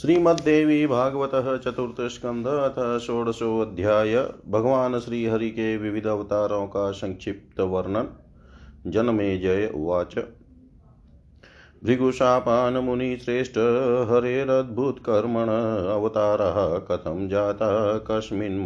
श्रीमद्देवी 0.00 0.86
भागवत 0.86 1.30
चतुर्थ 1.64 2.10
स्कंध 2.10 2.46
अथ 2.46 2.98
षोडशोऽध्याय 2.98 4.28
भगवान 4.48 4.98
श्री 4.98 5.26
हरि 5.26 5.50
के 5.50 5.76
विविध 5.76 6.06
अवतारों 6.06 6.66
का 6.66 6.90
संक्षिप्त 6.90 7.60
वर्णन। 7.60 8.08
जनमे 8.86 9.38
जय 9.38 9.72
उवाच। 9.74 10.18
भृगुशापान् 11.84 12.76
मुनिश्रेष्ठ 12.76 13.58
हरेरद्भुतकर्मण 14.10 15.48
अवतारः 15.92 16.78
कथं 16.78 17.28
जाता 17.28 17.98
कस्मिन् 17.98 18.58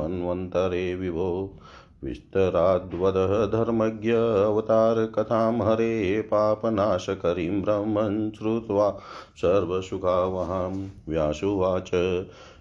विभो। 0.95 1.61
विस्तराद्वदः 2.05 3.47
धर्मज्ञ 3.47 4.13
अवतारकथां 4.13 5.63
हरे 5.63 6.21
पापनाशकरीं 6.21 7.63
ब्रह्मन् 7.63 8.31
श्रुत्वा 8.31 8.91
सर्वसुखावहां 9.37 10.89
व्यासुवाच। 11.09 11.91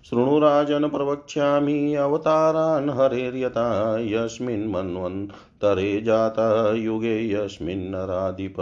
शृणुराजन् 0.06 0.90
प्रवक्ष्यामि 0.90 1.96
अवतारान् 1.96 2.90
हरेर्यथा 2.90 3.98
यस्मिन् 4.00 4.72
मन्वन्तरे 4.72 6.02
जाता 6.02 6.74
युगे 6.74 7.32
यस्मिन्नराधिप 7.34 8.60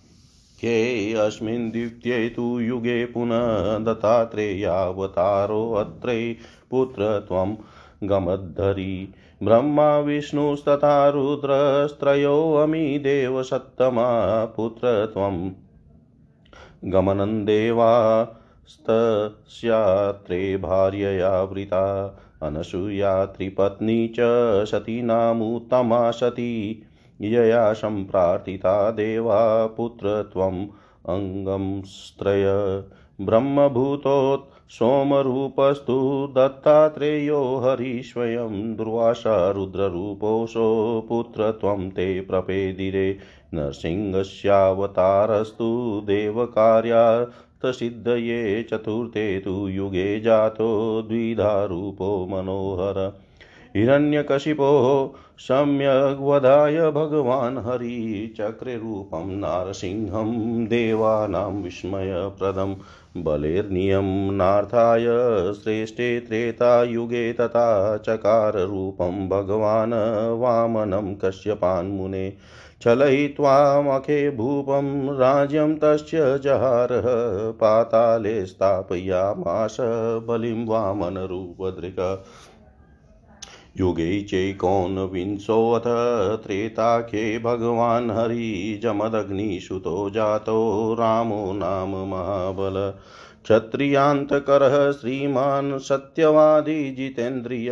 ह्ये 0.62 1.14
अस्मिन् 1.14 1.72
द्वितीये 1.72 2.30
तु 2.30 2.60
युगे 2.60 3.06
पुनः 3.06 3.78
दत्तात्रेयावतारोऽत्रे 3.78 6.38
पुत्रत्वं 6.72 7.56
गमद्धरी। 8.04 9.14
ब्रह्मा 9.44 10.00
विष्णुस्तथा 10.00 11.10
रुद्रस्त्रयोऽमि 11.10 13.00
देवसत्तमा 13.00 14.46
पुत्रत्वं 14.46 15.52
गमनन्देवा। 16.86 18.24
स्तस्यात्रे 18.24 18.39
भार्यया 20.58 21.44
वृता 21.44 22.18
अनसूया 22.44 23.26
त्रिपत्नी 23.26 24.08
च 24.08 24.18
सतीनामुत्तमा 24.66 26.12
सती 26.12 26.84
यया 27.22 27.74
सम्प्रार्थिता 27.74 28.92
देवा 28.92 29.66
पुत्रत्वम् 29.66 30.68
अङ्गंस्त्रय 31.10 32.46
ब्रह्मभूतोत् 33.22 34.72
सोमरूपस्तु 34.72 36.34
दत्तात्रेयो 36.38 37.58
हरिस्वयं 37.58 38.76
दुर्वासा 38.76 39.52
रुद्ररूपोऽसौ 39.52 41.06
पुत्रत्वं 41.10 41.90
ते 41.90 42.22
प्रपेदिरे। 42.22 43.18
नरसिंहस्यावतारस्तु 43.54 46.02
देवकार्या 46.06 47.28
सिद्धये 47.66 48.64
चतुर्थे 48.64 49.40
तु 49.40 49.68
युगे 49.68 50.20
जातो 50.20 51.02
द्विधारूपो 51.02 52.28
मनोहर। 52.32 53.20
हिरण्यकशिपो 53.76 55.14
सम्यग्वधाय 55.38 56.92
भगवान् 56.92 57.58
हरिचक्रेरूपं 57.58 59.38
नारसिंहं 59.38 60.66
देवानां 60.66 61.54
विस्मयप्रदं। 61.54 62.76
बलेर्नियं 63.18 64.32
नार्थाय 64.32 65.06
श्रेष्ठे 65.54 66.20
त्रेतायुगे 66.20 67.34
तथा 67.34 67.98
चकाररूपं 67.98 69.30
भगवान् 69.30 69.94
वामनं 70.40 71.16
कश्यपान्मुने 71.16 72.34
छलयित्वामखे 72.82 74.32
भूपं 74.32 75.18
राज्यं 75.18 75.76
तस्य 75.76 76.40
जहारः, 76.40 77.04
पाताले 77.52 78.46
स्थापयामास 78.46 79.78
बलिं 80.28 80.66
वामनरूपदृक्। 80.66 82.26
युगे 83.78 84.22
चैकोनविंशोऽथ 84.22 85.84
त्रेताख्ये 86.44 87.40
भगवान् 87.40 88.12
हरिजमदग्निसुतो 88.12 90.10
जातो, 90.10 90.94
रामो 90.94 91.54
नाम 91.54 91.90
महाबल। 91.90 92.94
क्षत्रियान्तकरः 93.50 94.92
श्रीमान् 94.92 95.80
सत्यवादी 95.80 96.96
जितेन्द्रिय 96.96 97.70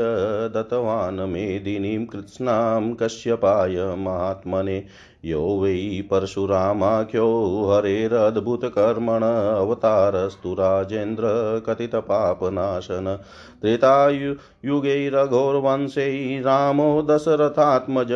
दत्तवान् 0.53 1.19
मेदिनीं 1.19 2.05
कृत्स्नां 2.05 2.93
कश्यपाय 2.93 3.95
महात्मने। 3.97 4.83
यो 5.25 5.41
वै 5.41 6.07
परशुरामाख्यो 6.11 7.69
हरेरद्भुतकर्मण 7.69 9.21
अवतारस्तु 9.57 10.53
राजेन्द्र 10.53 11.23
कथितपापनाशन 11.67 13.19
त्रेतायुगैरघोर्वंशै 13.61 16.41
रामो 16.41 17.01
दशरथात्मज 17.01 18.07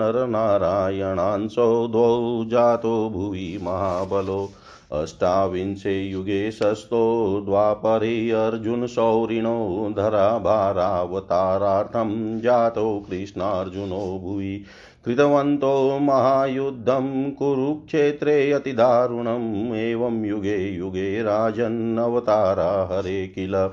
नरनारायणांसौ 0.00 1.88
द्वौ 1.88 2.44
जातो 2.44 3.10
भुवि 3.10 3.58
महाबलो। 3.62 4.50
अष्टाविंशे 4.92 6.02
युगे 6.02 6.50
शस्तो 6.50 7.42
द्वापरे 7.46 8.30
अर्जुनशौरिणो 8.30 9.92
धराभारावतारार्थं 9.96 12.40
जातो 12.40 13.06
कृष्णार्जुनो 13.10 14.20
भुवि। 14.22 14.64
कृतवन्तो 15.04 15.98
महायुद्धं 15.98 17.30
कुरुक्षेत्रे 17.30 18.52
अतिदारुणम्, 18.52 19.74
एवं 19.74 20.24
युगे 20.24 20.56
युगे 20.56 21.22
राजन्नवतारा 21.22 22.88
हरे 22.92 23.26
किल। 23.26 23.70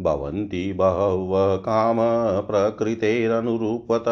भवन्ति 0.00 0.72
बहवः 0.72 1.56
कामप्रकृतेरनुरूपत 1.56 4.04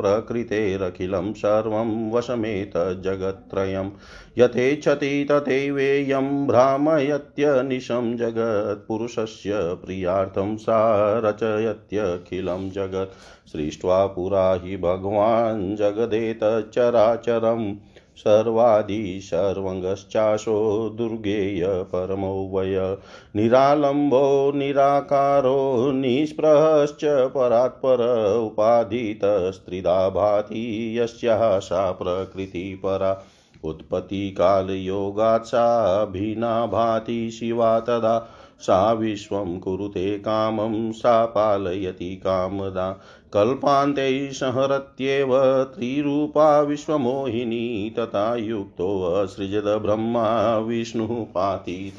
प्रकृतेरखिलं 0.00 1.32
सर्वं 1.32 2.10
वशमेतज्जगत्त्रयं 2.10 3.90
यथेच्छति 4.38 5.26
तथैवेयं 5.30 6.46
भ्रामयत्यनिशं 6.46 8.16
जगत्पुरुषस्य 8.16 9.52
प्रियार्थं 9.54 10.56
सा 10.56 11.18
रचयत्यखिलं 11.18 12.70
जगत्। 12.70 13.48
सृष्ट्वा 13.48 14.06
पुरा 14.06 14.60
हि 14.64 14.76
भगवान् 14.76 15.76
जगदेतच्चराचरम् 15.76 17.74
सर्वादिशर्वङ्गश्चाशो 18.16 20.94
दुर्गेय 20.98 21.66
परमो 21.66 22.50
वय। 22.54 22.98
निरालम्बो, 23.36 24.52
निराकारो, 24.54 25.92
निःस्पृहश्च 25.94 27.04
परात्पर 27.04 28.38
उपाधितस्त्रिधा 28.38 30.08
भाति 30.08 30.94
यस्याः 30.98 31.58
सा 31.58 31.92
प्रकृतिपरा। 31.92 33.22
उत्पत्तिकालयोगात् 33.64 35.46
सा 35.46 35.88
योगाचाभिना 35.92 36.66
भाति 36.66 37.30
शिवा 37.30 37.80
तदा 37.80 38.30
सा 38.60 38.92
विश्वं 38.92 39.58
कुरुते 39.58 40.18
कामं, 40.18 40.92
सा 40.92 41.26
पालयति 41.26 42.16
कामदा। 42.16 43.00
कल्पान्ते 43.32 44.32
संहरत्येव 44.32 45.28
त्रिरूपा 45.64 46.60
विश्वमोहिनी, 46.60 47.94
तथा 47.98 48.36
युक्तोऽसृजद 48.36 49.80
ब्रह्मा 49.82 50.58
विष्णुः 50.58 51.24
पाति 51.24 51.92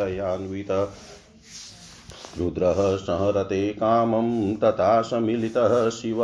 रुद्रः 2.39 2.95
संहरते 2.95 3.69
कामं 3.69 4.55
तथा 4.55 5.01
समिलितः 5.01 5.89
शिव 5.89 6.17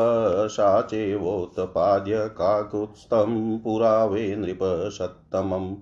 सा 0.48 0.81
चैवोत्पाद्य 0.81 2.18
काकुत्स्थं 2.18 3.60
पुरावे 3.60 4.36
नृपसत्तमम् 4.36 5.75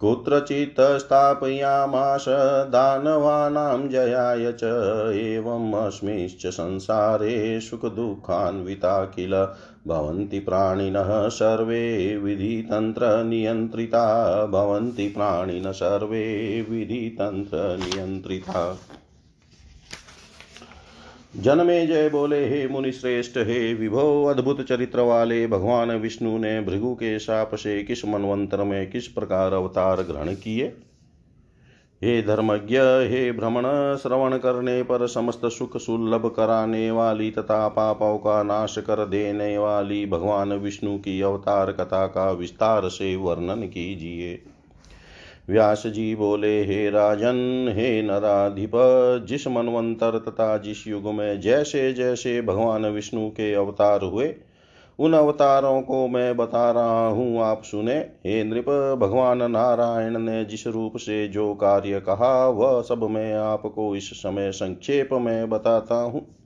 कुत्रचित् 0.00 0.80
स्थापयामास 0.80 2.24
दानवानां 2.68 3.88
जयाय 3.88 4.52
च 4.52 4.60
एवमस्मिंश्च 5.14 6.46
संसारे 6.46 7.60
सुखदुःखान्विता 7.60 9.04
किल। 9.04 9.48
भवन्ति 9.88 10.38
प्राणिनः 10.38 11.28
सर्वे 11.28 12.16
विधितन्त्रनियन्त्रिता। 12.16 14.46
भवन्ति 14.46 15.08
प्राणिनः 15.08 15.70
सर्वे 15.70 16.66
विधितन्त्रनियन्त्रिता। 16.70 18.78
जनमे 21.40 21.86
जय 21.86 22.08
बोले 22.08 22.48
हे 22.48 22.68
मुनि 22.68 22.92
श्रेष्ठ 22.92 23.32
हे 23.36 23.74
विभो 23.74 24.24
अद्भुत 24.24 24.62
चरित्र 24.62 25.00
वाले 25.00 25.46
भगवान 25.46 25.90
विष्णु 25.90 26.38
ने 26.38 26.60
भृगु 26.60 26.94
के 26.94 27.18
शाप 27.18 27.54
से 27.54 27.82
किस 27.82 28.04
मनवंतर 28.04 28.64
में 28.64 28.90
किस 28.90 29.08
प्रकार 29.08 29.52
अवतार 29.52 30.02
ग्रहण 30.02 30.34
किए? 30.34 30.76
हे 32.02 32.22
धर्मज्ञ, 32.22 32.78
हे 32.78 33.32
भ्रमण, 33.32 33.96
श्रवण 33.96 34.38
करने 34.38 34.82
पर 34.82 35.06
समस्त 35.06 35.46
सुख 35.46 35.76
सुलभ 35.76 36.26
कराने 36.36 36.90
वाली 36.90 37.30
तथा 37.30 37.68
पापों 37.68 38.18
का 38.18 38.42
नाश 38.42 38.78
कर 38.78 39.06
देने 39.06 39.58
वाली 39.58 40.06
भगवान 40.06 40.52
विष्णु 40.52 40.98
की 40.98 41.20
अवतार 41.20 41.72
कथा 41.72 42.06
का 42.06 42.30
विस्तार 42.30 42.88
से 42.88 43.16
वर्णन 43.16 43.62
कीजिए। 43.62 44.53
व्यास 45.50 45.86
जी 45.86 46.14
बोले 46.14 46.64
हे 46.64 46.90
राजन, 46.90 47.74
हे 47.76 48.02
नराधिप, 48.02 48.70
जिस 49.28 49.46
मनवंतर 49.46 50.18
तथा 50.18 50.58
जिस 50.58 50.86
युग 50.86 51.06
में 51.14 51.40
जैसे 51.40 51.92
जैसे 51.92 52.42
भगवान 52.42 52.86
विष्णु 52.86 53.28
के 53.30 53.54
अवतार 53.54 54.02
हुए, 54.02 54.34
उन 54.98 55.12
अवतारों 55.12 55.82
को 55.82 56.08
मैं 56.08 56.36
बता 56.36 56.70
रहा 56.70 57.06
हूँ, 57.08 57.42
आप 57.42 57.62
सुने। 57.62 57.94
हे 57.94 58.44
नृप, 58.44 58.98
भगवान 59.00 59.50
नारायण 59.50 60.18
ने 60.18 60.44
जिस 60.44 60.66
रूप 60.66 60.96
से 60.96 61.28
जो 61.28 61.54
कार्य 61.54 62.00
कहा, 62.00 62.48
वह 62.48 62.82
सब 62.82 63.02
मैं 63.10 63.34
आपको 63.34 63.96
इस 63.96 64.10
समय 64.10 64.52
संक्षेप 64.52 65.08
में 65.12 65.50
बताता 65.50 65.94
हूँ। 65.94 66.43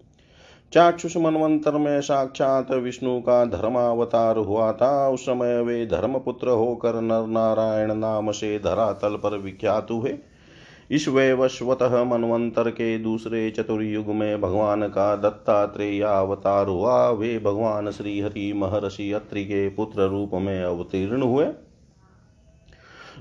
चाक्षुष 0.72 1.16
मनवंतर 1.16 1.72
में 1.72 2.00
साक्षात 2.00 2.70
विष्णु 2.70 3.20
का 3.20 3.44
धर्मावतार 3.44 4.36
हुआ 4.36 4.72
था 4.72 5.08
उस 5.08 5.22
समय 5.22 5.62
वे 5.62 5.86
धर्मपुत्र 5.86 6.48
होकर 6.48 7.00
नर 7.00 7.26
नारायण 7.26 7.94
नाम 7.94 8.30
से 8.30 8.58
धरातल 8.58 9.16
पर 9.16 9.38
विख्यात 9.38 9.90
हुए। 9.90 10.18
इस 10.90 11.08
वैवस्वत 11.08 11.82
मनवंतर 11.82 12.70
के 12.70 12.98
दूसरे 12.98 13.50
चतुर्युग 13.50 14.06
में 14.06 14.40
भगवान 14.40 14.82
का 14.82 15.16
दत्तात्रेय 15.16 16.02
अवतार 16.02 16.66
हुआ। 16.66 17.10
वे 17.10 17.38
भगवान 17.38 17.90
श्री 17.90 18.20
हरि 18.20 18.52
महर्षि 18.56 19.12
अत्रि 19.12 19.44
के 19.44 19.68
पुत्र 19.68 20.08
रूप 20.08 20.30
में 20.34 20.64
अवतीर्ण 20.64 21.22
हुए। 21.22 21.46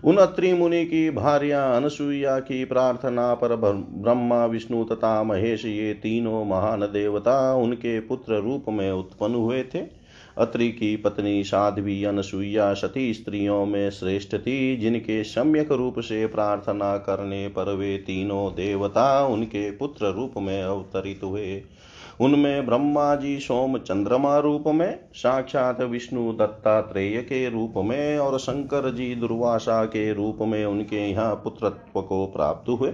उन 0.04 0.18
अत्रि 0.18 0.54
मुनि 0.54 0.86
की 0.86 1.10
भार्या 1.10 1.74
अनसुईया 1.74 2.40
की 2.40 2.66
प्रार्थना 2.66 3.34
पर 3.34 3.56
ब्रह्मा, 3.90 4.46
विष्णु 4.46 4.84
तथा 4.84 5.24
महेश, 5.24 5.66
ये 5.66 5.94
तीनों 5.94 6.46
महान 6.46 6.82
देवता 6.82 7.54
उनके 7.54 8.00
पुत्र 8.00 8.34
रूप 8.36 8.66
में 8.70 8.92
उत्पन्न 8.92 9.36
हुए 9.36 9.64
थे। 9.64 9.80
अत्रि 10.38 10.70
की 10.70 10.96
पत्नी 10.98 11.44
साध्वी 11.44 12.04
अनसुईया 12.04 12.74
सती 12.74 13.14
स्त्रियों 13.14 13.66
में 13.66 13.90
श्रेष्ठ 13.90 14.36
थी, 14.36 14.78
जिनके 14.78 15.24
सम्यक 15.24 15.72
रूप 15.72 16.00
से 16.00 16.28
प्रार्थना 16.28 16.98
करने 16.98 17.48
पर 17.48 17.76
वे 17.76 17.98
तीनों 17.98 18.52
देवता 18.52 19.26
उनके 19.26 19.72
पुत्र 19.72 20.06
रूप 20.06 20.34
में 20.38 20.64
अवतरित 20.64 21.20
हुए। 21.24 21.62
उनमें 22.22 22.66
ब्रह्मा 22.66 23.16
जी 23.16 23.40
सोम 23.40 23.78
चंद्रमा 23.78 24.38
रूप 24.38 24.64
में 24.68 25.00
साक्षात 25.14 25.82
विष्णु 25.82 26.32
दत्तात्रेय 26.34 27.18
के 27.18 27.50
रूप 27.50 27.74
में 27.78 28.18
और 28.18 28.40
शंकर 28.40 28.92
जी 28.94 29.16
दुर्वासा 29.16 29.86
के 29.86 30.14
रूप 30.14 30.38
में 30.42 30.66
उनके 30.66 31.10
यहाँ 31.10 31.36
पुत्रत्व 31.36 32.02
को 32.02 32.26
प्राप्त 32.26 32.70
हुए। 32.70 32.94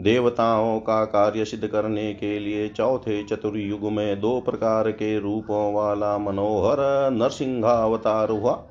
देवताओं 0.00 0.78
का 0.80 1.04
कार्य 1.04 1.44
सिद्ध 1.44 1.66
करने 1.66 2.14
के 2.14 2.38
लिए 2.38 2.68
चौथे 2.68 3.22
चतुर्युग 3.22 3.92
में 3.92 4.20
दो 4.20 4.40
प्रकार 4.40 4.90
के 4.90 5.18
रूपों 5.20 5.74
वाला 5.74 6.18
मनोहर 6.18 7.10
नरसिंहावतार 7.10 8.30
हुआ। 8.30 8.64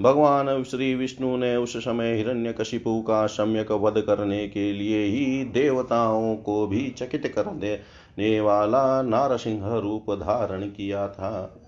भगवान 0.00 0.62
श्री 0.62 0.94
विष्णु 0.94 1.36
ने 1.36 1.56
उस 1.56 1.76
समय 1.76 2.14
हिरण्यकशिपु 2.14 3.00
का 3.02 3.26
सम्यक 3.26 3.72
वध 3.72 4.00
करने 4.00 4.48
के 4.48 4.72
लिए 4.72 5.04
ही 5.04 5.44
देवताओं 5.44 6.36
को 6.36 6.66
भी 6.66 6.90
चकित 6.90 7.26
कर 7.26 7.42
दे 7.42 7.80
ने 8.18 8.40
वाला 8.40 9.02
नारसिंह 9.02 9.78
रूप 9.78 10.14
धारण 10.14 10.62
किया 10.62 11.08
था। 11.08 11.60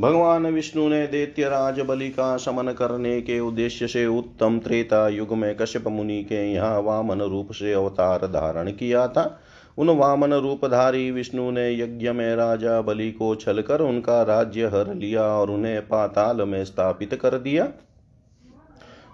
भगवान 0.00 0.46
विष्णु 0.46 0.88
ने 0.88 1.06
दैत्य 1.06 1.48
राज 1.48 1.80
बलि 1.80 2.08
का 2.08 2.36
शमन 2.36 2.72
करने 2.72 3.20
के 3.20 3.40
उद्देश्य 3.40 3.86
से 3.86 4.06
उत्तम 4.06 4.58
त्रेता 4.58 5.08
युग 5.08 5.32
में 5.32 5.56
कश्यप 5.56 5.88
मुनि 5.88 6.24
के 6.24 6.52
यहाँ 6.52 6.80
वामन 6.80 7.20
रूप 7.20 7.52
से 7.52 7.72
अवतार 7.72 8.26
धारण 8.26 8.70
किया 8.70 9.08
था। 9.08 9.40
उन 9.78 9.90
वामन 9.90 10.32
रूपधारी 10.32 11.10
विष्णु 11.10 11.50
ने 11.50 11.80
यज्ञ 11.80 12.10
में 12.10 12.36
राजा 12.36 12.80
बलि 12.80 13.10
को 13.10 13.34
छलकर 13.34 13.80
उनका 13.80 14.22
राज्य 14.22 14.66
हर 14.66 14.94
लिया 14.94 15.22
और 15.22 15.50
उन्हें 15.50 15.80
पाताल 15.80 16.36
में 16.36 16.64
स्थापित 16.64 17.14
कर 17.14 17.38
दिया। 17.38 17.68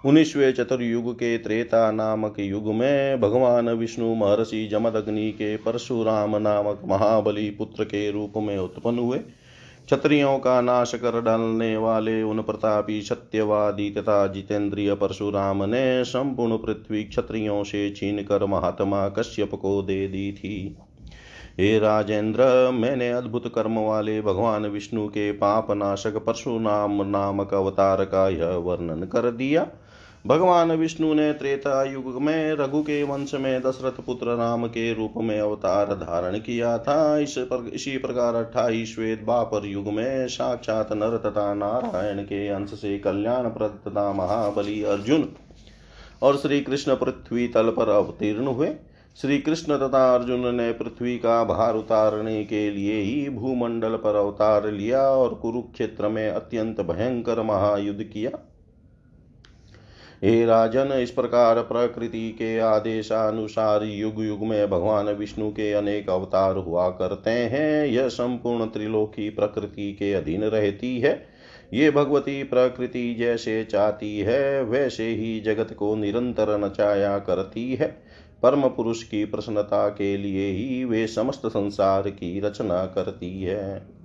उन्नीसवें 0.05 0.53
चतुर्युग 0.53 1.13
के 1.13 1.37
त्रेता 1.37 1.91
नामक 1.91 2.39
युग 2.39 2.73
में 2.73 3.21
भगवान 3.21 3.69
विष्णु 3.69 4.15
महर्षि 4.15 4.67
जमदग्नि 4.71 5.31
के 5.31 5.55
परशुराम 5.57 6.35
नामक 6.35 6.81
महाबली 6.85 7.49
पुत्र 7.49 7.83
के 7.83 8.11
रूप 8.11 8.33
में 8.37 8.57
उत्पन्न 8.57 8.99
हुए। 8.99 9.17
क्षत्रियों 9.85 10.37
का 10.39 10.61
नाश 10.61 10.95
कर 10.95 11.21
डालने 11.21 11.77
वाले 11.77 12.21
उन 12.21 12.41
प्रतापी 12.41 13.01
सत्यवादी 13.01 13.89
तथा 13.89 14.27
जितेंद्रिय 14.27 14.93
परशुराम 14.93 15.63
ने 15.63 16.03
संपूर्ण 16.03 16.57
पृथ्वी 16.57 17.03
क्षत्रियों 17.03 17.63
से 17.63 17.89
छीन 17.89 18.23
कर 18.23 18.45
महात्मा 18.45 19.07
कश्यप 19.09 19.55
को 19.55 19.81
दे 19.81 20.07
दी 20.07 20.31
थी। 20.31 20.77
हे 21.59 21.79
राजेंद्र, 21.79 22.71
मैंने 22.73 23.09
अद्भुत 23.11 23.47
कर्म 23.55 23.79
वाले 23.79 24.21
भगवान 24.21 24.65
विष्णु 24.65 25.07
के 25.07 25.31
पाप 25.31 25.71
नाशक 25.71 26.17
परशुराम 26.17 27.01
नामक 27.09 27.53
अवतार 27.53 28.03
का 28.05 28.29
यह 28.29 28.55
वर्णन 28.57 29.05
कर 29.05 29.31
दिया। 29.31 29.67
भगवान 30.27 30.71
विष्णु 30.71 31.13
ने 31.13 31.33
त्रेता 31.33 31.83
युग 31.83 32.21
में 32.21 32.53
रघु 32.53 32.81
के 32.81 33.03
वंश 33.03 33.33
में 33.33 33.61
दशरथ 33.61 34.03
पुत्र 34.05 34.35
राम 34.35 34.67
के 34.67 34.93
रूप 34.93 35.13
में 35.17 35.39
अवतार 35.39 35.93
धारण 35.93 36.37
किया 36.37 36.77
था। 36.77 37.17
इस 37.17 37.35
पर, 37.37 37.69
इसी 37.73 37.97
प्रकार 37.97 38.35
अट्ठाईस 38.35 38.95
श्वेत 38.95 39.23
बापर 39.23 39.65
युग 39.65 39.87
में 39.87 40.27
साक्षात 40.27 40.93
नर 40.93 41.17
तथा 41.17 41.53
नारायण 41.53 42.23
के 42.23 42.47
अंश 42.47 42.69
से 42.69 42.99
कल्याण 42.99 43.49
प्रद 43.49 43.79
तथा 43.87 44.13
महाबली 44.13 44.83
अर्जुन 44.83 45.29
और 46.21 46.37
श्री 46.37 46.61
कृष्ण 46.61 46.95
पृथ्वी 46.95 47.47
तल 47.47 47.69
पर 47.69 47.89
अवतीर्ण 47.89 48.47
हुए। 48.47 48.69
श्री 49.21 49.37
कृष्ण 49.37 49.77
तथा 49.77 50.15
अर्जुन 50.15 50.55
ने 50.55 50.71
पृथ्वी 50.71 51.17
का 51.17 51.43
भार 51.43 51.75
उतारने 51.75 52.43
के 52.43 52.69
लिए 52.71 53.01
ही 53.01 53.29
भूमंडल 53.29 53.95
पर 53.95 54.15
अवतार 54.15 54.71
लिया 54.71 55.01
और 55.01 55.33
कुरुक्षेत्र 55.33 56.07
में 56.07 56.29
अत्यंत 56.29 56.81
भयंकर 56.81 57.41
महायुद्ध 57.41 58.03
किया। 58.03 58.52
हे 60.23 60.45
राजन, 60.45 60.91
इस 60.93 61.11
प्रकार 61.11 61.61
प्रकृति 61.61 62.31
के 62.31 62.59
आदेशानुसार 62.59 63.83
युग 63.83 64.23
युग 64.23 64.39
में 64.39 64.69
भगवान 64.69 65.09
विष्णु 65.09 65.49
के 65.49 65.73
अनेक 65.73 66.09
अवतार 66.09 66.55
हुआ 66.55 66.89
करते 66.89 67.29
हैं। 67.29 67.87
यह 67.87 68.07
संपूर्ण 68.07 68.65
त्रिलोकी 68.65 69.29
प्रकृति 69.29 69.93
के 69.93 70.13
अधीन 70.13 70.43
रहती 70.43 70.99
है। 70.99 71.25
ये 71.73 71.91
भगवती 71.91 72.43
प्रकृति 72.43 73.15
जैसे 73.19 73.63
चाहती 73.63 74.19
है, 74.19 74.63
वैसे 74.63 75.07
ही 75.07 75.39
जगत 75.39 75.73
को 75.73 75.95
निरंतर 75.95 76.57
नचाया 76.57 77.19
करती 77.19 77.75
है। 77.75 78.03
परम 78.43 78.61
पुरुष 78.61 79.03
की 79.03 79.25
प्रसन्नता 79.25 79.89
के 79.89 80.17
लिए 80.17 80.51
ही 80.51 80.85
वे 80.85 81.07
समस्त 81.07 81.41
संसार 81.45 82.09
की 82.09 82.39
रचना 82.39 82.85
करती 82.85 83.43
है। 83.43 84.02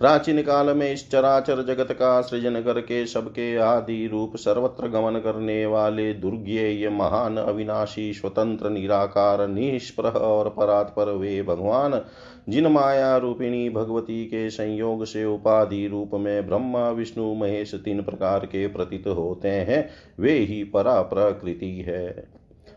प्राचीन 0.00 0.42
काल 0.42 0.76
में 0.76 0.92
इस 0.92 1.10
चराचर 1.10 1.62
जगत 1.62 1.92
का 1.92 2.20
सृजन 2.20 2.60
करके 2.62 3.06
सबके 3.06 3.56
आदि 3.56 4.06
रूप 4.06 4.36
सर्वत्र 4.36 4.88
गमन 4.88 5.18
करने 5.18 5.66
वाले 5.66 6.14
दुर्ज्ञेय 6.14 6.88
महान 6.88 7.36
अविनाशी 7.36 8.12
स्वतंत्र 8.12 8.70
निराकार 8.70 9.48
निष्प्रह 9.48 10.10
और 10.10 10.48
परात्पर 10.48 11.12
वे 11.12 11.42
भगवान। 11.42 12.00
जिन 12.48 12.66
माया 12.66 13.16
रूपिणी 13.16 13.70
भगवती 13.70 14.24
के 14.24 14.50
संयोग 14.50 15.04
से 15.04 15.24
उपाधि 15.24 15.86
रूप 15.86 16.10
में 16.14 16.48
ब्रह्मा, 16.48 16.90
विष्णु, 16.90 17.34
महेश 17.34 17.74
तीन 17.74 18.02
प्रकार 18.02 18.46
के 18.46 18.66
प्रतीत 18.66 19.06
होते 19.06 19.48
हैं, 19.48 19.90
वे 20.20 20.32
ही 20.32 20.64
परा 20.64 21.02
प्रकृति 21.02 21.84
है। 21.88 22.28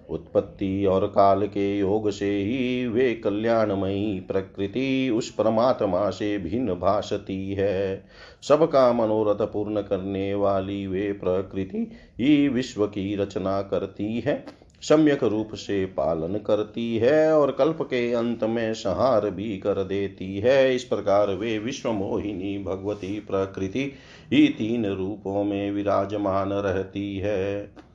उत्पत्ति 0.09 0.85
और 0.85 1.05
काल 1.07 1.45
के 1.47 1.77
योग 1.77 2.09
से 2.11 2.29
ही 2.35 2.87
वे 2.87 3.13
कल्याणमयी 3.15 4.19
प्रकृति 4.19 5.09
उस 5.09 5.29
परमात्मा 5.31 6.09
से 6.09 6.37
भिन्न 6.37 6.73
भाषती 6.73 7.53
है। 7.53 8.05
सबका 8.41 8.91
मनोरथ 8.93 9.45
पूर्ण 9.45 9.81
करने 9.81 10.33
वाली 10.33 10.85
वे 10.87 11.11
प्रकृति 11.13 11.87
ही 12.19 12.47
विश्व 12.47 12.85
की 12.87 13.15
रचना 13.15 13.61
करती 13.61 14.19
है, 14.19 14.43
सम्यक 14.83 15.23
रूप 15.23 15.53
से 15.53 15.85
पालन 15.85 16.37
करती 16.37 16.97
है 16.97 17.33
और 17.33 17.51
कल्प 17.51 17.81
के 17.81 18.11
अंत 18.13 18.43
में 18.43 18.73
संहार 18.73 19.29
भी 19.29 19.57
कर 19.57 19.83
देती 19.83 20.37
है। 20.39 20.75
इस 20.75 20.83
प्रकार 20.83 21.33
वे 21.35 21.57
विश्व 21.59 21.91
मोहिनी 21.91 22.57
भगवती 22.63 23.19
प्रकृति 23.19 23.91
ही 24.33 24.47
तीन 24.47 24.85
रूपों 24.85 25.43
में 25.43 25.71
विराजमान 25.71 26.53
रहती 26.53 27.17
है। 27.17 27.88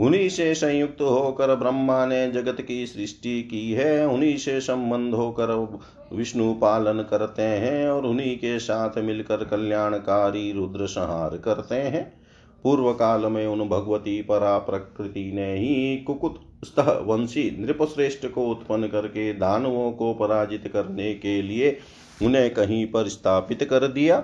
उन्हीं 0.00 0.28
से 0.28 0.54
संयुक्त 0.54 1.00
होकर 1.00 1.54
ब्रह्मा 1.54 2.06
ने 2.06 2.30
जगत 2.32 2.60
की 2.60 2.86
सृष्टि 2.86 3.42
की 3.42 3.72
है। 3.72 4.06
उन्हीं 4.06 4.36
से 4.36 4.60
संबंध 4.60 5.14
होकर 5.14 5.78
विष्णु 6.12 6.52
पालन 6.54 7.02
करते 7.02 7.42
हैं 7.42 7.88
और 7.88 8.06
उन्हीं 8.06 8.36
के 8.36 8.58
साथ 8.58 8.98
मिलकर 8.98 9.44
कल्याणकारी 9.44 10.52
रुद्र 10.52 10.86
संहार 10.86 11.36
करते 11.36 11.74
हैं। 11.74 12.04
पूर्व 12.62 12.92
काल 12.92 13.26
में 13.26 13.46
उन 13.46 13.68
भगवती 13.68 14.22
परा 14.22 14.58
प्रकृति 14.58 15.32
ने 15.34 15.52
ही 15.58 15.96
कुकुत 15.96 16.40
स्तः 16.64 16.92
वंशी, 17.04 17.56
नृपश्रेष्ठ 17.60 18.26
को 18.26 18.46
उत्पन्न 18.46 18.86
करके 18.86 19.32
दानवों 19.32 19.92
को 19.92 20.14
पराजित 20.14 20.70
करने 20.72 21.14
के 21.14 21.42
लिए 21.42 21.78
उन्हें 22.22 22.54
कहीं 22.54 22.86
पर 22.86 23.08
स्थापित 23.08 23.64
कर 23.64 23.86
दिया। 23.88 24.18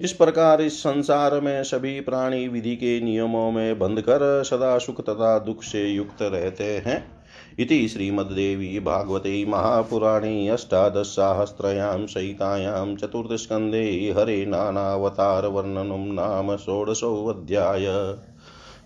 इस 0.00 0.12
प्रकार 0.12 0.60
इस 0.60 0.80
संसार 0.80 1.40
में 1.40 1.62
सभी 1.64 2.00
प्राणी 2.00 2.48
विधि 2.48 2.76
के 2.76 3.00
नियमों 3.00 3.50
में 3.50 3.78
बंधकर 3.78 4.42
सदा 4.44 4.78
सुख 4.78 5.00
तथा 5.00 5.38
दुख 5.38 5.62
से 5.62 5.88
युक्त 5.88 6.22
रहते 6.22 6.64
हैं। 6.64 7.18
इति 7.58 7.88
श्रीमद्देवी 7.88 8.80
भागवते 8.80 9.44
महापुराणे 9.44 10.48
अष्टादशसाहस्रयां 10.48 12.06
सहितायां 12.06 12.96
चतुर्थस्कन्धे 12.96 14.14
हरे 14.18 14.46
नानावतारवर्णनं 14.46 16.12
नाम 16.14 16.56
षोडशोऽध्याय। 16.56 17.86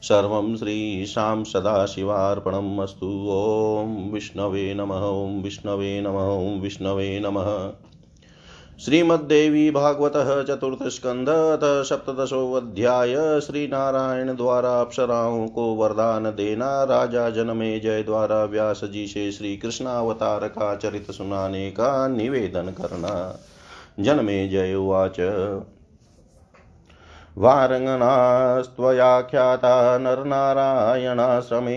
सर्वं 0.03 0.57
श्रीशां 0.57 1.45
सदाशिवार्पणम् 1.45 2.81
अस्तु। 2.81 3.29
ॐ 3.31 4.11
विष्णवे 4.13 4.75
नमः, 4.75 5.07
ॐ 5.07 5.43
विष्णवे 5.43 6.01
नमः, 6.01 6.29
ॐ 6.29 6.61
विष्णवे 6.61 7.21
नमः। 7.21 7.73
श्रीमद्देवी 8.81 9.71
भागवत 9.71 10.13
चतुर्थ 10.49 10.83
स्कंध 10.83 11.27
सप्तशोध्याय 11.85 13.41
श्री 13.41 13.67
नारायण 13.67 14.37
द्वारा 14.37 14.81
अप्सराओं 14.81 15.49
को 15.49 15.75
वरदान 15.75 16.31
देना 16.31 16.85
राजा 16.85 17.31
जनमे 17.31 17.81
जय 17.81 18.03
द्वारा 18.03 18.45
व्यास 18.45 18.85
जी 18.85 19.07
से 19.07 19.33
श्री 19.33 19.57
कृष्णावतार 19.57 20.49
का 20.49 20.77
चरित 20.77 21.11
सुनाने 21.11 21.71
का 21.71 22.09
निवेदन 22.09 22.71
करना 22.71 23.39
जनमे 24.01 24.49
जय 24.49 24.75
उवाच। 24.75 25.17
वारङ्गनास्त्वयाख्याता 27.39 29.99
नरनारायणाश्रमे 29.99 31.77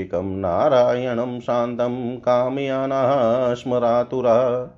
एकं 0.00 0.36
नारायणं 0.36 1.40
शान्तं 1.40 2.16
कामयानाः 2.16 3.54
स्मरातुरा 3.54 4.70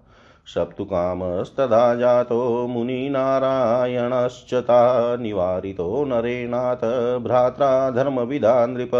सप्तुकामस्तदा 0.47 1.95
जातो 1.95 2.67
मुनिनारायणश्च 2.67 4.55
ता 4.55 5.17
निवारितो 5.17 6.05
नरेणाथ 6.05 6.85
भ्रात्रा 7.19 7.91
धर्मविदा 7.91 8.67
नृप 8.67 8.91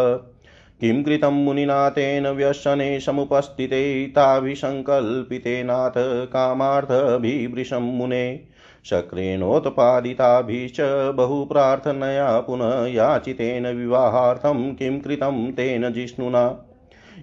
किं 0.81 1.03
कृतं 1.03 1.45
मुनिना 1.45 1.88
तेन 1.88 2.26
व्यसने 2.26 3.00
समुपस्थिते 3.00 4.07
ताभिसङ्कल्पितेनाथ 4.07 5.93
कामार्थभिवृशं 6.26 7.83
मुने। 7.97 8.41
शक्रेणोत्पादिताभिश्च 8.85 10.76
बहुप्रार्थनया 11.15 12.41
पुनः 12.41 12.87
याचितेन 12.87 13.67
विवाहार्थं 13.67 14.75
किं 14.75 15.00
कृतं 15.00 15.53
तेन 15.53 15.93
जिष्णुना। 15.93 16.45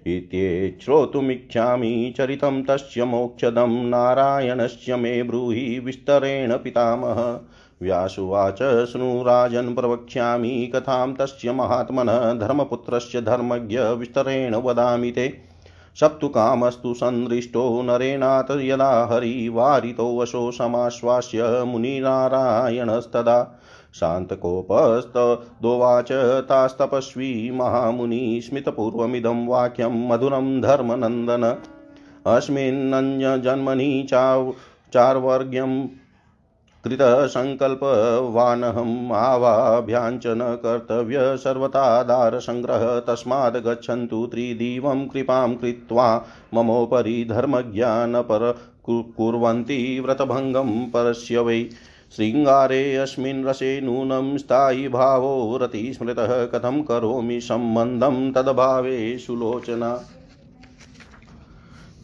इत्येच्छ्रोतुमिच्छामि 0.08 2.14
चरितं 2.18 2.64
तस्य 2.64 3.04
मोक्षदं। 3.04 3.86
नारायणस्य 3.86 4.96
मे 4.96 5.24
ब्रूहि 5.24 5.80
विस्तरेण 5.80 6.58
पितामह। 6.58 7.40
व्यासुवाच 7.82 8.92
शृणुराजन् 8.92 9.76
प्रवक्ष्यामि 9.76 10.72
कथां 10.76 11.14
तस्य 11.14 11.52
महात्मनः 11.52 12.34
धर्मपुत्रस्य 12.34 13.22
धर्मज्ञ 13.22 13.80
विस्तरेण 13.80 14.56
वदामि 14.56 15.12
ते। 15.12 15.54
सप्तुकामस्तु 16.00 16.94
सन्दृष्टो 16.94 17.82
नरेणाथ 17.82 18.52
यदा 18.52 19.08
हरिवारितोऽवशो 19.12 20.52
समाश्वास्य 20.52 21.64
मुनिनारायणस्तदा। 21.64 23.62
शान्तकोपस्तदोवाच 23.94 26.08
तास्तपस्वी 26.50 27.52
महामुनि 27.52 28.42
स्मितपूर्वमिदं 28.44 29.48
वाक्यं 29.48 30.10
मधुरं 30.10 30.62
धर्मनन्दन। 30.62 31.58
अस्मिन्नन्यजन्मनि 32.28 34.08
चाव 34.10 34.54
चार्वर्ग्यं 34.94 35.88
कृतसङ्कल्पवानहम् 36.84 39.12
आवाभ्याञ्च 39.12 40.28
न 40.28 40.60
कर्तव्य 40.64 41.38
सर्वतादारसङ्ग्रह 41.38 43.00
तस्माद् 43.00 43.58
गच्छन्तु 43.58 44.26
त्रिदिवं 44.26 45.08
कृपां 45.08 45.56
कृत्वा 45.56 46.26
ममोपरि 46.54 47.28
धर्मज्ञानपर 47.30 48.60
कुर्वन्ति 48.90 50.00
व्रतभङ्गं 50.00 50.92
परस्य 50.92 51.40
वै। 51.40 51.70
शृङ्गारे 52.18 52.96
अस्मिन् 52.96 53.46
रसे 53.46 53.82
नूनं 53.82 54.38
स्थायि 54.38 54.88
भावो 54.88 55.60
रतिस्मृतः 55.62 56.46
कथं 56.46 56.84
करोमि 56.84 57.42
सम्बन्धं 57.42 58.32
तद्भावे 58.32 59.18
सुलोचना। 59.18 59.94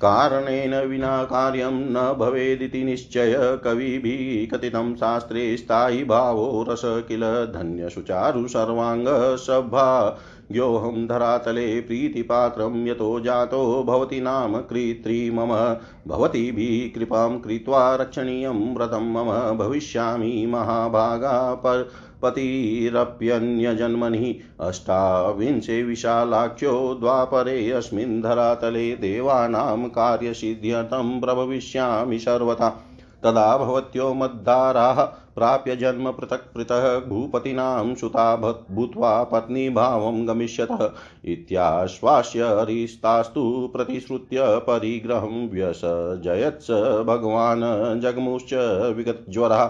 कारणेन 0.01 0.75
विना 0.75 1.23
कार्यं 1.23 1.71
न 1.71 2.15
भवेदिति 2.19 2.83
निश्चय, 2.83 3.59
कविभिः 3.63 4.57
कथितं 4.57 4.95
शास्त्रे 4.95 5.57
स्थायि 5.57 6.03
भावो 6.03 6.65
रस 6.69 6.81
किल 6.85 7.21
धन्यसुचारु 7.55 8.47
सर्वाङ्गसभा 8.47 10.19
योऽहं 10.51 11.07
धरातले 11.07 11.81
प्रीतिपात्रं 11.81 12.87
यतो 12.87 13.19
जातो 13.19 13.83
भवति 13.83 14.21
नाम 14.21 14.57
कृत्री 14.57 15.31
मम। 15.31 15.77
भवतीभिः 16.07 16.99
कृपां 16.99 17.39
कृत्वा 17.39 17.95
रक्षणीयं 17.95 18.75
व्रतं 18.75 19.11
मम। 19.11 19.57
भविष्यामि 19.57 20.45
महाभागा 20.49 21.53
पर 21.53 21.89
पतिरप्यन्यजन्मनि। 22.21 24.39
अष्टाविंशे 24.59 25.83
विशालाख्यो 25.83 26.97
द्वापरे 26.99 27.71
अस्मिन् 27.71 28.21
धरातले 28.21 28.95
देवानां 28.95 29.89
कार्यसिद्ध्यर्थं 29.89 31.21
प्रभविष्यामि 31.21 32.19
सर्वथा। 32.19 32.85
तदा 33.23 33.57
भवत्यो 33.57 34.13
मद्दाराः 34.13 35.01
प्राप्य 35.35 35.75
जन्म 35.75 36.11
पृथक् 36.11 36.53
पृथः 36.55 36.99
भूपतीनां 36.99 37.95
सुता 37.95 38.35
भूत्वा 38.71 39.23
पत्नीभावं 39.23 40.27
गमिष्यतः 40.27 40.89
इत्याश्वास्य 41.25 42.43
हरिस्तास्तु 42.43 43.69
प्रतिश्रुत्य 43.73 44.37
परिग्रहं 44.41 45.49
व्यसजयत्स 45.49 46.71
भगवान् 47.07 48.01
जगमुश्च 48.01 48.53
विगतज्वरः। 48.97 49.69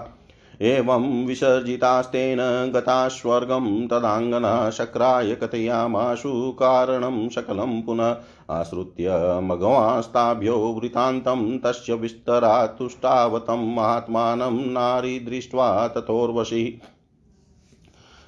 एवं 0.62 1.26
विसर्जितास्तेन 1.26 2.38
गता 2.74 3.08
स्वर्गं 3.08 3.88
तदाङ्गना 3.88 4.70
शक्राय 4.70 5.34
कथयामाशु 5.34 6.32
कारणं 6.52 7.28
सकलं 7.28 7.82
पुनः 7.82 8.16
आश्रित्य 8.50 9.10
मघवास्ताभ्यो 9.42 10.56
वृतान्तं 10.56 11.58
तस्य 11.58 11.94
विस्तरात् 11.94 12.78
तुष्टावतं 12.78 13.74
महात्मानं 13.74 14.72
नारी 14.72 15.20
दृष्ट्वा 15.20 15.88
ततोर्वशी 15.88 16.80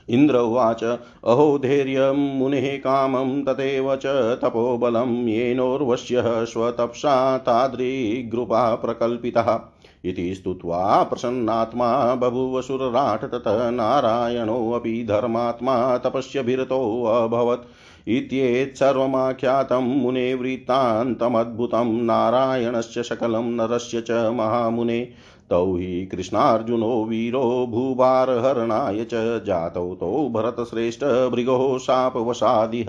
इन्द्र 0.09 0.39
उवाच, 0.39 0.85
अहो 1.25 1.59
धैर्यं, 1.59 2.39
मुनेः 2.39 2.77
कामं, 2.77 3.45
तथैव 3.45 3.97
च 3.97 4.07
तपोबलं, 4.43 5.29
येनोर्वश्यः 5.29 6.45
स्वतप्सा 6.45 7.39
तादृग्रुपा 7.39 8.75
प्रकल्पितः। 8.75 9.61
इति 10.05 10.35
स्तुत्वा 10.35 11.03
प्रसन्नात्मा 11.03 12.15
बभूवसुरराट् 12.15 13.25
ततः 13.25 13.71
नारायणोऽपि 13.71 15.07
धर्मात्मा 15.09 15.99
तपस्यभिरतोऽभवत् 15.99 17.67
इत्येतत्सर्वमाख्यातं 18.09 19.83
मुने 19.83 20.35
वृत्तान्तमद्भुतं। 20.35 22.05
नारायणस्य 22.05 23.03
सकलं 23.03 23.57
नरस्य 23.57 24.01
च 24.01 24.11
महामुने। 24.11 25.09
तौ 25.51 25.77
हि 25.77 26.07
कृष्णार्जुनो 26.07 27.05
वीरो 27.05 27.67
भूभारहरणाय 27.71 29.05
च 29.05 29.45
जातौ 29.45 29.95
तौ 29.95 30.29
भरतश्रेष्ठ 30.29 31.05
भृगो 31.05 31.79
शापवशादिह। 31.79 32.87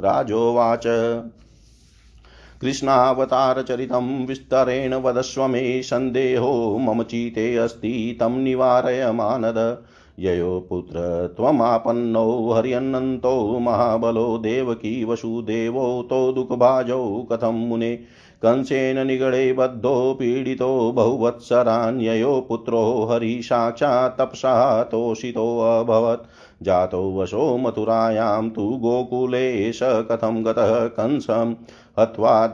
राजोवाच। 0.00 0.84
कृष्णावतारचरितं 2.60 4.26
विस्तरेण 4.26 4.94
वदस्व 4.94 5.46
मे 5.46 5.82
सन्देहो। 5.82 6.78
मम 6.78 7.02
चिते 7.02 7.56
अस्ति 7.56 8.16
तं 8.20 8.30
निवारय 8.30 9.12
मानद। 9.12 9.84
ययो 10.18 10.66
पुत्र, 10.68 10.94
त्वमापन्नौ 11.36 12.52
हर्यन्नन्तो 12.52 13.58
महाबलो, 13.58 14.38
देवकी 14.38 15.04
वसुदेवो 15.04 16.06
तौ 16.10 16.32
दुःखभाजौ 16.32 17.26
कथं 17.32 17.68
मुने? 17.68 17.96
कंसेन 18.42 19.06
निगडे 19.06 19.52
बद्धो 19.52 20.14
पीडितो 20.14 20.92
बहुवत्सरान्ययो 20.92 22.46
पुत्रो 22.48 23.08
हरिसाक्षात् 23.10 24.18
तपसा 24.18 24.82
तोषितोऽभवत् 24.82 26.28
जातो 26.62 27.18
वशो 27.18 27.56
मथुरायां 27.56 28.50
तु 28.50 28.62
गोकुले 28.62 29.72
स 29.72 29.80
कथं 29.82 30.44
गतः 30.44 30.86
कंसम् 30.86 31.54
हत्वा 31.98 32.46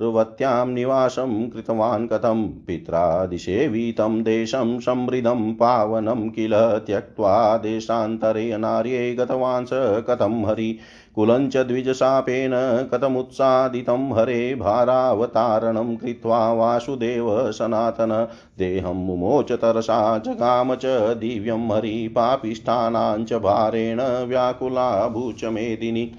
द्वार्वत्यां 0.00 0.68
निवासं 0.68 1.50
कृतवान् 1.50 2.08
कथं? 2.08 2.48
पित्रादिसेवितं 2.48 4.22
देशं 4.22 4.80
समृद्धं 4.80 5.54
पावनं 5.54 6.28
किल? 6.28 6.50
त्यक्त्वा 6.78 7.56
देशान्तरे 7.56 8.56
नार्ये 8.58 9.14
गतवान् 9.14 9.66
स 9.66 9.70
कथं 9.74 10.46
हरि? 10.46 10.78
कुलञ्च 11.14 11.56
द्विजशापेन 11.56 12.50
कथमुत्सादितं 12.92 14.18
हरे? 14.18 14.54
भारावतारणं 14.54 15.96
कृत्वा 15.96 16.52
वासुदेव 16.52 17.52
सनातन। 17.52 18.28
देहं 18.58 18.94
मुमोच 18.94 19.52
तरसा 19.52 20.18
जगाम 20.18 20.74
च 20.74 20.86
दिव्यं 21.14 21.76
हरि। 21.76 22.08
पापिष्ठानां 22.08 23.24
च 23.24 23.32
भारेण 23.32 24.00
व्याकुला 24.26 25.08
भूच 25.08 25.44
मेदिनी 25.44 26.12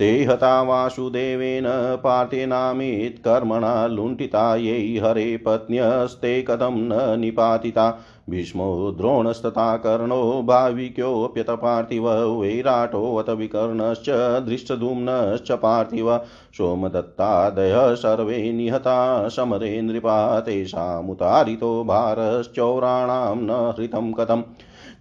ते 0.00 0.24
हता 0.24 0.62
वासुदेवेन 0.62 1.64
पार्थेनामित्कर्मणा 2.04 3.86
लुण्ठिता, 3.86 4.56
यै 4.56 4.98
हरे 4.98 5.36
पत्न्यस्ते 5.36 6.42
कथं 6.42 6.76
न 6.76 7.20
निपातिता। 7.20 8.00
भीष्मो 8.30 8.94
द्रोणस्तथा 8.96 9.76
कर्णो 9.76 10.42
भाविक्योऽप्यत 10.42 11.50
पार्थिव 11.50 12.10
वैराटोऽथ 12.40 13.30
विकर्णश्च 13.30 14.10
दृष्टधूम्नश्च 14.46 15.52
पार्थिव। 15.52 16.16
सोमदत्तादयः 16.56 17.94
सर्वे 17.94 18.52
निहता, 18.52 19.28
समरे 19.28 19.82
नृपा 19.82 20.40
तेषामुतारितो 20.40 21.84
भारश्चौराणां 21.84 23.36
न 23.36 23.74
हृतं 23.78 24.12
कथम्। 24.12 24.42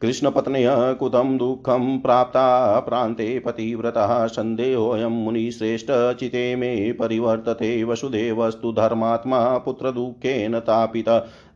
कृष्णपत्न्य 0.01 0.95
कुतं 0.99 1.37
दुःखं 1.37 1.99
प्राप्ता 1.99 2.79
प्रान्ते 2.79 3.39
पतिव्रतः 3.39 4.27
सन्देहोऽयं 4.27 5.09
मुनिश्रेष्ठ 5.09 5.87
चिते 5.91 6.55
मे 6.55 6.91
परिवर्तते 6.91 7.83
वसुदेवस्तु 7.83 8.71
धर्मात्मा 8.71 9.57
पुत्रदुःखेन 9.57 10.59
तापित। 10.59 11.09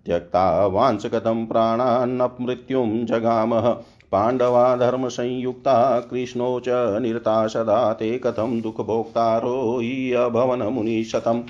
त्यक्ता 0.05 0.65
वांसकथं 0.65 1.45
प्राणान्नमृत्युं 1.45 3.05
जगामः। 3.05 3.69
पाण्डवा 4.11 4.75
धर्मसंयुक्ता 4.75 5.99
कृष्णो 5.99 6.59
च 6.59 6.65
निरता 7.01 7.47
सदा 7.47 7.93
ते 7.93 8.17
कथं 8.17 8.61
दुःखभोक्तारो 8.61 9.79
हि 9.79 10.13
अभवन 10.13 10.63
मुनिशतम्। 10.63 11.41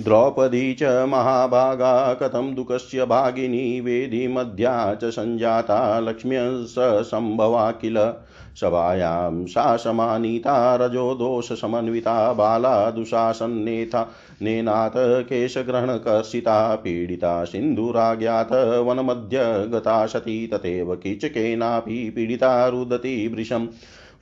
द्रौपदी 0.00 0.74
च 0.74 0.82
महाभागा, 0.82 2.14
कथं 2.14 2.54
दुःखस्य 2.54 3.04
भागिनी 3.04 3.80
वेदिमध्या 3.80 4.94
च 4.94 5.04
सञ्जाता, 5.04 6.00
लक्ष्म्यः 6.00 7.02
सम्भवा 7.02 7.70
किल 7.70 8.12
सभायां 8.60 9.46
सा 9.46 9.76
समानीता, 9.76 10.76
रजो 10.76 11.14
दोषसमन्विता 11.14 12.32
बाला 12.32 12.90
दुशासन्नेथा 12.90 14.10
नेनाथ 14.42 14.92
केशग्रहणकर्षिता, 14.96 16.74
पीडिता 16.74 17.44
सिन्धुराज्ञात 17.44 18.52
वनमध्य 18.86 19.38
गता 19.68 20.06
सती, 20.06 20.46
तथैव 20.46 20.94
कीचकेनापि 20.94 22.10
पीडिता 22.10 22.68
रुदती 22.68 23.28
वृशम् 23.28 23.66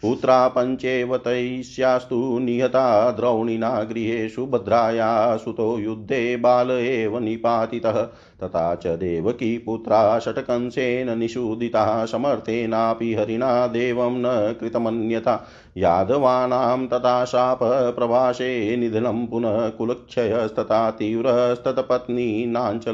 पुत्रा 0.05 0.49
पञ्चेव 0.49 1.17
तैस्यास्तु 1.17 2.39
निहता 2.39 3.11
द्रौणिना 3.11 3.83
गृहेषु 3.83 4.47
भद्राया 4.47 5.37
सुतो 5.37 5.79
युद्धे 5.79 6.37
बाल 6.37 6.71
एव 6.71 7.19
निपातितः। 7.19 8.03
तथा 8.43 8.75
च 8.75 8.87
देवकी 8.87 9.59
पुत्रा 9.59 10.19
षट्कंसेन 10.19 11.19
निषूदिताः, 11.19 12.05
समर्थेनापि 12.05 13.15
हरिणा 13.15 13.67
देवं 13.67 14.19
न 14.19 14.55
कृतमन्यथा। 14.61 15.47
यादवानां 15.77 16.87
तथा 16.87 17.25
शापप्रवासे 17.25 18.77
निधनं 18.77 19.27
पुनः 19.27 19.69
कुलक्षयस्तथा 19.69 20.91
तीव्रस्तत्पत्नीनाञ्च 20.91 22.89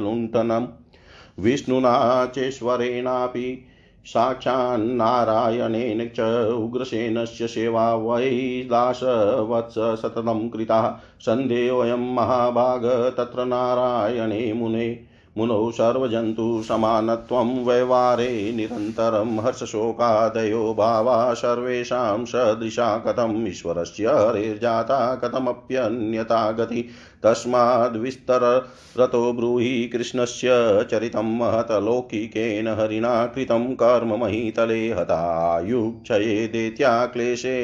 विष्णुना 1.38 2.26
चेश्वरेणापि 2.26 3.66
साक्षान्नारायणेन 4.04 6.08
च 6.08 6.52
उग्रसेनस्य 6.52 7.46
सेवा 7.46 7.94
वै 7.94 8.68
दासवत्स 8.70 9.74
सततं 9.74 10.48
कृता। 10.48 11.00
सन्देहोऽयं 11.20 12.14
महाभाग 12.14 13.14
तत्र 13.16 13.44
नारायणे 13.44 14.52
मुने। 14.52 15.09
मुनौ 15.38 15.70
सर्वजन्तु 15.70 16.62
समानत्वं 16.62 17.50
व्यवहारे 17.64 18.52
निरन्तरं 18.52 19.38
हर्षशोकादयो 19.40 20.62
भावा 20.74 21.34
सर्वेषां 21.34 22.24
सदृशा 22.24 22.86
कथम् 22.98 23.46
ईश्वरस्य 23.48 24.06
हरेर्जाता 24.08 24.98
कथमप्यन्यता 25.14 26.50
गति 26.50 26.82
तस्माद्विस्तरतो 27.24 29.22
ब्रूहि 29.32 29.90
कृष्णस्य 29.92 30.48
चरितं 30.90 31.36
महतलौकिकेन 31.38 32.68
हरिणा 32.68 33.14
कृतं 33.26 33.74
कर्म 33.74 34.14
महीतले 34.20 34.80
हतायुक्षये 34.90 36.46
देत्या 36.46 36.94
क्लेशे 37.06 37.58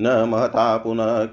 न 0.00 0.24
महता 0.28 0.76
पुनः 0.76 1.24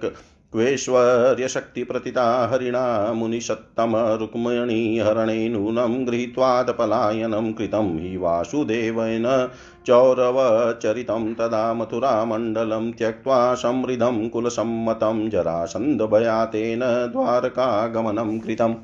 क्वेश्वर्यशक्तिप्रतिता 0.55 2.47
हरिणा 2.47 3.13
मुनिषत्तमरुक्मिणीहरणे 3.13 5.49
नूनं 5.49 6.07
गृहीत्वादपलायनं 6.07 7.53
कृतं 7.53 7.99
हि 7.99 8.17
वासुदेवेन 8.17 9.49
चौरवचरितं 9.87 11.33
तदा 11.33 11.73
मथुरामण्डलं 11.73 12.91
त्यक्त्वा 12.91 13.55
समृद्धं 13.55 14.29
कुलसम्मतं 14.29 15.29
जरासन्धभयातेन 15.29 17.09
द्वारकागमनं 17.11 18.39
कृतम्। 18.39 18.75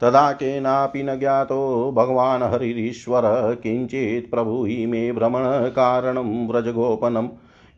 तदा 0.00 0.32
केनापि 0.32 1.02
न 1.02 1.18
ज्ञातो 1.18 1.92
भगवान् 1.92 2.42
हरिरीश्वर 2.42 3.56
किञ्चित् 3.62 4.30
प्रभु 4.30 4.64
हि 4.64 4.86
मे 4.86 5.12
भ्रमणकारणं 5.12 6.48
व्रजगोपनम् 6.48 7.28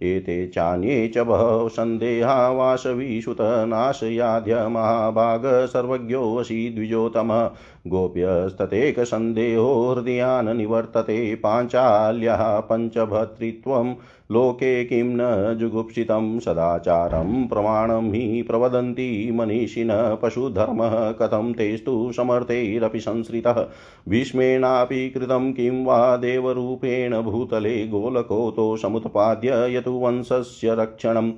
एते 0.02 0.46
चान्ये 0.46 1.08
च 1.08 1.18
बहवः 1.18 1.68
सन्देहा 1.68 2.50
वासवीसुतनाशयाद्य 2.50 4.68
महाभाग 4.68 5.42
सर्वज्ञोऽसि 5.44 6.72
द्विजोतमः। 6.74 7.50
गोप्यस्ततेकसन्देहो 7.86 9.92
हृदयान् 9.92 10.56
निवर्तते 10.56 11.34
पाञ्चाल्यः 11.34 12.60
पञ्चभर्तृत्वं 12.60 13.94
लोके 14.32 14.84
किं 14.84 15.04
न 15.04 15.58
जुगुप्सितं 15.58 16.38
सदाचारं 16.38 17.48
प्रमाणं 17.48 18.12
हि 18.12 18.42
प्रवदन्ति 18.42 19.30
मनीषिणः 19.34 20.14
पशुधर्मः 20.14 21.10
कथं 21.10 21.52
तेस्तु 21.52 22.12
समर्थैरपि 22.16 23.00
संसृतः। 23.00 23.66
भीष्मेणापि 24.08 25.10
कृतं 25.10 25.52
किं 25.52 25.84
वा 25.84 26.16
देवरूपेण 26.16 27.22
भूतले 27.22 27.86
गोलकोतो 27.86 28.76
समुत्पाद्य 28.76 29.76
यतुवंशस्य 29.76 30.74
रक्षणम् 30.74 31.32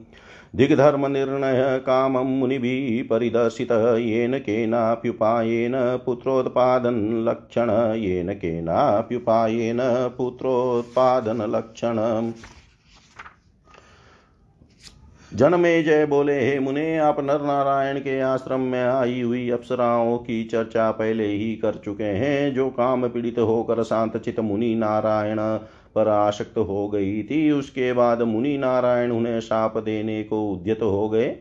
दिग्धर्मनिर्णय 0.56 1.78
कामं 1.78 2.24
मुनिभिः 2.24 3.06
परिदर्शितः 3.10 3.96
येन 3.96 4.38
केनाप्युपायेन 4.38 5.98
पुत्रोत्पादनलक्षण, 6.06 7.92
येन 7.96 8.32
केनाप्युपायेन 8.32 9.78
पुत्रोत्पादनलक्षणम् 10.18 12.32
जनमे 15.36 15.82
जय 15.82 16.06
बोले, 16.06 16.50
हे 16.50 16.58
मुने, 16.58 16.98
आप 16.98 17.20
नर 17.20 17.42
नारायण 17.42 17.98
के 17.98 18.20
आश्रम 18.20 18.60
में 18.60 18.84
आई 18.84 19.20
हुई 19.20 19.50
अप्सराओं 19.50 20.18
की 20.18 20.44
चर्चा 20.44 20.90
पहले 20.90 21.26
ही 21.26 21.54
कर 21.54 21.74
चुके 21.84 22.04
हैं, 22.04 22.54
जो 22.54 22.70
काम 22.70 23.08
पीड़ित 23.08 23.38
होकर 23.38 23.82
शांत 23.82 24.16
चित 24.16 24.40
मुनि 24.40 24.74
नारायण 24.74 25.38
पर 25.94 26.08
आसक्त 26.08 26.58
हो 26.58 26.88
गई 26.88 27.22
थी। 27.22 27.50
उसके 27.50 27.92
बाद 27.92 28.22
मुनि 28.22 28.58
नारायण 28.58 29.10
उन्हें 29.10 29.40
शाप 29.40 29.78
देने 29.78 30.22
को 30.22 30.52
उद्यत 30.52 30.82
हो 30.82 31.08
गए। 31.08 31.36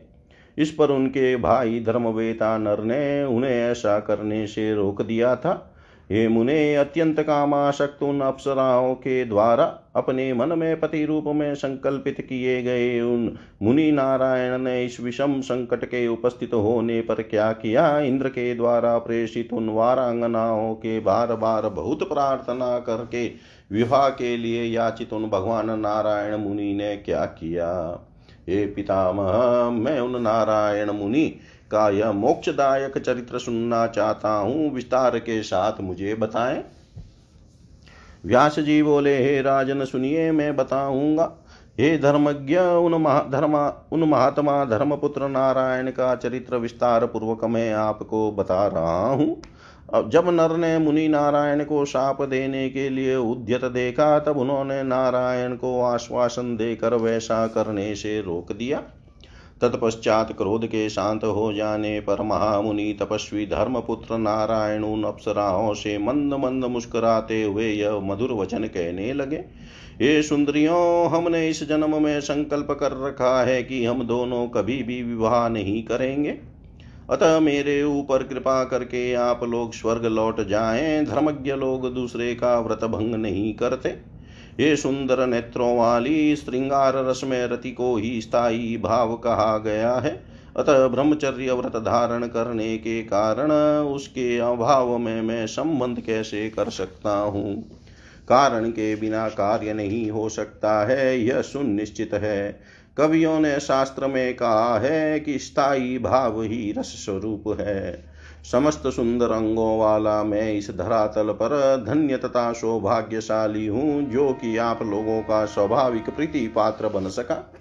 इस 0.58 0.70
पर 0.70 0.90
उनके 0.90 1.36
भाई 1.36 1.80
धर्मवेता 1.86 2.58
नर 2.58 2.82
ने 2.82 3.24
उन्हें 3.24 3.70
ऐसा 3.70 4.00
करने 4.00 4.46
से 4.46 4.74
रोक 4.74 5.02
दिया 5.02 5.36
था। 5.36 5.76
हे 6.10 6.28
मुने, 6.28 6.74
अत्यंत 6.74 7.20
कामाशक्त 7.20 8.02
उन 8.02 8.20
अप्सराओं 8.20 8.94
के 8.94 9.24
द्वारा 9.24 9.81
अपने 9.96 10.32
मन 10.32 10.58
में 10.58 10.80
पति 10.80 11.04
रूप 11.04 11.24
में 11.26 11.54
संकल्पित 11.54 12.20
किए 12.20 12.62
गए 12.62 13.00
उन 13.00 13.36
मुनि 13.62 13.92
नारायण 13.92 14.58
ने 14.58 14.84
इस 14.84 15.00
विषम 15.00 15.40
संकट 15.40 15.84
के 15.84 16.06
उपस्थित 16.08 16.54
होने 16.54 17.00
पर 17.00 17.22
क्या 17.22 17.52
किया? 17.52 18.00
इंद्र 18.00 18.28
के 18.28 18.54
द्वारा 18.54 18.98
प्रेषित 18.98 19.52
उन 19.52 19.68
वारांगनाओं 19.68 20.74
के 20.74 21.00
बार 21.00 21.34
बार 21.36 21.68
बहुत 21.68 22.08
प्रार्थना 22.08 22.78
करके 22.78 23.26
विवाह 23.72 24.08
के 24.08 24.36
लिए 24.36 24.64
याचित 24.64 25.12
उन 25.12 25.26
भगवान 25.26 25.80
नारायण 25.80 26.36
मुनि 26.36 26.74
ने 26.74 26.96
क्या 26.96 27.24
किया? 27.24 28.00
हे 28.48 28.66
पितामह, 28.66 29.70
मैं 29.70 30.00
उन 30.00 30.22
नारायण 30.22 30.90
मुनि 30.90 31.34
का 31.70 31.90
यह 31.90 32.12
मोक्षदायक 32.12 32.98
चरित्र 32.98 33.38
सुनना 33.38 33.86
चाहता 33.86 34.34
हूँ। 34.34 34.74
विस्तार 34.74 35.18
के 35.18 35.42
साथ 35.42 35.80
मुझे 35.80 36.14
बताएँ। 36.14 36.64
व्यास 38.26 38.58
जी 38.58 38.82
बोले, 38.82 39.24
हे 39.24 39.42
राजन, 39.42 39.84
सुनिए, 39.84 40.30
मैं 40.32 40.56
बताऊँगा। 40.56 41.32
हे 41.80 41.98
धर्मज्ञ, 41.98 42.56
उन 42.58 42.92
धर्म, 43.30 43.72
उन 43.92 44.08
महात्मा, 44.08 44.64
धर्मपुत्र 44.64 45.28
नारायण 45.28 45.90
का 45.90 46.14
चरित्र 46.14 46.56
विस्तार 46.56 47.06
पूर्वक 47.06 47.44
मैं 47.44 47.72
आपको 47.72 48.32
बता 48.32 48.66
रहा 48.66 49.08
हूँ। 49.08 49.42
अब 49.94 50.10
जब 50.10 50.28
नर 50.28 50.56
ने 50.56 50.78
मुनि 50.78 51.08
नारायण 51.08 51.64
को 51.64 51.84
शाप 51.84 52.22
देने 52.22 52.68
के 52.70 52.88
लिए 52.88 53.16
उद्यत 53.16 53.64
देखा, 53.64 54.18
तब 54.18 54.38
उन्होंने 54.38 54.82
नारायण 54.82 55.56
को 55.56 55.82
आश्वासन 55.82 56.56
देकर 56.56 56.94
वैसा 56.94 57.46
करने 57.46 57.94
से 57.94 58.20
रोक 58.20 58.52
दिया। 58.52 58.82
तत्पश्चात 59.62 60.32
क्रोध 60.32 60.66
के 60.66 60.88
शांत 60.90 61.24
हो 61.24 61.52
जाने 61.52 62.00
पर 62.00 62.22
महामुनि 62.22 62.96
तपस्वी 63.00 63.46
धर्मपुत्र 63.46 64.18
नारायण 64.18 64.84
उन 64.84 65.04
अप्सराओं 65.04 65.74
से 65.74 65.98
मंद 65.98 66.34
मंद 66.34 66.64
मुस्कुराते 66.64 67.42
हुए 67.42 67.70
यह 67.70 68.00
मधुर 68.04 68.32
वचन 68.32 68.64
कहने 68.64 69.12
लगे 69.12 69.44
ये 69.92 70.22
सुंदरियों, 70.22 71.10
हमने 71.10 71.48
इस 71.48 71.68
जन्म 71.68 72.02
में 72.02 72.20
संकल्प 72.20 72.70
कर 72.70 72.92
रखा 72.92 73.42
है 73.42 73.62
कि 73.62 73.84
हम 73.84 74.02
दोनों 74.02 74.46
कभी 74.48 74.82
भी 74.82 75.02
विवाह 75.02 75.48
नहीं 75.48 75.82
करेंगे। 75.82 76.30
अतः 77.10 77.38
मेरे 77.40 77.82
ऊपर 77.82 78.22
कृपा 78.22 78.62
करके 78.64 79.12
आप 79.14 79.44
लोग 79.44 79.72
स्वर्ग 79.74 80.06
लौट 80.06 80.40
जाएँ, 80.40 81.04
धर्मज्ञ 81.04 81.52
लोग 81.52 81.92
दूसरे 81.94 82.34
का 82.34 82.58
व्रत 82.60 82.84
भंग 82.84 83.14
नहीं 83.14 83.52
करते। 83.54 84.11
ये 84.60 84.76
सुंदर 84.76 85.26
नेत्रों 85.26 85.78
वाली 85.78 86.36
श्रृंगार 86.36 86.94
रस 86.94 87.20
में 87.24 87.46
रति 87.46 87.70
को 87.70 87.96
ही 87.96 88.20
स्थायी 88.20 88.78
भाव 88.78 89.16
कहा 89.16 89.58
गया 89.58 89.94
है। 89.94 90.22
अतः 90.56 90.88
ब्रह्मचर्य 90.88 91.52
व्रत 91.52 91.76
धारण 91.76 92.26
करने 92.26 92.78
के 92.78 93.02
कारण 93.02 93.52
उसके 93.82 94.38
अभाव 94.38 94.98
में 94.98 95.22
मैं 95.22 95.46
संबंध 95.46 96.00
कैसे 96.00 96.50
कर 96.50 96.70
सकता 96.70 97.16
हूँ? 97.16 97.62
कारण 98.28 98.70
के 98.70 98.96
बिना 98.96 99.28
कार्य 99.28 99.72
नहीं 99.72 100.10
हो 100.10 100.28
सकता 100.28 100.86
है, 100.86 101.20
यह 101.20 101.40
सुनिश्चित 101.40 102.14
है। 102.14 102.60
कवियों 102.96 103.40
ने 103.40 103.60
शास्त्र 103.60 104.06
में 104.06 104.34
कहा 104.34 104.78
है 104.78 105.20
कि 105.20 105.38
स्थायी 105.38 105.98
भाव 105.98 106.42
ही 106.42 106.74
रस 106.78 106.86
स्वरूप 106.86 107.56
है। 107.60 108.11
समस्त 108.42 108.86
सुंदर 108.86 109.30
अंगों 109.30 109.78
वाला 109.78 110.22
मैं 110.22 110.52
इस 110.52 110.70
धरातल 110.70 111.30
पर 111.32 111.84
धन्य 111.86 112.16
तथा 112.16 112.52
सौभाग्यशाली 112.52 113.66
हूँ, 113.66 114.02
जो 114.02 114.32
कि 114.32 114.56
आप 114.56 114.82
लोगों 114.82 115.20
का 115.22 115.44
स्वाभाविक 115.44 116.10
प्रीति 116.10 116.46
पात्र 116.48 116.88
बन 116.88 117.08
सका। 117.08 117.52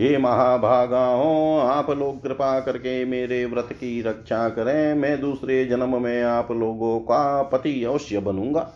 हे 0.00 0.18
महाभागाओं, 0.18 1.60
आप 1.60 1.90
लोग 1.90 2.22
कृपा 2.22 2.60
करके 2.60 3.04
मेरे 3.04 3.44
व्रत 3.44 3.68
की 3.72 4.00
रक्षा 4.02 4.48
करें। 4.48 4.94
मैं 4.94 5.20
दूसरे 5.20 5.64
जन्म 5.64 6.02
में 6.02 6.22
आप 6.22 6.52
लोगों 6.52 6.98
का 7.00 7.42
पति 7.42 7.84
अवश्य 7.84 8.20
बनूँगा। 8.20 8.70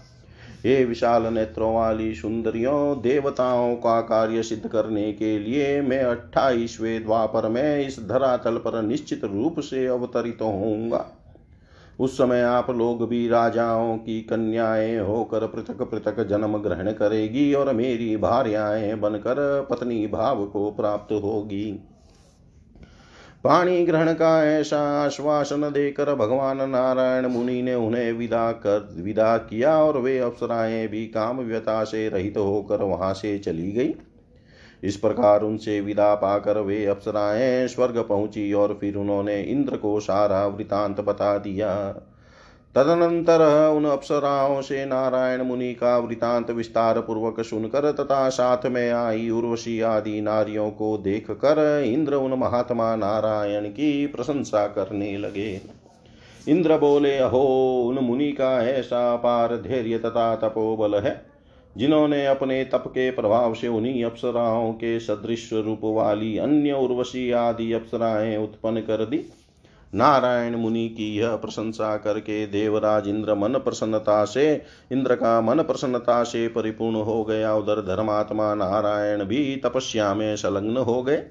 हे 0.64 0.84
विशाल 0.84 1.26
नेत्रों 1.26 1.74
वाली 1.74 2.14
सुंदरियों, 2.14 3.00
देवताओं 3.00 3.74
का 3.76 4.00
कार्य 4.00 4.42
सिद्ध 4.42 4.66
करने 4.68 5.12
के 5.12 5.38
लिए 5.38 5.80
मैं 5.80 6.02
अट्ठाईसवें 6.02 7.04
द्वापर 7.04 7.48
में 7.48 7.86
इस 7.86 7.98
धरातल 8.08 8.56
पर 8.56 8.82
निश्चित 8.82 9.24
रूप 9.24 9.60
से 9.60 9.86
अवतरित 9.86 10.38
होऊँगा। 10.42 11.04
उस 11.98 12.18
समय 12.18 12.42
आप 12.42 12.70
लोग 12.70 13.08
भी 13.08 13.28
राजाओं 13.28 13.96
की 13.98 14.20
कन्याएँ 14.22 14.98
होकर 14.98 15.46
पृथक 15.46 15.82
पृथक 15.82 16.26
जन्म 16.26 16.56
ग्रहण 16.58 16.92
करेगी 16.92 17.54
और 17.54 17.74
मेरी 17.74 18.16
भार्याएँ 18.16 18.94
बनकर 18.94 19.66
पत्नी 19.70 20.06
भाव 20.06 20.46
को 20.46 20.70
प्राप्त 20.70 21.12
होगी। 21.12 21.80
पाणी 23.44 23.86
ग्रहण 23.86 24.12
का 24.12 24.44
ऐसा 24.44 24.80
आश्वासन 25.04 25.60
देकर 25.60 26.14
भगवान 26.14 26.70
नारायण 26.70 27.26
मुनि 27.26 27.62
ने 27.62 27.74
उन्हें 27.74 28.12
विदा 28.12 28.52
कर, 28.52 28.94
विदा 28.96 29.36
किया 29.38 29.76
और 29.78 29.98
वे 29.98 30.18
अप्सराएँ 30.18 30.88
भी 30.88 31.06
काम 31.06 31.40
व्यता 31.40 31.84
से 31.84 32.08
रहित 32.08 32.36
होकर 32.36 32.82
वहाँ 32.82 33.14
से 33.14 33.38
चली 33.38 33.72
गई। 33.72 33.94
इस 34.84 34.96
प्रकार 34.96 35.42
उनसे 35.42 35.80
विदा 35.80 36.14
पाकर 36.14 36.58
वे 36.58 36.86
अप्सराएँ 36.86 37.68
स्वर्ग 37.68 37.98
पहुँची 37.98 38.52
और 38.52 38.78
फिर 38.80 38.96
उन्होंने 38.96 39.42
इंद्र 39.42 39.76
को 39.76 40.00
सारा 40.00 40.46
वृतांत 40.46 41.00
बता 41.00 41.38
दिया। 41.38 41.96
तदनंतर 42.74 43.70
उन 43.76 43.84
अप्सराओं 43.84 44.60
से 44.60 44.86
नारायण 44.86 45.42
मुनि 45.42 45.74
का 45.74 45.98
वृतांत 45.98 46.50
विस्तार 46.50 47.00
पूर्वक 47.00 47.40
सुनकर 47.40 47.92
तथा 47.92 48.28
साथ 48.28 48.66
में 48.66 48.90
आई 48.90 49.30
उर्वशी 49.30 49.80
आदि 49.80 50.20
नारियों 50.20 50.70
को 50.70 50.98
देख 50.98 51.30
कर 51.30 51.82
इंद्र 51.86 52.14
उन 52.14 52.34
महात्मा 52.34 52.96
नारायण 52.96 53.64
की 53.64 54.06
प्रशंसा 54.06 54.66
करने 54.66 55.18
लगे। 55.18 55.60
इंद्र 56.48 56.78
बोले, 56.78 57.18
अहो, 57.18 57.84
उन 57.88 58.04
मुनि 58.04 58.32
का 58.32 58.64
ऐसा 58.64 59.16
पार 59.16 59.56
धैर्य 59.56 59.98
तथा 59.98 60.36
तपोबल 60.36 60.94
है। 60.94 61.27
जिन्होंने 61.78 62.26
अपने 62.26 62.64
तप 62.64 62.84
के 62.86 63.10
प्रभाव 63.10 63.54
से 63.54 63.68
उन्हीं 63.68 64.04
अप्सराओं 64.04 64.72
के 64.72 65.00
सदृश 65.00 65.52
रूप 65.52 65.80
वाली 65.84 66.38
अन्य 66.38 66.72
उर्वशी 66.72 67.30
आदि 67.30 67.72
अप्सराएँ 67.72 68.36
उत्पन्न 68.36 68.80
कर 68.80 69.04
दी। 69.04 69.24
नारायण 69.94 70.56
मुनि 70.56 70.88
की 70.88 71.16
यह 71.16 71.36
प्रशंसा 71.36 71.96
करके 71.96 72.46
देवराज 72.46 73.08
इंद्र 73.08 73.34
मन 73.34 73.52
प्रसन्नता 73.52 74.24
से, 74.24 74.62
इंद्र 74.92 75.14
का 75.14 75.40
मन 75.40 75.62
प्रसन्नता 75.62 76.22
से 76.22 76.48
परिपूर्ण 76.48 76.96
हो 76.96 77.24
गया। 77.24 77.54
उधर 77.54 77.80
धर्मात्मा 77.80 78.54
नारायण 78.54 79.24
भी 79.24 79.56
तपस्या 79.56 80.14
में 80.14 80.36
संलग्न 80.36 80.76
हो 80.76 81.02
गए। 81.02 81.22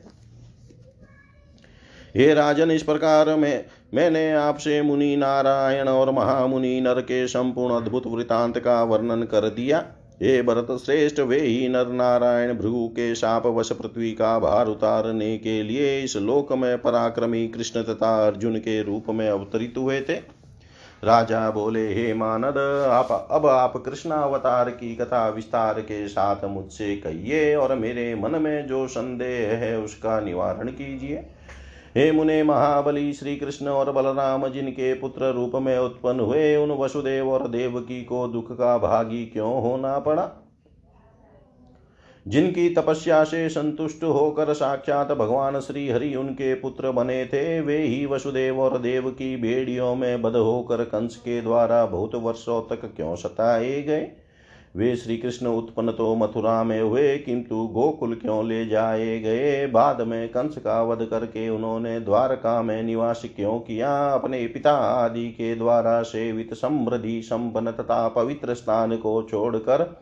हे 2.16 2.34
राजन, 2.34 2.72
इस 2.72 2.84
प्रकार 2.84 3.36
में, 3.36 3.66
मैंने 3.94 4.32
आपसे 4.32 4.82
मुनि 4.82 5.16
नारायण 5.16 5.88
और 5.88 6.12
महामुनि 6.12 6.82
नर 6.82 7.02
के 7.02 7.28
संपूर्ण 7.28 7.76
अद्भुत 7.76 8.08
वृतांत 8.08 8.60
का 8.60 8.84
वर्णन 8.84 9.24
कर 9.24 9.50
दिया। 9.50 9.86
हे 10.24 10.42
भरत 10.42 10.68
श्रेष्ठ 10.86 11.20
वे 11.20 11.40
ही 11.40 11.68
नर 11.68 11.88
नारायण, 11.88 12.54
भृगु 12.54 12.88
के 12.88 13.16
शाप 13.16 13.46
वश 13.46 13.72
पृथ्वी 13.72 14.12
का 14.12 14.40
भार 14.40 14.68
उतारने 14.68 15.38
के 15.38 15.64
लिए 15.64 16.04
इस 16.04 16.16
लोक 16.18 16.54
में 16.54 16.78
पराक्रमी 16.78 17.48
कृष्ण 17.48 17.84
तथा 17.84 18.28
अर्जुन 18.28 18.58
के 18.58 18.84
रूप 18.84 19.06
में 19.10 19.30
अवतरित 19.30 19.74
हुए 19.78 20.02
थे। 20.02 20.14
राजा 21.04 21.52
बोले, 21.52 21.94
हे 21.94 22.14
मानद, 22.14 22.58
आप, 22.92 23.28
अब 23.32 23.46
आप 23.46 23.78
कृष्ण 23.78 24.10
अवतार 24.10 24.70
की 24.70 24.96
कथा 24.96 25.30
विस्तार 25.30 25.82
के 25.82 26.08
साथ 26.08 26.46
मुझसे 26.46 26.96
कहिए 26.98 27.56
और 27.56 27.76
मेरे 27.76 28.16
मन 28.16 28.32
में 28.32 28.68
जो 28.68 28.88
संदेह 28.88 29.50
है 29.50 29.80
उसका 29.80 30.20
निवारण 30.20 30.68
कीजिए। 30.68 31.26
हे 31.98 32.12
मुने 32.12 32.44
महाबली 32.44 33.14
श्री 33.14 33.36
कृष्ण 33.36 33.68
और 33.68 33.92
बलराम, 33.92 34.48
जिनके 34.48 34.94
पुत्र 34.94 35.26
रूप 35.34 35.52
में 35.56 35.80
उत्पन्न 35.80 36.20
हुए 36.20 36.56
उन 36.56 36.72
वसुदेव 36.72 37.30
और 37.30 37.48
देवकी 37.48 38.04
को 38.04 38.28
दुख 38.28 38.52
का 38.52 38.78
भागी 38.78 39.26
क्यों 39.26 39.62
होना 39.62 40.00
पड़ा? 40.00 40.32
जिनकी 42.28 42.70
तपस्या 42.70 43.24
से 43.24 43.50
संतुष्ट 43.50 44.04
होकर 44.04 44.54
साक्षात 44.54 45.12
भगवान 45.12 45.60
श्री 45.60 45.90
हरि 45.90 46.16
उनके 46.16 46.54
पुत्र 46.54 46.92
बने 46.92 47.26
थे, 47.26 47.62
वे 47.62 47.78
ही 47.78 48.06
वसुदेव 48.06 48.60
और 48.60 48.78
देव 48.78 49.10
की 49.10 49.36
भेड़ियों 49.36 49.96
में 49.96 50.22
बध 50.22 50.36
होकर 50.36 50.84
कंस 50.84 51.16
के 51.16 51.42
द्वारा 51.42 51.86
बहुत 51.86 52.16
वर्षों 52.16 52.76
तक 52.76 52.96
क्यों 52.96 53.16
सताए 53.16 53.82
गए? 53.82 54.27
वे 54.78 54.96
श्री 54.96 55.18
कृष्ण 55.18 55.48
उत्पन्न 55.48 55.92
तो 55.92 56.16
मथुरा 56.16 56.64
में 56.64 56.82
हुए, 56.82 57.18
किंतु 57.18 57.68
गोकुल 57.68 58.16
क्यों 58.16 58.48
ले 58.48 58.66
जाए 58.66 59.20
गए? 59.20 59.68
बाद 59.68 60.02
में 60.02 60.30
कंस 60.30 60.58
का 60.58 60.82
वध 60.84 61.06
करके 61.06 61.50
उन्होंने 61.50 62.00
द्वारका 62.00 62.62
में 62.62 62.84
निवास 62.84 63.22
क्यों 63.36 63.60
किया? 63.60 64.08
अपने 64.08 64.48
पिता 64.48 64.72
आदि 64.72 65.28
के 65.28 65.56
द्वारा 65.56 66.02
सेवित 66.02 66.54
समृद्धि 66.54 67.22
संपन्न 67.22 67.72
तथा 67.72 68.08
पवित्र 68.08 68.54
स्थान 68.54 68.98
को 68.98 69.22
छोड़कर 69.24 70.02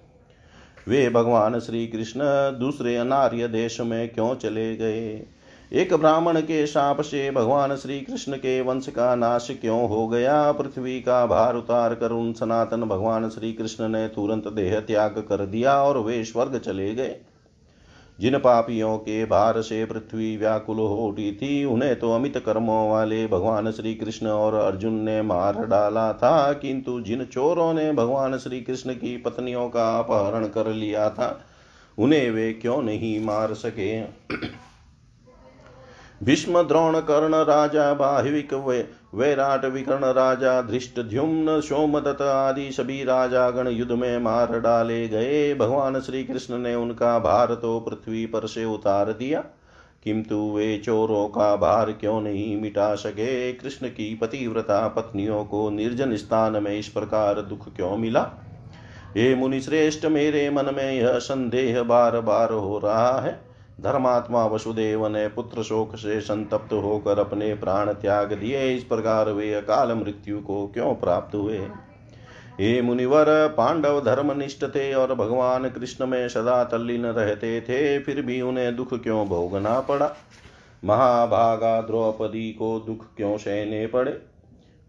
वे 0.88 1.10
भगवान 1.10 1.60
श्री 1.60 1.88
कृष्ण 1.88 2.20
दूसरे 2.60 2.96
अनार्य 2.96 3.48
देश 3.48 3.82
में 3.82 4.10
क्यों 4.10 4.36
चले 4.36 4.76
गए? 4.76 5.26
एक 5.74 5.94
ब्राह्मण 5.94 6.40
के 6.40 6.66
शाप 6.68 7.02
से 7.02 7.32
भगवान 7.32 7.76
श्री 7.76 8.00
कृष्ण 8.02 8.34
के 8.34 8.62
वंश 8.62 8.88
का 8.88 9.16
नाश 9.16 9.48
क्यों 9.52 9.88
हो 9.90 10.08
गया? 10.08 10.52
पृथ्वी 10.52 11.00
का 11.02 11.26
भार 11.26 11.56
उतार 11.56 11.96
कर 11.96 12.12
उन 12.12 12.34
सनातन 12.34 12.82
भगवान 12.82 13.30
श्री 13.30 13.54
कृष्ण 13.54 13.88
ने 13.88 14.08
तुरंत 14.08 14.48
देह 14.48 14.80
त्याग 14.80 15.26
कर 15.30 15.46
दिया 15.46 15.84
और 15.84 15.98
वे 15.98 16.24
स्वर्ग 16.24 16.60
चले 16.60 16.96
गए। 16.96 17.16
जिन 18.20 18.38
पापियों 18.38 18.98
के 18.98 19.26
भार 19.26 19.62
से 19.62 19.86
पृथ्वी 19.86 20.38
व्याकुल 20.38 20.78
हो 20.78 20.96
उठी 20.96 21.32
थी, 21.32 21.66
उन्हें 21.66 21.96
तो 22.00 22.12
अमित 22.12 22.38
कर्मों 22.38 22.90
वाले 22.92 23.28
भगवान 23.28 23.72
श्री 23.72 23.96
कृष्ण 23.96 24.28
और 24.28 24.54
अर्जुन 24.54 24.94
ने 24.94 25.22
मार 25.22 25.66
डाला 25.66 26.14
था, 26.14 26.54
किंतु 26.54 27.02
जिन 27.02 27.26
चोरों 27.26 27.74
ने 27.74 27.92
भगवान 27.92 28.38
श्री 28.38 28.62
कृष्ण 28.62 28.94
की 28.94 29.18
पत्नियों 29.18 29.70
का 29.70 30.00
अपहरण 30.00 30.48
कर 30.48 30.68
लिया 30.68 31.10
था, 31.10 31.40
उन्हें 31.98 32.32
वे 32.32 32.54
क्यों 32.54 32.82
नहीं 32.82 33.20
मार 33.26 33.54
सके? 33.54 34.02
भीष्म 36.24 36.62
द्रोण 36.64 37.00
कर्ण 37.00 37.34
राजा 37.36 37.94
बाहिविक 37.94 38.54
वैराट 39.16 39.66
विकर्ण 39.66 40.06
राजा 40.06 40.62
धृष्ट 40.62 40.96
धृष्टद्युम्न 40.96 41.62
सोमदत्त 41.62 42.22
आदि 42.22 42.72
सभी 42.72 43.04
राजागण 43.04 43.68
युद्ध 43.68 43.92
में 43.92 44.20
मार 44.20 44.60
डाले 44.60 45.08
गए। 45.08 45.54
भगवान 45.54 46.00
श्री 46.00 46.24
कृष्ण 46.24 46.58
ने 46.58 46.76
उनका 46.76 47.20
भार 47.20 47.48
तो 47.54 47.80
पृथ्वी 47.80 48.26
पर 48.26 48.48
से 48.48 48.66
उतार 48.66 49.12
दिया। 49.12 49.44
किंतु 50.04 50.54
वे 50.56 50.78
चोरों 50.78 51.28
का 51.28 51.56
भार 51.56 51.92
क्यों 51.92 52.22
नहीं 52.22 52.62
मिटा 52.62 52.96
सके? 52.96 53.54
कृष्ण 53.54 53.88
की 53.88 54.16
पतिव्रता 54.16 54.88
पत्नियों 54.88 55.46
को 55.46 55.70
निर्जन 55.70 56.16
स्थान 56.16 56.64
में 56.64 56.80
इस 56.80 56.88
प्रकार 56.88 57.42
दुख 57.42 57.76
क्यों 57.76 57.98
मिला? 57.98 58.32
हे 59.18 59.36
मुनिश्रेष्ठ, 59.36 60.06
मेरे 60.06 60.50
मन 60.50 60.66
में 60.66 60.94
यह 60.94 61.18
संदेह 61.18 61.84
बार 61.84 62.20
बार 62.20 62.52
हो 62.52 62.80
रहा 62.80 63.20
है। 63.20 63.55
धर्मात्मा 63.82 64.46
वसुदेव 64.46 65.08
ने 65.08 65.28
पुत्र 65.28 65.64
शोक 65.64 65.96
से 65.96 66.22
संतप्त 66.22 66.74
होकर 66.74 67.20
अपने 67.20 67.54
प्राण 67.54 67.94
त्याग 67.94 68.34
दिए। 68.34 68.76
इस 68.76 68.84
प्रकार 68.84 69.32
वे 69.32 69.54
अकाल 69.54 69.94
मृत्यु 69.94 70.40
को 70.40 70.68
क्यों 70.68 70.96
प्राप्त 70.96 71.36
हुए? 71.36 71.58
हे 72.60 72.82
मुनिवर, 72.82 73.26
पांडव 73.58 74.02
धर्मनिष्ठ 74.02 74.66
थे 74.66 74.94
और 74.94 75.16
भगवान 75.16 75.70
कृष्ण 75.70 76.06
में 76.06 76.30
सदा 76.30 76.64
तल्लीन 76.64 77.06
रहते 77.06 77.62
थे, 77.62 78.00
फिर 78.00 78.22
भी 78.22 78.42
उन्हें 78.42 78.76
दुख 78.76 78.94
क्यों 78.94 79.28
भोगना 79.28 79.80
पड़ा? 79.80 80.16
महाभागा 80.86 81.82
द्रौपदी 81.82 82.54
को 82.54 82.80
दुख 82.80 83.16
क्यों 83.18 83.38
सहने 83.38 83.88
पड़े? 83.88 84.22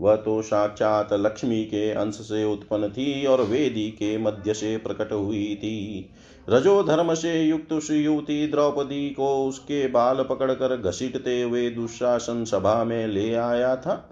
वह 0.01 0.17
तो 0.17 0.43
साक्षात 0.43 1.09
लक्ष्मी 1.13 1.65
के 1.65 1.91
अंश 1.91 2.15
से 2.15 2.45
उत्पन्न 2.45 2.89
थी 2.89 3.27
और 3.27 3.43
वेदी 3.43 3.91
के 3.91 4.19
मध्य 4.19 4.55
से 4.55 4.77
प्रकट 4.77 5.13
हुई 5.13 5.57
थी। 5.57 6.11
रजो 6.51 6.83
धर्म 6.83 7.15
से 7.15 7.43
युक्त 7.43 7.91
युवती 7.91 8.47
द्रौपदी 8.47 9.11
को 9.11 9.47
उसके 9.47 9.89
बाल 9.89 10.23
पकड़कर 10.23 10.77
घसीटते 10.77 11.43
हुए 11.43 11.71
दुशासन 11.71 12.45
सभा 12.45 12.85
में 12.85 13.07
ले 13.07 13.35
आया 13.35 13.77
था। 13.77 14.11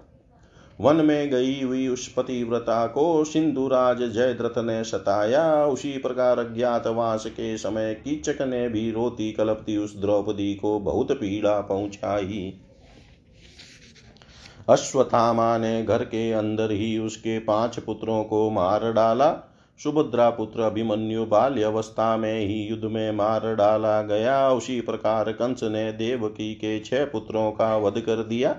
वन 0.81 0.95
में 0.95 1.29
गई 1.29 1.61
हुई 1.61 1.87
उस 1.87 2.07
पतिव्रता 2.13 2.87
को 2.87 3.23
सिंधुराज 3.23 4.03
जयद्रथ 4.03 4.57
ने 4.57 4.83
सताया। 4.83 5.65
उसी 5.65 5.97
प्रकार 5.97 6.39
अज्ञातवास 6.39 7.25
के 7.25 7.57
समय 7.57 7.93
कीचक 7.93 8.41
ने 8.41 8.69
भी 8.69 8.91
रोती 8.91 9.31
कलपती 9.31 9.77
उस 9.77 10.01
द्रौपदी 10.01 10.55
को 10.55 10.79
बहुत 10.79 11.11
पीड़ा 11.11 11.61
पहुंचाई। 11.61 12.53
अश्वत्थामा 14.69 15.57
ने 15.57 15.83
घर 15.83 16.03
के 16.03 16.31
अंदर 16.31 16.71
ही 16.71 16.97
उसके 16.97 17.39
पाँच 17.39 17.79
पुत्रों 17.79 18.23
को 18.23 18.49
मार 18.49 18.91
डाला। 18.93 19.51
सुभद्रा 19.83 20.29
पुत्र 20.29 20.61
अभिमन्यु 20.61 21.25
बाल्य 21.25 21.63
अवस्था 21.63 22.17
में 22.17 22.39
ही 22.39 22.67
युद्ध 22.67 22.85
में 22.85 23.11
मार 23.11 23.55
डाला 23.55 24.01
गया। 24.01 24.49
उसी 24.49 24.81
प्रकार 24.81 25.31
कंस 25.31 25.63
ने 25.63 25.91
देवकी 25.91 26.55
के 26.55 26.79
छह 26.79 27.05
पुत्रों 27.05 27.51
का 27.51 27.77
वध 27.77 27.99
कर 27.99 28.23
दिया। 28.23 28.53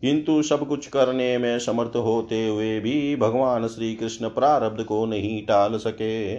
किंतु 0.00 0.42
सब 0.42 0.68
कुछ 0.68 0.86
करने 0.86 1.38
में 1.38 1.58
समर्थ 1.58 1.96
होते 1.96 2.48
हुए 2.48 2.80
भी 2.80 3.16
भगवान 3.16 3.68
श्री 3.68 3.94
कृष्ण 3.94 4.28
प्रारब्ध 4.28 4.84
को 4.84 5.06
नहीं 5.06 5.46
टाल 5.46 5.76
सके। 5.76 6.34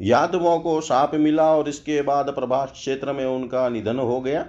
यादवों 0.00 0.60
को 0.60 0.80
साप 0.80 1.14
मिला 1.14 1.56
और 1.56 1.68
इसके 1.68 2.02
बाद 2.02 2.30
प्रभास 2.30 2.70
क्षेत्र 2.70 3.12
में 3.12 3.26
उनका 3.26 3.68
निधन 3.68 3.98
हो 3.98 4.20
गया। 4.20 4.46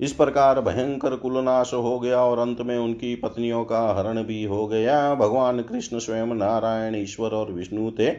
इस 0.00 0.12
प्रकार 0.12 0.60
भयंकर 0.60 1.16
कुलनाश 1.16 1.74
हो 1.74 2.00
गया 2.00 2.20
और 2.20 2.38
अंत 2.38 2.60
में 2.60 2.78
उनकी 2.78 3.14
पत्नियों 3.14 3.64
का 3.64 3.92
हरण 3.92 4.22
भी 4.22 4.44
हो 4.44 4.66
गया। 4.66 5.14
भगवान 5.14 5.62
कृष्ण 5.62 5.98
स्वयं 5.98 6.26
नारायण, 6.26 6.94
ईश्वर 6.94 7.30
और 7.30 7.52
विष्णु 7.52 7.90
थे। 7.90 8.10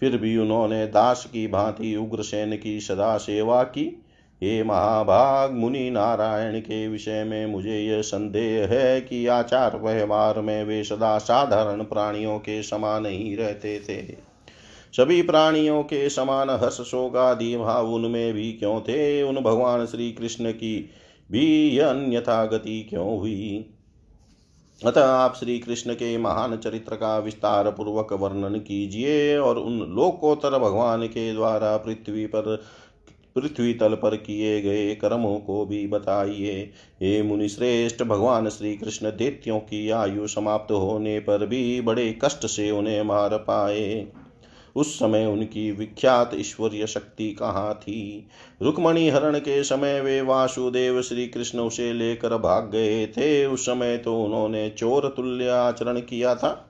फिर 0.00 0.16
भी 0.16 0.36
उन्होंने 0.36 0.86
दास 0.86 1.24
की 1.32 1.46
भांति 1.46 1.96
उग्रसेन 1.96 2.56
की 2.56 2.80
सदा 2.80 3.16
सेवा 3.16 3.62
की। 3.62 4.04
हे 4.42 4.64
महाभाग 4.64 5.52
मुनि 5.52 5.90
नारायण, 5.90 6.60
के 6.60 6.88
विषय 6.88 7.24
में 7.24 7.46
मुझे 7.46 7.80
यह 7.80 8.02
संदेह 8.02 8.66
है 8.66 9.00
कि 9.00 9.26
आचार 9.26 9.76
व्यवहार 9.76 10.40
में 10.40 10.64
वे 10.64 10.84
सदा 10.84 11.18
साधारण 11.18 11.82
प्राणियों 11.82 12.38
के 12.38 12.62
समान 12.62 13.06
ही 13.06 13.36
रहते 13.36 13.80
थे। 13.88 14.31
सभी 14.92 15.22
प्राणियों 15.22 15.82
के 15.82 16.10
समान 16.10 16.50
हर्ष 16.50 16.80
शोक 16.80 17.16
आदि 17.16 17.56
भाव 17.56 17.94
उनमें 17.94 18.34
भी 18.34 18.52
क्यों 18.52 18.80
थे? 18.80 19.22
उन 19.22 19.36
भगवान 19.36 19.86
श्री 19.86 20.12
कृष्ण 20.12 20.52
की 20.52 20.90
भी 21.30 21.78
अन्यथा 21.78 22.46
गति 22.46 22.86
क्यों 22.90 23.18
हुई? 23.18 23.64
अतः 24.86 25.04
आप 25.04 25.36
श्री 25.36 25.58
कृष्ण 25.58 25.94
के 25.94 26.18
महान 26.18 26.56
चरित्र 26.56 26.96
का 26.96 27.18
विस्तार 27.18 27.70
पूर्वक 27.70 28.12
वर्णन 28.12 28.58
कीजिए 28.58 29.38
और 29.38 29.58
उन 29.58 29.78
लोकोत्तर 29.78 30.58
भगवान 30.58 31.06
के 31.06 31.32
द्वारा 31.32 31.76
पृथ्वी 31.76 32.26
पर, 32.26 32.62
पृथ्वी 33.36 33.74
तल 33.74 33.94
पर 33.94 34.16
किए 34.16 34.60
गए 34.60 34.94
कर्मों 34.94 35.38
को 35.38 35.66
भी 35.66 35.86
बताइए। 35.86 36.70
हे 37.02 37.22
मुनि 37.22 37.48
श्रेष्ठ 37.48 38.02
भगवान 38.02 38.48
श्री 38.48 38.76
कृष्ण 38.76 39.10
देत्यों 39.10 39.58
की 39.58 39.90
आयु 39.90 40.26
समाप्त 40.26 40.72
होने 40.72 41.20
पर 41.20 41.46
भी 41.46 41.80
बड़े 41.80 42.18
कष्ट 42.24 42.46
से 42.46 42.70
उन्हें 42.70 43.02
मार 43.02 43.36
पाए। 43.36 44.06
उस 44.76 44.94
समय 44.96 45.26
उनकी 45.26 45.72
विख्यात 45.72 46.30
ईश्वरीय 46.34 46.86
शक्ति 46.86 47.32
कहाँ 47.32 47.74
थी? 47.74 48.28
रुक्मणी 48.62 49.08
हरण 49.08 49.38
के 49.38 49.64
समय 49.64 50.00
वे 50.00 50.20
वासुदेव 50.20 51.02
श्री 51.02 51.26
कृष्ण 51.26 51.58
उसे 51.58 51.92
लेकर 51.92 52.36
भाग 52.36 52.70
गए 52.70 53.06
थे। 53.06 53.46
उस 53.46 53.66
समय 53.66 53.96
तो 53.96 54.22
उन्होंने 54.22 54.70
चोर 54.70 55.14
तुल्य 55.16 55.48
आचरण 55.48 56.00
किया 56.00 56.34
था। 56.34 56.68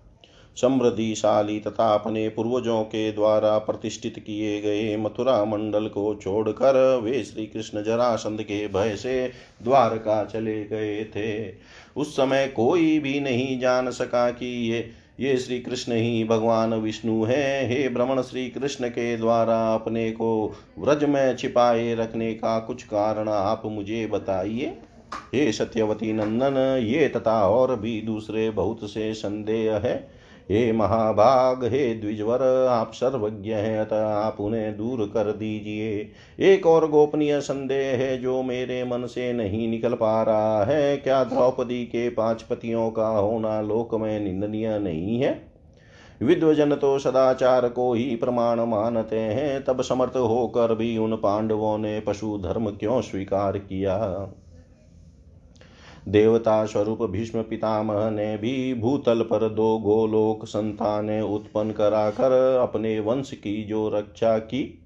समृद्धिशाली 0.57 1.61
तथा 1.61 1.95
अपने 1.95 2.29
पूर्वजों 2.29 2.83
के 2.83 3.13
द्वारा 3.13 3.59
प्रतिष्ठित 3.59 4.19
किए 4.19 4.61
गए 4.61 4.97
मथुरा 4.97 5.45
मंडल 5.45 5.87
को 5.87 6.15
छोड़कर 6.15 7.01
वे 7.05 7.25
श्री 7.25 7.47
कृष्ण 7.47 7.83
जरासंध 7.83 8.43
के 8.43 8.69
भय 8.69 8.97
से 8.97 9.33
द्वारका 9.63 10.25
चले 10.25 10.65
गए 10.65 11.05
थे। 11.05 11.55
उस 11.97 12.17
समय 12.17 12.53
कोई 12.57 12.99
भी 12.99 13.21
नहीं 13.21 13.61
जान 13.61 13.91
सका 13.91 14.31
कि 14.31 14.73
ये 14.73 14.91
ये 15.21 15.37
श्री 15.37 15.61
कृष्ण 15.61 15.93
ही 15.93 16.25
भगवान 16.25 16.75
विष्णु 16.75 17.25
हैं। 17.25 17.69
हे 17.69 17.89
भ्रमण 17.89 18.23
श्री 18.23 18.49
कृष्ण 18.51 18.89
के 18.89 19.17
द्वारा 19.17 19.75
अपने 19.75 20.11
को 20.11 20.53
व्रज 20.79 21.05
में 21.05 21.37
छिपाए 21.37 21.95
रखने 21.95 22.35
का 22.35 22.59
कुछ 22.59 22.83
कारण 22.83 23.29
आप 23.29 23.63
मुझे 23.67 24.07
बताइए। 24.07 24.79
हे 25.35 25.53
सत्यवती 25.53 26.13
नंदन, 26.13 26.57
ये 26.83 27.09
तथा 27.09 27.49
और 27.49 27.77
भी 27.77 28.01
दूसरे 28.01 28.51
बहुत 28.51 28.91
से 28.91 29.15
संदेह 29.15 29.77
है। 29.77 30.22
हे 30.51 30.73
महाभाग, 30.73 31.65
हे 31.65 31.95
द्विजवर, 31.95 32.67
आप 32.67 32.93
सर्वज्ञ 32.93 33.51
हैं, 33.51 33.81
अतः 33.81 34.07
आप 34.07 34.37
उन्हें 34.41 34.77
दूर 34.77 35.11
कर 35.15 35.33
दीजिए। 35.33 36.13
एक 36.53 36.67
और 36.67 36.91
गोपनीय 36.91 37.41
संदेह 37.41 37.99
है 37.99 38.19
जो 38.19 38.43
मेरे 38.43 38.85
मन 38.85 39.07
से 39.07 39.33
नहीं 39.33 39.69
निकल 39.69 39.95
पा 39.95 40.23
रहा 40.23 40.65
है। 40.65 40.97
क्या 40.97 41.25
द्रौपदी 41.25 41.85
के 41.85 42.11
पाँच 42.11 42.43
पतियों 42.43 42.91
का 42.91 43.09
होना 43.09 43.61
लोक 43.61 43.95
में 43.95 44.21
निंदनीय 44.21 44.79
नहीं 44.79 45.21
है? 45.21 45.53
विद्वजन 46.23 46.75
तो 46.75 46.99
सदाचार 46.99 47.69
को 47.69 47.95
ही 47.95 48.17
प्रमाण 48.17 48.61
मानते 48.61 49.19
हैं, 49.19 49.65
तब 49.65 49.83
समर्थ 49.83 50.17
होकर 50.17 50.75
भी 50.75 50.99
उन 50.99 51.17
पांडवों 51.17 51.79
ने 51.79 52.01
पशु 52.01 52.39
धर्म 52.39 52.71
क्यों 52.71 53.01
स्वीकार 53.01 53.59
किया? 53.59 54.29
देवता 56.09 56.65
स्वरूप 56.65 57.03
भीष्म 57.03 57.43
पितामह 57.43 58.11
ने 58.11 58.37
भी 58.37 58.75
भूतल 58.75 59.21
पर 59.21 59.49
दो 59.49 59.79
गोलोक 59.79 60.47
संतानें 60.47 61.23
उत्पन्न 61.23 61.71
कराकर 61.71 62.59
अपने 62.63 63.01
वंश 63.01 63.31
की 63.31 63.65
जो 63.65 63.89
रक्षा 63.89 64.39
की, 64.39 64.79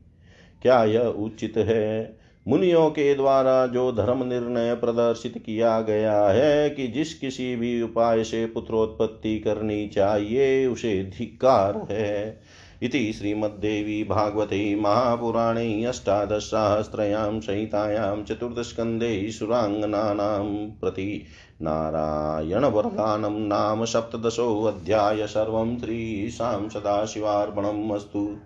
क्या 0.62 0.84
यह 0.84 1.00
उचित 1.00 1.54
है? 1.56 2.16
मुनियों 2.48 2.90
के 2.90 3.14
द्वारा 3.14 3.66
जो 3.66 3.92
धर्म 3.92 4.28
निर्णय 4.28 4.74
प्रदर्शित 4.74 5.42
किया 5.46 5.80
गया 5.80 6.28
है 6.28 6.70
कि 6.70 6.86
जिस 6.86 7.14
किसी 7.14 7.56
भी 7.56 7.82
उपाय 7.82 8.24
से 8.24 8.46
पुत्रोत्पत्ति 8.46 9.38
करनी 9.38 9.88
चाहिए, 9.88 10.66
उसे 10.66 11.04
धिक्कार 11.18 11.86
है। 11.90 12.40
इति 12.82 13.12
श्रीमद्देवी 13.12 14.04
भागवते 14.04 14.74
महापुराणे 14.74 15.84
अष्टादशसहस्रयां 15.84 17.40
संहितायां 17.40 18.24
चतुर्दशस्कन्धे 18.24 19.30
सुराङ्गनानां 19.30 20.70
प्रति 20.70 21.22
नारायणवरदानं 21.62 23.40
नाम 23.40 23.84
सप्तदशोऽध्याय 23.84 25.26
सर्वं 25.26 25.78
श्रीशां 25.78 26.68
सदाशिवार्पणम् 26.68 27.92
अस्तु। 27.92 28.36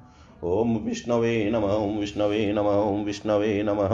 ॐ 0.45 0.79
विष्णवे 0.87 1.51
नमः 1.51 2.01
विष्णवे 2.01 2.53
नमः 2.53 3.05
विष्णवे 3.05 3.63
नमः। 3.63 3.91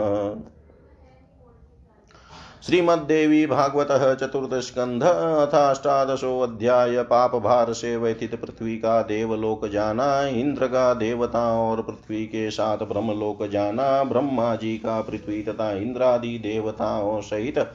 श्रीमद्देवी 2.66 3.46
भागवत 3.46 4.18
चतुर्दस्कंध 4.20 5.02
अथाष्टादशोऽध्याय 5.02 7.02
पाप 7.02 7.34
भार 7.34 7.72
से 7.72 7.96
व्यथित 7.96 8.34
पृथ्वी 8.34 8.76
का 8.76 9.02
देवलोक 9.02 9.66
जाना, 9.66 10.22
इंद्र 10.22 10.66
का 10.66 10.94
देवताओं 10.94 11.70
और 11.70 11.82
पृथ्वी 11.82 12.26
के 12.26 12.50
साथ 12.50 12.78
ब्रह्मलोक 12.78 13.46
जाना 13.46 14.04
ब्रह्मा 14.04 14.56
जी 14.56 14.78
का 14.78 15.00
पृथ्वी 15.00 15.42
तथा 15.42 15.72
इंद्रादि 15.72 16.38
देवताओं 16.38 17.20
सहित 17.20 17.68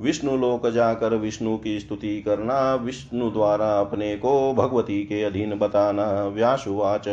विष्णु 0.00 0.36
लोक 0.36 0.68
जाकर 0.68 1.14
विष्णु 1.14 1.56
की 1.56 1.80
स्तुति 1.80 2.22
करना, 2.22 2.74
विष्णु 2.74 3.30
द्वारा 3.30 3.80
अपने 3.80 4.16
को 4.16 4.54
भगवती 4.54 5.02
के 5.02 5.22
अधीन 5.22 5.58
बताना, 5.58 6.26
व्यासुवाच। 6.26 7.08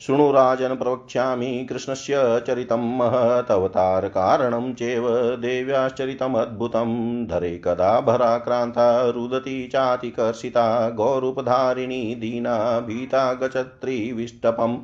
शृणु 0.00 0.32
राजन् 0.32 0.76
प्रवक्ष्यामि 0.76 1.66
कृष्णस्य 1.68 2.14
चरितं 2.46 2.98
महतवतारकारणं 2.98 4.74
चेव 4.74 5.10
देव्याश्चरितमद्भुतं। 5.36 7.26
धरे 7.26 7.58
कदा 7.58 8.00
भराक्रान्ता 8.00 9.10
रुदती 9.10 9.68
चातिकर्षिता, 9.68 10.90
गौरूपधारिणी 10.90 12.14
दीना 12.14 12.80
भीता 12.80 13.32
गच्छत्रिविष्टपम् 13.32 14.76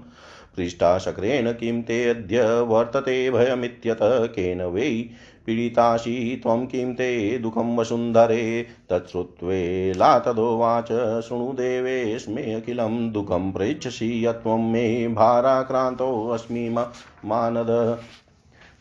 शक्रेण 1.00 1.52
किं 1.52 1.82
ते 1.82 2.08
अद्य 2.08 2.60
वर्तते 2.60 3.30
भयमित्यत, 3.30 3.98
केन 4.02 4.62
वै 4.62 5.06
पीडिताशी 5.46 6.36
त्वं 6.36 6.66
किं 6.66 6.94
ते 6.94 7.38
दुःखं 7.38 7.76
वसुन्धरे। 7.76 8.66
तच्छ्रुत्वेला 8.90 10.18
तदोवाच 10.18 10.88
शृणु 11.22 11.52
देवेऽस्मेऽखिलं 11.52 13.12
दुःखं 13.12 13.52
प्रेच्छसि 13.52 14.26
यत्त्वं 14.26 14.70
मे 14.72 15.08
भाराक्रान्तोऽस्मि 15.08 16.68
मानद। 17.24 17.98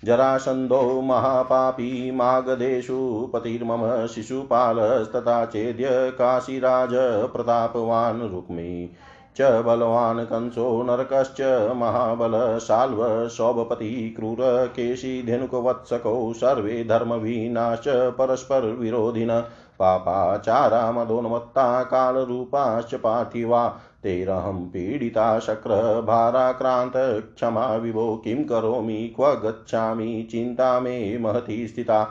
जरासन्धो 0.03 1.01
महापापी 1.01 2.11
मागधेषु 2.11 3.29
पतिर्मम 3.33 4.07
शिशुपालस्तथा 4.07 5.45
चेद्य 5.45 5.85
काशीराज 5.91 6.89
प्रतापवान् 7.33 8.31
रुक्मी। 8.31 8.89
च 9.37 9.63
बलवान् 9.65 10.25
कंसो 10.25 10.83
नरकश्च 10.83 11.41
महाबल 11.75 12.31
साल्व 12.59 13.03
सौभपति 13.27 14.13
क्रूरकेशी 14.17 15.21
धेनुकवत्सकौ 15.23 16.33
सर्वे 16.33 16.83
धर्मवीनाश्च 16.83 17.87
परस्परविरोधिन 18.17 19.39
पापाचारा 19.79 20.91
मदोन्मत्ता 20.91 21.83
कालरूपाश्च 21.83 22.95
पार्थिवा 22.95 23.67
तेरहं 24.03 24.65
पीडिता 24.65 25.39
शक्रभाराक्रान्त 25.39 26.93
क्षमा 27.35 27.75
विभो 27.75 28.15
किं 28.15 28.43
करोमि 28.43 29.13
क्व 29.15 29.33
गच्छामि 29.43 30.27
चिन्ता 30.31 30.79
मे 30.79 31.17
महती 31.17 31.67
स्थिता 31.67 32.03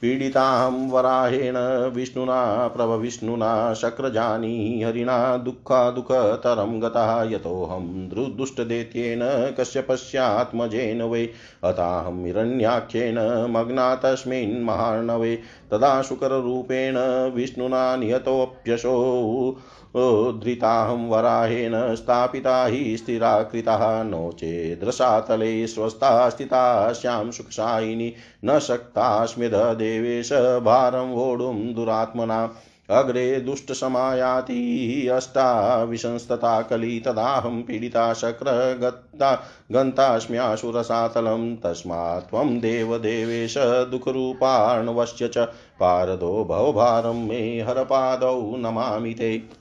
पीडिताहं 0.00 0.90
वराहेण 0.90 1.56
विष्णुना 1.94 2.68
प्रभविष्णुना 2.68 3.74
शक्रजानी, 3.74 4.82
हरिणा 4.82 5.36
दुःखादुःखतरं 5.36 6.82
गतः, 6.82 7.34
यतोऽहं 7.34 8.08
दुर्दुष्टदैत्येन 8.08 9.20
कश्यपस्यात्मजेन 9.58 11.02
वै, 11.02 11.28
अताहं 11.64 12.24
हिरण्याख्येन 12.24 13.46
मग्ना 13.50 13.94
तस्मिन् 13.94 14.64
महार्णवे, 14.64 15.36
तदा 15.70 16.02
शुकररूपेण 16.02 16.96
विष्णुना 17.34 17.96
निहतोऽप्यशो 17.96 19.56
धृताहं 19.96 21.08
वराहेण 21.08 21.94
स्थापिता 21.94 22.64
हि 22.66 22.96
स्थिराकृताः 22.96 24.02
नो 24.02 24.32
चेद्रसातले 24.32 25.66
स्वस्था 25.66 26.28
स्थिता। 26.28 26.92
श्यां 26.92 27.30
सुखसायिनी 27.30 28.14
न 28.44 28.58
शक्तास्म्यद 28.58 29.54
देवेश। 29.54 30.32
भारं 30.62 31.10
वोढुं 31.10 31.74
दुरात्मना। 31.74 32.54
अग्रे 32.90 33.40
दुष्टसमायाति 33.40 35.08
अष्टाविशंस्तता 35.08 36.62
कली। 36.62 37.00
तदाहं 37.00 37.62
पीडिता 37.62 38.12
शक्र 38.12 38.78
गत्ता 38.82 39.34
गन्तास्म्यासुरसातलं 39.72 41.56
तस्मात् 41.56 42.30
त्वं 42.30 42.58
देवदेवेश 42.58 43.54
दुःखरूपार्णवश्य 43.58 45.28
च। 45.28 45.38
पारदो 45.80 46.44
भवभारं 46.44 47.28
मे 47.28 47.60
हरपादौ 47.60 48.56
नमामि 48.56 49.14
ते। 49.14 49.60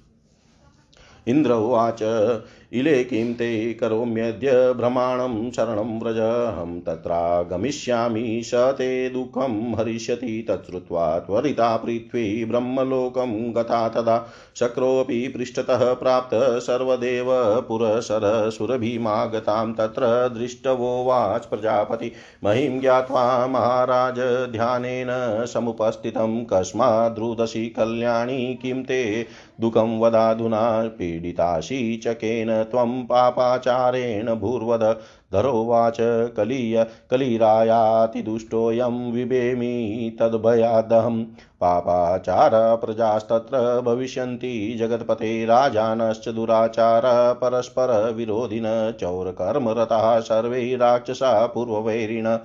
इन्द्र 1.28 1.52
उवाच। 1.52 2.04
इले 2.74 3.04
किं 3.04 3.34
ते 3.34 3.74
करोम्यद्य 3.74 4.74
भ्रमाणं 4.74 5.52
शरणं 5.52 6.00
व्रज, 6.00 6.18
अहं 6.18 6.80
तत्रागमिष्यामि 6.80 8.42
स 8.46 8.52
ते 8.54 9.10
दुःखं 9.10 9.78
हरिष्यति 9.78 10.46
तच्छ्रुत्वा 10.50 11.20
त्वरिता 11.20 11.78
पृथ्वी 11.78 12.46
ब्रह्मलोकं 12.46 13.56
गता 13.56 13.90
तदा 13.90 14.28
शक्रोऽपि 14.56 15.28
पृष्ठतः 15.28 15.94
प्राप्त 15.94 16.30
सर्वदेव 16.34 17.26
पुरसरसुरभीमागतां 17.68 19.74
तत्र 19.74 20.36
दृष्टवोवाच 20.38 21.46
प्रजापति। 21.46 22.12
महिं 22.44 22.82
ज्ञात्वा 22.82 23.48
महाराज 23.48 24.50
ध्यानेन 24.52 25.46
समुपस्थितं। 25.46 26.46
कस्माद्रुदसि 26.46 27.66
कल्याणी 27.66 28.60
किं 28.62 28.84
ते 28.84 29.26
दुःखं 29.62 30.00
वदाधुना, 30.00 30.88
पीडिताशी 30.88 31.98
चकेन 31.98 32.59
त्वं 32.64 33.04
पापाचारेण 33.04 34.36
भूर्वद 34.36 34.98
धरोवाच 35.34 35.98
कलीय 36.38 36.86
कलिरायातिदुष्टोऽयं 37.12 39.12
विभेमि 39.12 40.18
तद्भयादहं। 40.20 41.26
पापाचार 41.62 42.52
प्रजास्तत्र 42.54 43.82
भविष्यन्ति, 43.82 44.76
जगत्पते 44.80 45.46
राजानश्च 45.46 46.30
दुराचार 46.30 47.34
परस्परविरोधिन 47.34 48.94
चौरकर्मरताः 49.00 50.20
सर्वे 50.20 50.76
राक्षसा 50.76 51.46
पूर्ववैरिण। 51.46 52.38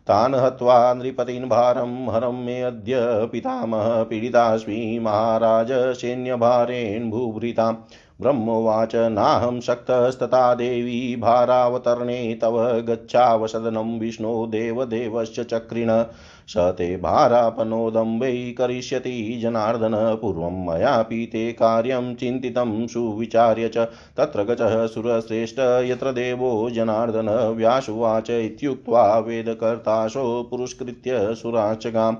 तान् 0.00 0.34
हत्वा 0.34 0.94
नृपतीन् 0.94 1.44
भारं, 1.44 2.14
हरं 2.14 2.44
मे 2.44 2.62
अद्य 2.62 3.28
पितामह 3.32 4.02
पीडितास्मि 4.02 4.98
महाराज, 5.02 5.68
सैन्यभारेण 5.72 7.10
भूभृताम्। 7.10 7.76
ब्रह्मोवाच 8.20 8.94
नाहं 8.94 9.60
शक्तस्तथा 9.60 10.54
देवी 10.54 11.16
भारावतरणे 11.16 12.38
तव 12.42 12.80
गच्छावसदनं 12.80 13.98
विष्णो 13.98 14.46
देवदेवश्च 14.46 15.40
चक्रिण 15.40 16.04
स 16.48 16.54
ते 16.56 16.96
भारापनोदम्बै 16.96 18.54
करिष्यति 18.58 19.40
जनार्दन, 19.42 20.18
पूर्वं 20.22 20.66
मयापि 20.66 21.26
ते 21.32 21.52
कार्यं 21.52 22.14
चिन्तितं 22.14 22.86
सुविचार्य 22.86 23.68
च 23.68 23.78
तत्र 24.16 24.42
गचः 24.42 24.86
सुरश्रेष्ठ 24.86 25.58
यत्र 25.58 26.12
देवो 26.12 26.70
जनार्दन, 26.70 27.28
व्यासुवाच 27.56 28.30
इत्युक्त्वा 28.30 29.18
वेदकर्ताशो 29.18 30.48
पुरस्कृत्य 30.50 31.34
सुराचगाम्। 31.34 32.16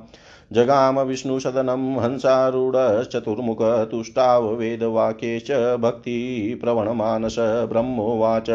जगाम 0.53 0.99
विष्णुसदनं 1.01 1.83
हंसारूढश्चतुर्मुख 2.01 3.63
तुष्टाववेदवाक्येश्च 3.91 5.51
भक्तिप्रवणमानस 5.81 7.37
ब्रह्मोवाच 7.69 8.51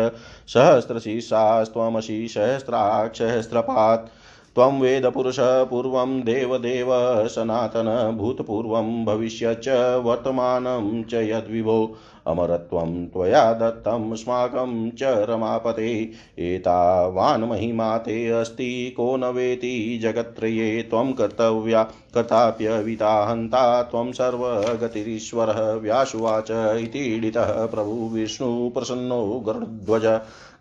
सहस्रशीर्षास्त्वमसि 0.47 2.27
सहस्राक्षसहस्रपात् 2.27 4.09
त्वं 4.55 4.81
वेदपुरुषः 4.81 5.63
पूर्वं 5.63 6.21
देवदेव 6.21 6.87
सनातन 7.27 8.15
भूतपूर्वं 8.17 9.05
भविष्यच्च 9.05 9.67
वर्तमानं 10.03 11.03
च 11.03 11.13
यद्विभो। 11.13 11.95
अमरत्वं 12.27 13.05
त्वया 13.05 13.53
दत्तं 13.53 14.11
अस्माकं 14.11 14.91
च 14.91 15.03
रमापते। 15.03 16.11
एतावान् 16.39 17.43
महिमा 17.43 17.97
ते 17.97 18.27
अस्ति, 18.27 18.93
को 18.97 19.17
न 19.17 19.23
वेति 19.23 19.99
जगत्त्रये 20.03 20.81
त्वं 20.81 21.13
कर्तव्या। 21.13 21.83
कथाप्यविता 22.17 23.31
हन्ता 23.31 23.83
त्वं 23.83 24.11
सर्वगतिरीश्वरः। 24.11 25.73
व्यासुवाच 25.73 26.51
इतीडितः 26.51 27.65
प्रभुविष्णुप्रसन्नो 27.65 29.43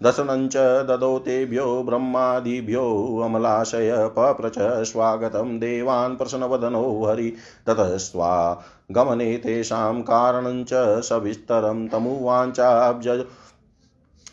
दशनञ्च 0.02 0.57
ददौ 0.57 1.18
तेभ्यो 1.18 1.83
ब्रह्मादिभ्यो 1.83 2.85
अमलाशय 3.24 3.92
पप्रच 4.18 4.54
स्वागतं 4.87 5.59
देवान् 5.59 6.16
प्रसन्नवदनो 6.16 7.04
हरि। 7.04 7.33
ततः 7.66 7.96
स्वा 7.96 8.62
गमने 8.92 9.37
तेषां 9.37 10.02
कारणञ्च 10.02 10.70
सविस्तरं 11.04 11.88
तमुवाचाब्ज 11.88 13.24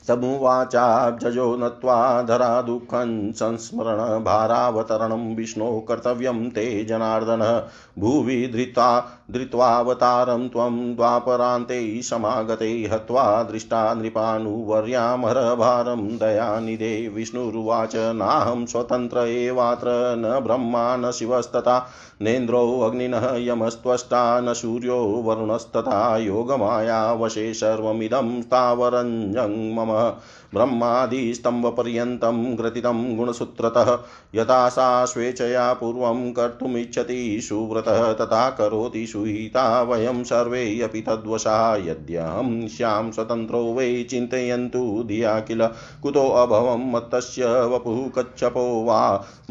तमुवाचाब्जयो 0.07 1.55
नत्वा 1.55 2.21
धरा 2.21 2.61
दुःखं 2.61 3.31
संस्मरण 3.31 4.23
भारावतरणं 4.23 5.35
विष्णो 5.35 5.79
कर्तव्यं 5.79 6.49
ते 6.49 6.85
जनार्दन। 6.85 7.69
भुवि 7.99 8.47
धृता 8.47 8.99
धृत्वावतारं 9.33 10.49
त्वं 10.49 10.95
द्वापरान्ते 10.95 12.01
समागते 12.01 12.89
हत्वा 12.91 13.43
दृष्टा 13.43 13.93
नृपानुवर्यामरभारं 13.93 16.17
दयानिधे 16.17 17.07
विष्णुरुवाच 17.07 18.15
नाहं 18.15 18.65
स्वतन्त्र 18.65 19.27
एवात्र 19.27 20.15
न 20.17 20.39
ब्रह्मा 20.43 20.95
न 20.95 21.11
शिवस्तथा 21.11 21.89
नेन्द्रो 22.21 22.81
अग्निनः 22.81 23.37
यमस्त्वष्टा 23.37 24.39
न 24.39 24.53
सूर्यो 24.53 25.23
वरुणस्तथा 25.25 26.17
योगमायावशे 26.17 27.53
सर्वमिदं 27.53 28.41
स्थावरञ्जं 28.41 29.75
मम 29.75 30.11
ब्रह्मादिस्तम्भपर्यन्तं 30.53 32.57
ग्रथितं 32.57 33.17
गुणसूत्रतः 33.17 33.97
यथा 34.35 34.69
सा 34.69 35.05
स्वेच्छया 35.05 35.73
पूर्वं 35.73 36.31
कर्तुमिच्छति 36.31 37.41
सुव्रतः 37.41 38.13
तथा 38.13 38.49
करोति 38.49 39.07
सुहिता 39.21 39.81
वयं 39.81 40.23
सर्वे 40.23 40.63
अपि 40.81 41.01
तद्वशा 41.01 41.57
यद्यहं 41.87 42.67
श्यां 42.67 43.11
स्वतन्त्रो 43.11 43.61
वै 43.73 43.87
चिन्तयन्तु 44.09 44.81
धिया 45.07 45.39
किल 45.39 45.65
कुतो 46.03 46.27
अभवं 46.35 46.91
मत्तस्य 46.91 47.49
वपुः 47.65 47.99
कच्छपो 48.15 48.63
वा 48.83 49.01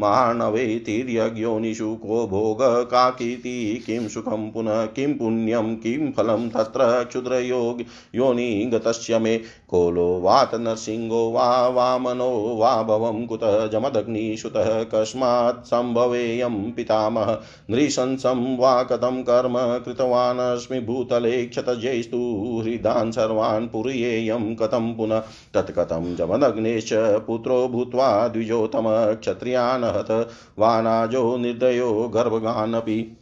मानवे 0.01 0.65
तिर्यज्ञोनिषु 0.85 1.93
को 1.95 2.25
भोग 2.27 2.61
काकीति 2.91 3.53
किं 3.85 4.07
सुखं 4.07 4.49
पुनः 4.51 4.85
किं 4.95 5.13
पुण्यं 5.17 5.75
किं 5.77 6.11
फलं 6.11 6.47
तत्र 6.49 6.89
क्षुद्रयोग 7.03 7.83
योनि 8.15 8.49
गतस्य 8.73 9.19
मे 9.19 9.37
कोलो 9.69 10.09
वात 10.19 10.55
नरसिंहो 10.57 11.23
वा 11.31 11.47
वामनो 11.69 12.31
वा 12.57 12.75
भवं 12.83 13.25
कुतः 13.27 13.65
जमदग्निसुतः 13.67 14.71
कस्मात् 14.93 15.65
सम्भवेयं 15.67 16.61
पितामह 16.71 17.37
नृशंसं 17.71 18.45
वा 18.57 18.81
कथं 18.83 19.21
कर्म 19.23 19.57
कृतवानस्मि 19.61 20.79
भूतले 20.79 21.45
क्षतजैस्तु, 21.45 22.61
हृदान् 22.63 23.11
सर्वान् 23.11 23.67
पुर्येयं 23.67 24.55
कथं 24.55 24.95
पुनः? 24.95 25.23
तत्कथं 25.53 26.15
जमदग्नेश्च 26.15 27.23
पुत्रो 27.27 27.67
भूत्वा 27.67 28.27
द्विजोतम 28.27 29.15
क्षत्रियान् 29.15 29.83
हत 29.83 30.29
वानाजो 30.59 31.37
निर्दयो 31.37 32.11
गर्भगानपि। 32.15 33.17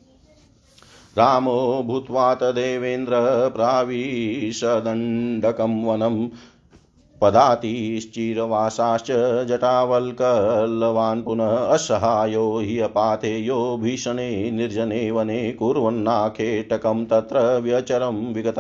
रामो 1.18 1.84
भूत्वा 1.86 2.36
तदेवेन्द्र 2.36 3.52
प्राविशदण्डकं 3.56 5.86
पदातिश्चिरवासाश्च 7.22 9.12
जटावल्कलवान् 9.50 11.24
पुनः 11.24 11.56
असहायो 11.56 12.60
हि 12.60 12.80
अपाथेयो 12.80 13.78
भीषणे 13.78 14.52
निर्जने 14.52 15.12
वने 15.12 15.52
कुर्वन्नाखेटकं 15.54 17.06
तत्र 17.06 17.60
व्यचरं 17.64 18.34
विगत 18.34 18.60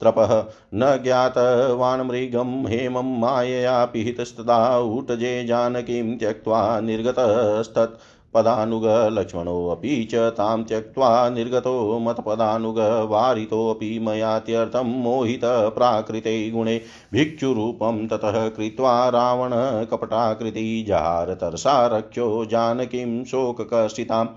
त्रपः 0.00 0.32
न 0.74 0.96
ज्ञातवान् 1.02 2.02
मृगं 2.02 2.50
हेमं 2.68 3.18
मायया 3.20 3.84
पिहितस्तदा 3.84 4.78
ऊटजे 4.78 5.44
जानकीं 5.44 6.18
त्यक्त्वा 6.18 6.80
निर्गतस्तत्। 6.80 7.98
पदानुगलक्ष्मणोऽपि 8.34 10.08
च 10.12 10.14
तां 10.14 10.62
त्यक्त्वा 10.62 11.28
निर्गतो 11.28 11.98
मत्पदानुगवारितोऽपि 11.98 13.98
मयात्यर्थं 13.98 15.02
मोहितप्राकृते 15.02 16.50
गुणे 16.50 16.80
भिक्षुरूपं 17.12 18.08
ततः 18.08 18.48
कृत्वा 18.48 19.08
रावणकपटाकृति 19.08 20.84
जहारतरसा 20.88 21.86
रक्षो 21.86 22.44
जानकीं 22.44 23.24
शोककर्षिताम् 23.24 24.28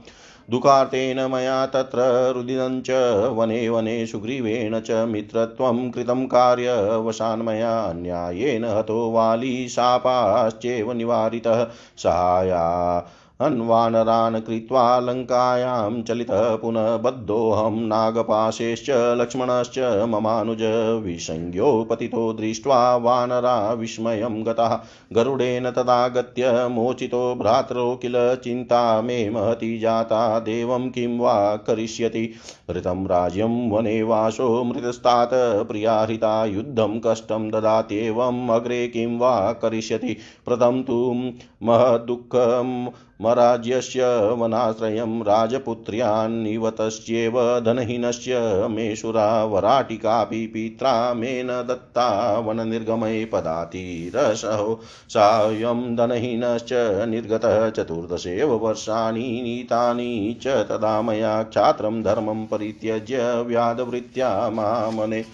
दुःखार्तेन 0.51 1.31
मया 1.31 1.65
तत्र 1.65 2.31
रुदिनं 2.35 2.81
च 2.81 2.89
वने 3.33 3.69
वने 3.69 4.07
सुग्रीवेण 4.07 4.79
च 4.79 4.91
मित्रत्वं 4.91 5.91
कृतं 5.91 6.25
कार्यवशान् 6.25 7.41
मया 7.41 7.81
अन्यायेन 7.81 8.65
हतो 8.65 9.11
वाली 9.11 9.69
शापाश्चैव 9.69 10.91
निवारितः 10.91 11.67
सहाया। 11.97 12.97
अन्वानरान् 13.41 14.41
कृत्वा 14.41 14.99
लङ्कायां 14.99 16.03
चलितः 16.03 16.55
पुनः 16.55 16.97
बद्धोऽहं 16.97 17.79
नागपाशेश्च 17.87 18.85
लक्ष्मणश्च 18.89 19.79
ममानुज 20.09 20.61
विसंज्ञो 21.03 21.83
पतितो 21.83 22.33
दृष्ट्वा 22.33 22.95
वानरा 22.95 23.73
विस्मयं 23.73 24.45
गतः। 24.45 24.79
गरुडेन 25.13 25.71
तदागत्य 25.71 26.67
मोचितो 26.67 27.35
भ्रातरो 27.35 27.99
किल 28.01 28.13
चिन्ता 28.17 29.01
मे 29.01 29.29
महती 29.29 29.79
जाता, 29.79 30.39
देवं 30.39 30.89
किं 30.89 31.19
वा 31.19 31.55
करिष्यति। 31.55 32.33
ऋतं 32.71 33.07
राज्यं 33.07 33.69
वने 33.69 34.03
वासो 34.03 34.63
मृतस्तात् 34.63 35.67
प्रियाहृता 35.67 36.45
युद्धं 36.45 37.01
कष्टं 37.05 37.49
ददात्येवम् 37.49 38.49
अग्रे 38.49 38.87
किं 38.87 39.19
वा 39.19 39.53
करिष्यति? 39.53 40.17
प्रथम 40.45 40.81
तु 40.81 41.23
महदुःखं 41.63 42.91
मराज्यस्य 43.21 44.31
वनाश्रयं 44.31 45.21
राजपुत्र्यान्निवतश्चेव 45.21 47.59
धनहीनस्य 47.59 48.67
मेषुरा 48.67 49.43
वराटिकापि 49.43 50.47
पित्रा 50.47 51.13
न 51.17 51.65
दत्ता 51.67 52.39
वननिर्गमये 52.39 53.25
पदातिरसहो। 53.25 54.79
सायं 55.09 55.95
धनहीनश्च 55.95 57.05
निर्गतः 57.09 57.69
चतुर्दशेव 57.69 58.53
वर्षाणि 58.53 59.19
नीतानि 59.19 60.39
च 60.41 60.47
तदा 60.47 61.01
मया 61.01 61.43
क्षात्रं 61.43 62.03
धर्मं 62.03 62.45
परित्यज्य 62.55 63.41
व्याधवृत्त्या 63.41 64.49
मामने। 64.49 65.25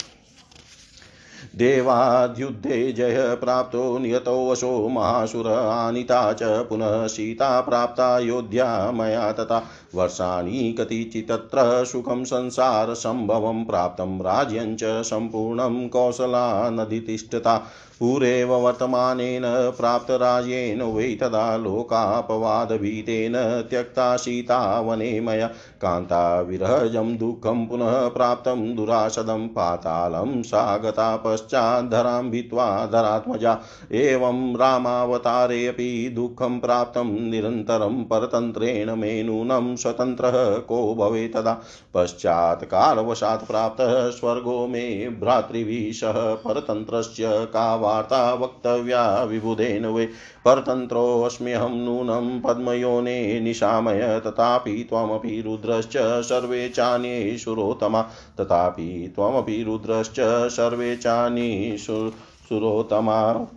देवाद्युद्धे 1.55 2.91
जय 2.91 3.35
प्राप्तो 3.35 3.97
नियतोऽशो 3.97 4.89
महासुर, 4.89 5.47
आनीता 5.47 6.33
च 6.33 6.43
पुनः 6.43 7.07
सीता 7.07 7.61
प्राप्ता 7.61 8.19
योध्या 8.19 8.91
मया 8.91 9.31
तथा 9.31 9.63
वर्षाणि 9.95 10.75
कतिचित्तत्र 10.79 11.83
सुखं 11.85 12.23
संसारसम्भवं 12.23 13.63
प्राप्तं 13.63 14.19
राज्यं 14.19 14.75
च 14.75 14.83
सम्पूर्णं 14.83 15.87
कौशला 15.87 16.69
नदीतिष्ठता 16.69 17.57
पुरेव 17.99 18.53
वर्तमानेन 18.53 19.43
प्राप्तराज्येन 19.77 20.81
वै 20.81 21.07
तदा 21.21 21.57
लोकापवादभीतेन 21.57 23.33
त्यक्ता 23.69 24.17
सीता 24.17 24.79
वने 24.79 25.19
मया 25.19 25.47
कान्ताविरहजं 25.81 27.15
दुःखं 27.17 27.65
पुनः 27.65 28.07
प्राप्तं 28.07 28.75
दुरासदं 28.75 29.47
पातालं 29.47 30.41
सा 30.43 30.77
गता 30.77 31.15
पश्चाद्धरां 31.15 32.29
भित्त्वा 32.29 32.85
धरात्मजा। 32.85 33.57
एवं 33.91 34.55
रामावतारेऽपि 34.55 36.11
दुःखं 36.15 36.59
प्राप्तं 36.59 37.13
निरन्तरं 37.29 38.03
परतन्त्रेण 38.03 38.91
मे 38.95 39.23
नूनं 39.23 39.75
स्वतन्त्रः 39.81 40.57
को 40.57 40.95
भवे 40.95 41.27
तदा। 41.27 41.57
पश्चात् 41.93 42.63
कालवशात् 42.63 43.47
प्राप्तः 43.47 44.09
स्वर्गो 44.09 44.67
मे 44.67 45.09
भ्रातृभिः 45.09 45.91
सह 45.93 46.33
परतन्त्रस्य 46.33 47.23
का 47.25 47.75
वार्ता 47.75 48.33
वक्तव्या 48.33 49.23
विबुधेन 49.23 49.85
वै। 49.85 50.05
परतन्त्रोऽस्म्यहं 50.45 51.69
नूनं 51.69 52.41
पद्मयोने 52.41 53.39
निशामय। 53.39 54.21
तथापि 54.25 54.87
त्वमपि 54.89 55.41
रुद्रश्च 55.41 55.93
सर्वे 55.97 56.69
चान्ये 56.69 57.37
सुरोत्तमा 57.37 58.01
तथापि 58.39 59.13
त्वमपि 59.15 59.63
रुद्रश्च 59.63 60.15
सर्वे 60.51 60.95
चान्ये 60.95 61.77
सुरोत्तमा 61.79 63.47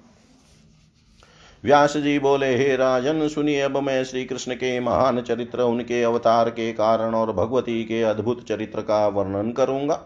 व्यास 1.64 1.96
जी 1.96 2.18
बोले, 2.18 2.46
हे 2.56 2.76
राजन, 2.76 3.28
सुनिए, 3.28 3.60
अब 3.60 3.76
मैं 3.76 4.04
श्री 4.04 4.24
कृष्ण 4.24 4.54
के 4.54 4.80
महान 4.80 5.20
चरित्र, 5.20 5.62
उनके 5.62 6.02
अवतार 6.02 6.50
के 6.50 6.72
कारण 6.72 7.14
और 7.14 7.32
भगवती 7.32 7.84
के 7.84 8.02
अद्भुत 8.02 8.44
चरित्र 8.48 8.80
का 8.80 9.06
वर्णन 9.08 9.52
करूँगा। 9.52 10.00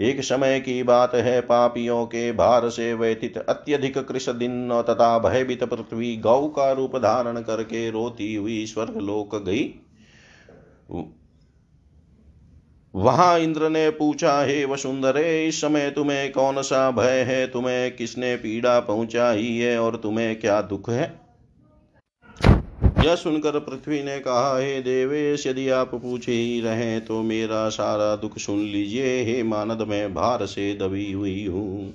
एक 0.00 0.22
समय 0.24 0.60
की 0.60 0.82
बात 0.82 1.14
है, 1.14 1.40
पापियों 1.40 2.04
के 2.06 2.32
भार 2.32 2.68
से 2.68 2.94
व्यथित 2.94 3.36
अत्यधिक 3.38 3.98
कृष 3.98 4.28
दिन 4.28 4.82
तथा 4.82 5.18
भयभीत 5.18 5.64
पृथ्वी 5.64 6.16
गौ 6.16 6.48
का 6.48 6.72
रूप 6.72 6.96
धारण 6.96 7.40
करके 7.40 7.90
रोती 7.90 8.34
हुई 8.34 8.66
स्वर्ग 8.66 8.96
लोक 8.96 9.36
गई। 9.36 9.64
वहाँ 12.94 13.38
इंद्र 13.38 13.68
ने 13.68 13.90
पूछा, 13.90 14.42
हे 14.42 14.64
वसुंधरे, 14.64 15.48
इस 15.48 15.60
समय 15.60 15.90
तुम्हें 15.90 16.32
कौन 16.32 16.62
सा 16.62 16.90
भय 16.90 17.20
है? 17.20 17.46
तुम्हें 17.46 17.96
किसने 17.96 18.36
पीड़ा 18.36 18.80
पहुंचाई 18.80 19.56
है 19.56 19.78
और 19.80 19.96
तुम्हें 19.96 20.40
क्या 20.40 20.60
दुख 20.62 20.90
है? 20.90 21.20
यह 23.04 23.14
सुनकर 23.14 23.58
पृथ्वी 23.58 24.02
ने 24.02 24.18
कहा, 24.18 24.58
हे 24.58 24.80
देवेश, 24.80 25.46
यदि 25.46 25.68
आप 25.68 25.94
पूछे 25.94 26.32
ही 26.32 26.60
रहे 26.60 27.00
तो 27.00 27.22
मेरा 27.22 27.68
सारा 27.68 28.16
दुख 28.16 28.38
सुन 28.38 28.58
लीजिए। 28.58 29.22
हे 29.24 29.42
मानद, 29.42 29.82
में 29.82 30.14
भार 30.14 30.46
से 30.46 30.74
दबी 30.74 31.12
हुई 31.12 31.46
हूँ। 31.46 31.94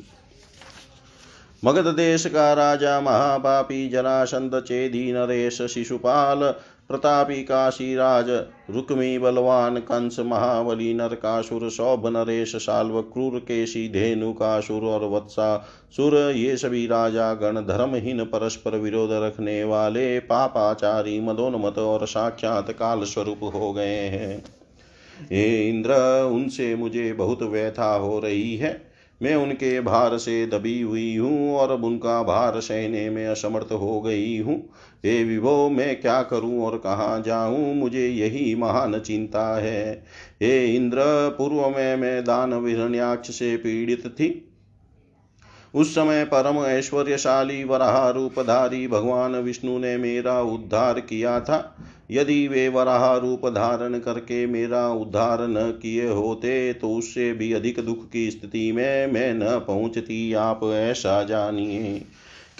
मगध 1.65 1.87
देश 1.87 2.25
का 2.25 2.53
राजा, 2.53 2.99
महापापी, 3.01 3.87
जरासंध, 3.89 4.59
चेदी, 4.59 5.11
नरेश, 5.13 5.61
शिशुपाल 5.61 6.53
प्रतापी 6.89 7.43
काशीराज 7.43 8.29
रुक्मी 8.69 9.17
बलवान, 9.17 9.77
कंस 9.77 10.19
महाबली, 10.19 10.93
नरकासुर, 10.93 11.69
सौभ 11.69 12.07
नरेश, 12.07 12.55
साल्व 12.55 13.01
क्रूर 13.01 13.39
केशी, 13.39 13.89
धेनु 13.89 14.33
कासुर, 14.33 14.81
और 14.81 15.09
वत्सा 15.09 15.67
सुर, 15.95 16.15
ये 16.15 16.57
सभी 16.57 16.87
राजा, 16.87 17.33
गण, 17.33 17.55
धर्महीन, 17.55 18.23
परस्पर 18.23 18.77
विरोध 18.77 19.11
रखने 19.11 19.63
वाले, 19.63 20.19
पापाचारी, 20.19 21.19
मदोन्मत 21.19 21.77
और 21.77 22.07
साक्षात 22.07 22.71
काल 22.71 23.03
स्वरूप 23.03 23.39
हो 23.43 23.73
गए 23.73 23.97
हैं। 23.97 24.43
हे 25.31 25.69
इंद्र, 25.69 26.23
उनसे 26.33 26.75
मुझे 26.75 27.13
बहुत 27.13 27.43
व्यथा 27.43 27.95
हो 27.95 28.19
रही 28.19 28.57
है। 28.57 28.87
मैं 29.21 29.35
उनके 29.35 29.81
भार 29.81 30.17
से 30.17 30.47
दबी 30.47 30.81
हुई 30.81 31.15
हूँ 31.15 31.55
और 31.55 31.81
उनका 31.81 32.23
भार 32.23 32.59
सहने 32.59 33.09
में 33.09 33.27
असमर्थ 33.27 33.71
हो 33.71 34.01
गई 34.01 34.37
हूँ। 34.37 34.69
हे 35.05 35.23
विभो, 35.23 35.69
मैं 35.69 36.01
क्या 36.01 36.21
करूँ 36.21 36.61
और 36.61 36.77
कहाँ 36.77 37.21
जाऊँ? 37.21 37.73
मुझे 37.75 38.07
यही 38.07 38.55
महान 38.55 38.99
चिंता 38.99 39.45
है। 39.57 40.03
हे 40.41 40.75
इंद्र, 40.75 40.99
पूर्व 41.37 41.69
में 41.69 41.95
मैं 41.95 42.23
दान 42.23 42.53
विरण्याक्ष 42.53 43.31
से 43.31 43.55
पीड़ित 43.57 44.07
थी। 44.07 44.43
उस 45.75 45.91
समय 45.95 46.23
परम 46.23 46.57
ऐश्वर्यशाली 46.65 47.63
वराह 47.63 48.09
रूपधारी 48.09 48.87
भगवान 48.87 49.35
विष्णु 49.35 49.77
ने 49.79 49.97
मेरा 49.97 50.41
उद्धार 50.41 50.99
किया 50.99 51.39
था। 51.39 51.77
यदि 52.11 52.47
वे 52.47 52.67
वराह 52.69 53.15
रूप 53.15 53.41
धारण 53.47 53.99
करके 53.99 54.45
मेरा 54.45 54.87
उद्धार 54.89 55.41
न 55.41 55.71
किए 55.81 56.07
होते 56.07 56.73
तो 56.73 56.89
उससे 56.89 57.31
भी 57.33 57.51
अधिक 57.53 57.79
दुख 57.79 58.09
की 58.09 58.29
स्थिति 58.31 58.71
में 58.71 59.07
मैं 59.07 59.33
न 59.33 59.59
पहुँचती, 59.59 60.33
आप 60.33 60.59
ऐसा 60.63 61.23
जानिए। 61.23 62.01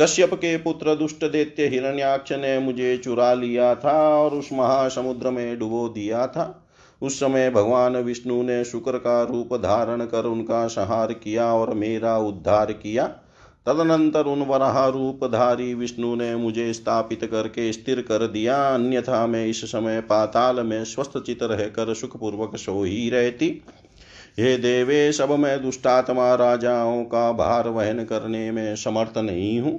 कश्यप 0.01 0.33
के 0.33 0.57
पुत्र 0.57 0.95
दुष्ट 0.95 1.25
दैत्य 1.25 1.67
हिरण्याक्ष 1.67 2.31
ने 2.31 2.59
मुझे 2.59 2.97
चुरा 2.97 3.33
लिया 3.33 3.75
था 3.75 4.17
और 4.17 4.31
उस 4.31 4.49
महासमुद्र 4.53 5.29
में 5.29 5.59
डुबो 5.59 5.89
दिया 5.89 6.27
था। 6.27 6.67
उस 7.01 7.19
समय 7.19 7.49
भगवान 7.49 7.97
विष्णु 7.97 8.43
ने 8.43 8.63
शुक्र 8.65 8.97
का 8.97 9.23
रूप 9.23 9.55
धारण 9.55 10.05
कर 10.05 10.25
उनका 10.25 10.67
संहार 10.67 11.13
किया 11.13 11.53
और 11.53 11.73
मेरा 11.73 12.17
उद्धार 12.17 12.71
किया। 12.73 13.07
तदनंतर 13.65 14.25
उन 14.25 14.41
वराह 14.41 14.87
रूपधारी 14.87 15.73
विष्णु 15.73 16.15
ने 16.15 16.35
मुझे 16.35 16.73
स्थापित 16.73 17.25
करके 17.25 17.71
स्थिर 17.73 18.01
कर 18.01 18.27
दिया। 18.27 18.73
अन्यथा 18.73 19.25
मैं 19.27 19.45
इस 19.45 19.65
समय 19.65 20.01
पाताल 20.01 20.59
में 20.59 20.83
स्वस्थ 20.85 21.17
चित 21.17 21.43
रहकर 21.43 21.93
सुखपूर्वक 21.93 22.55
सो 22.55 22.83
ही 22.83 23.09
रहती। 23.09 23.49
हे 24.38 24.57
देवे, 24.57 25.11
सब 25.11 25.31
मैं 25.31 25.61
दुष्टात्मा 25.63 26.35
राजाओं 26.35 27.03
का 27.03 27.31
भार 27.31 27.67
वहन 27.67 28.03
करने 28.03 28.51
में 28.51 28.75
समर्थ 28.75 29.17
नहीं 29.17 29.59
हूँ। 29.59 29.73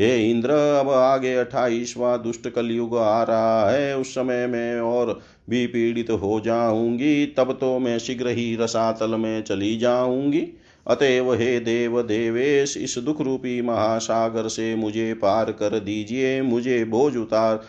हे 0.00 0.30
इंद्र, 0.30 0.50
अब 0.50 0.90
आगे 0.90 1.34
अठाईसवा 1.34 2.16
दुष्ट 2.16 2.48
कलयुग 2.48 2.96
आ 2.96 3.22
रहा 3.22 3.70
है। 3.70 3.98
उस 3.98 4.14
समय 4.14 4.46
मैं 4.46 4.80
और 4.80 5.20
भी 5.50 5.66
पीड़ित 5.66 6.10
हो 6.10 6.40
जाऊँगी, 6.40 7.26
तब 7.26 7.52
तो 7.52 7.78
मैं 7.78 7.98
शीघ्र 7.98 8.28
ही 8.28 8.56
रसातल 8.56 9.14
में 9.14 9.42
चली 9.42 9.76
जाऊँगी। 9.76 10.46
अतएव 10.86 11.32
हे 11.34 11.60
देव, 11.60 12.02
देवेश, 12.02 12.76
इस 12.76 12.98
दुख 12.98 13.20
रूपी 13.20 13.60
महासागर 13.62 14.48
से 14.48 14.74
मुझे 14.74 15.14
पार 15.14 15.52
कर 15.52 15.78
दीजिए, 15.78 16.42
मुझे 16.42 16.84
बोझ 16.84 17.16
उतार, 17.16 17.60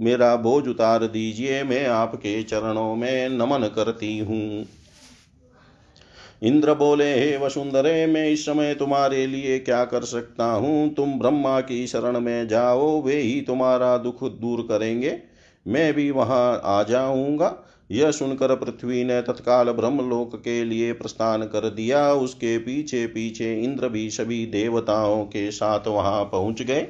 मेरा 0.00 0.34
बोझ 0.36 0.68
उतार 0.68 1.06
दीजिए, 1.06 1.62
मैं 1.62 1.86
आपके 1.86 2.42
चरणों 2.42 2.94
में 2.96 3.28
नमन 3.28 3.70
करती 3.76 4.18
हूँ। 4.18 4.66
इंद्र 6.42 6.74
बोले, 6.74 7.14
हे 7.14 7.36
वसुंधरे, 7.36 8.06
मैं 8.06 8.28
इस 8.28 8.46
समय 8.46 8.74
तुम्हारे 8.74 9.26
लिए 9.26 9.58
क्या 9.58 9.84
कर 9.84 10.02
सकता 10.02 10.44
हूँ? 10.44 10.94
तुम 10.94 11.18
ब्रह्मा 11.18 11.60
की 11.60 11.86
शरण 11.86 12.20
में 12.20 12.48
जाओ, 12.48 13.02
वे 13.02 13.16
ही 13.16 13.40
तुम्हारा 13.40 13.98
दुख 13.98 14.24
दूर 14.24 14.60
करेंगे। 14.60 15.18
मैं 15.68 15.94
भी 15.94 16.10
वहाँ 16.10 16.60
आ 16.64 16.82
जाऊँगा। 16.82 17.64
यह 17.90 18.10
सुनकर 18.10 18.56
पृथ्वी 18.56 19.04
ने 19.04 19.20
तत्काल 19.20 19.70
ब्रह्मलोक 19.70 20.36
के 20.36 20.64
लिए 20.64 20.92
प्रस्थान 20.92 21.42
कर 21.42 21.70
दिया। 21.70 22.12
उसके 22.12 22.58
पीछे 22.58 23.06
पीछे 23.06 23.62
इंद्र 23.62 23.88
भी 23.88 24.10
सभी 24.10 24.46
देवताओं 24.46 25.24
के 25.24 25.50
साथ 25.50 25.80
वहाँ 25.86 26.24
पहुँच 26.24 26.62
गए। 26.62 26.88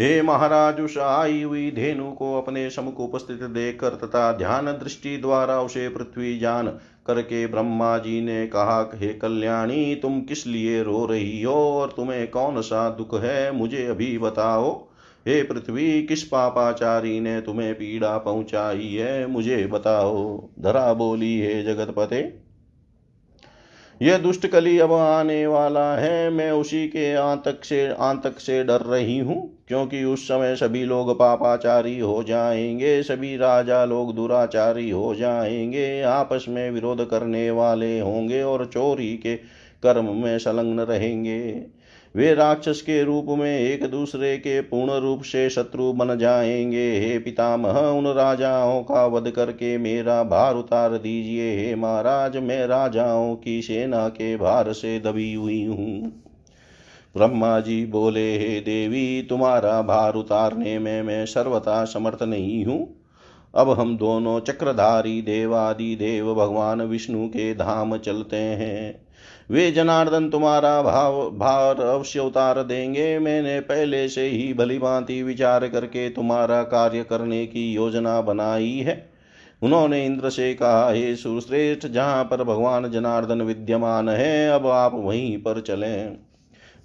हे 0.00 0.22
महाराज, 0.22 0.80
उस 0.80 0.98
आई 0.98 1.42
हुई 1.42 1.70
धेनु 1.70 2.12
को 2.12 2.40
अपने 2.40 2.70
समुख 2.70 3.00
उपस्थित 3.00 3.42
देखकर 3.42 3.88
तथा 3.88 4.32
ध्यान 4.32 4.66
दृष्टि 4.66 5.16
द्वारा 5.16 5.60
उसे 5.60 5.88
पृथ्वी 5.88 6.38
जान 6.38 6.78
करके 7.06 7.46
ब्रह्मा 7.46 7.98
जी 7.98 8.20
ने 8.20 8.46
कहा, 8.46 8.90
हे 8.94 9.14
कल्याणी, 9.14 9.94
तुम 9.94 10.20
किस 10.20 10.46
लिए 10.46 10.82
रो 10.82 11.06
रही 11.06 11.42
हो 11.42 11.54
और 11.54 11.92
तुम्हें 11.96 12.30
कौन 12.30 12.60
सा 12.62 12.90
दुख 12.90 13.22
है, 13.22 13.52
मुझे 13.52 13.86
अभी 13.86 14.18
बताओ। 14.18 14.88
हे 15.26 15.42
पृथ्वी, 15.42 16.02
किस 16.02 16.22
पापाचारी 16.22 17.20
ने 17.20 17.40
तुम्हें 17.40 17.74
पीड़ा 17.74 18.18
पहुंचाई 18.18 18.86
है, 18.86 19.26
मुझे 19.26 19.66
बताओ। 19.66 20.48
धरा 20.60 20.92
बोली, 20.94 21.40
हे 21.40 21.62
जगत 21.62 21.94
पते 21.96 22.43
यह 24.04 24.18
दुष्ट 24.18 24.46
कली 24.46 24.78
अब 24.78 24.92
आने 24.92 25.46
वाला 25.46 25.94
है। 25.96 26.30
मैं 26.30 26.50
उसी 26.52 26.86
के 26.88 27.14
आंतक 27.14 27.64
से 27.64 27.86
आंतक 27.92 28.38
से 28.38 28.62
डर 28.64 28.80
रही 28.80 29.18
हूँ, 29.18 29.64
क्योंकि 29.68 30.04
उस 30.04 30.24
समय 30.28 30.54
सभी 30.56 30.84
लोग 30.84 31.18
पापाचारी 31.18 31.98
हो 31.98 32.22
जाएँगे, 32.22 33.02
सभी 33.02 33.36
राजा 33.36 33.84
लोग 33.84 34.14
दुराचारी 34.14 34.90
हो 34.90 35.14
जाएँगे, 35.14 36.02
आपस 36.02 36.46
में 36.48 36.70
विरोध 36.70 37.08
करने 37.10 37.50
वाले 37.50 37.98
होंगे 38.00 38.42
और 38.42 38.66
चोरी 38.66 39.12
के 39.16 39.36
कर्म 39.82 40.14
में 40.14 40.38
संलग्न 40.38 40.80
रहेंगे। 40.80 41.40
वे 42.16 42.34
राक्षस 42.34 42.80
के 42.82 43.04
रूप 43.04 43.26
में 43.28 43.60
एक 43.60 43.86
दूसरे 43.86 44.36
के 44.36 44.60
पूर्ण 44.60 45.00
रूप 45.00 45.22
से 45.22 45.50
शत्रु 45.50 45.92
बन 45.92 46.18
जाएँगे। 46.18 47.00
हे 47.00 47.18
पितामह, 47.18 47.70
उन 47.70 48.06
राजाओं 48.06 48.82
का 48.82 49.06
वध 49.06 49.30
करके 49.30 49.78
मेरा 49.78 50.22
भार 50.22 50.54
उतार 50.54 50.90
दीजिए। 50.90 51.56
हे 51.56 51.74
महाराज, 51.74 52.36
मैं 52.36 52.66
राजाओं 52.66 53.36
की 53.36 53.62
सेना 53.62 54.08
के 54.08 54.36
भार 54.36 54.72
से 54.72 55.00
दबी 55.00 55.34
हुई 55.34 55.64
हूँ। 55.64 56.22
ब्रह्मा 57.16 57.60
जी 57.60 57.86
बोले, 57.86 58.38
हे 58.38 58.60
देवी, 58.60 59.22
तुम्हारा 59.22 59.82
भार 59.82 60.14
उतारने 60.14 60.78
में 60.78 61.02
मैं 61.02 61.26
सर्वथा 61.26 61.84
समर्थ 61.84 62.22
नहीं 62.22 62.64
हूँ। 62.64 62.96
अब 63.54 63.70
हम 63.70 63.96
दोनों 63.96 64.40
चक्रधारी 64.40 65.22
देवादि 65.22 65.96
देव 65.96 66.34
भगवान 66.34 66.82
विष्णु 66.82 67.28
के 67.28 67.54
धाम 67.54 67.96
चलते 67.96 68.36
हैं। 68.36 69.03
वे 69.50 69.70
जनार्दन 69.70 70.30
तुम्हारा 70.30 70.82
भाव, 70.82 71.30
भार 71.30 71.80
अवश्य 71.80 72.20
उतार 72.20 72.62
देंगे। 72.62 73.18
मैंने 73.18 73.60
पहले 73.60 74.08
से 74.08 74.28
ही 74.28 74.54
भली 74.54 74.78
भांति 74.78 75.22
विचार 75.22 75.68
करके 75.68 76.10
तुम्हारा 76.10 76.62
कार्य 76.62 77.04
करने 77.04 77.46
की 77.46 77.72
योजना 77.72 78.20
बनाई 78.20 78.72
है। 78.72 79.10
उन्होंने 79.62 80.06
इंद्र 80.06 80.30
से 80.30 80.54
कहा, 80.54 80.90
हे 80.90 81.16
सुश्रेष्ठ, 81.16 81.86
जहाँ 81.86 82.24
पर 82.24 82.44
भगवान 82.44 82.90
जनार्दन 82.90 83.42
विद्यमान 83.42 84.08
है, 84.08 84.50
अब 84.50 84.66
आप 84.66 84.92
वहीं 84.94 85.38
पर 85.38 85.60
चलें। 85.60 86.16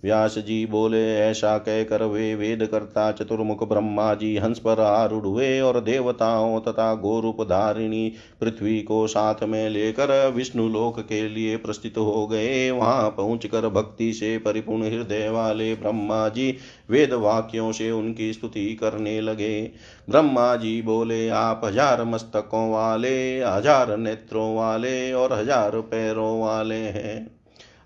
व्यास 0.04 0.38
जी 0.38 0.66
बोले, 0.66 1.04
ऐसा 1.20 1.58
कहकर 1.58 2.04
वे 2.04 2.34
वेद 2.36 2.66
करता 2.66 3.12
चतुर्मुख 3.12 3.64
ब्रह्मा 3.70 4.14
जी 4.14 4.36
हंस 4.38 4.60
पर 4.60 4.80
आरूढ़ 4.80 5.26
हुए 5.26 5.60
और 5.60 5.80
देवताओं 5.82 6.60
तथा 6.62 6.94
गोरूप 6.96 7.42
धारिणी 7.44 8.12
पृथ्वी 8.42 8.82
को 8.82 9.06
साथ 9.08 9.44
में 9.44 9.70
लेकर 9.70 10.12
विष्णु 10.36 10.68
लोक 10.70 11.00
के 11.00 11.28
लिए 11.30 11.58
प्रस्थित 11.58 11.98
हो 11.98 12.26
गए। 12.28 12.70
वहाँ 12.72 13.10
पहुंचकर 13.10 13.68
भक्ति 13.70 14.12
से 14.14 14.38
परिपूर्ण 14.38 14.88
हृदय 14.88 15.28
वाले 15.30 15.74
ब्रह्मा 15.76 16.28
जी 16.30 16.56
वेद 16.90 17.14
वाक्यों 17.14 17.72
से 17.72 17.90
उनकी 17.92 18.32
स्तुति 18.34 18.66
करने 18.76 19.20
लगे। 19.22 19.62
ब्रह्मा 20.10 20.56
जी 20.56 20.82
बोले, 20.82 21.28
आप 21.30 21.62
हज़ार 21.66 22.04
मस्तकों 22.04 22.70
वाले, 22.72 23.18
हज़ार 23.40 23.98
नेत्रों 23.98 24.56
वाले 24.56 25.12
और 25.14 25.34
हज़ार 25.34 25.80
पैरों 25.82 26.40
वाले 26.42 26.76
हैं। 26.76 27.39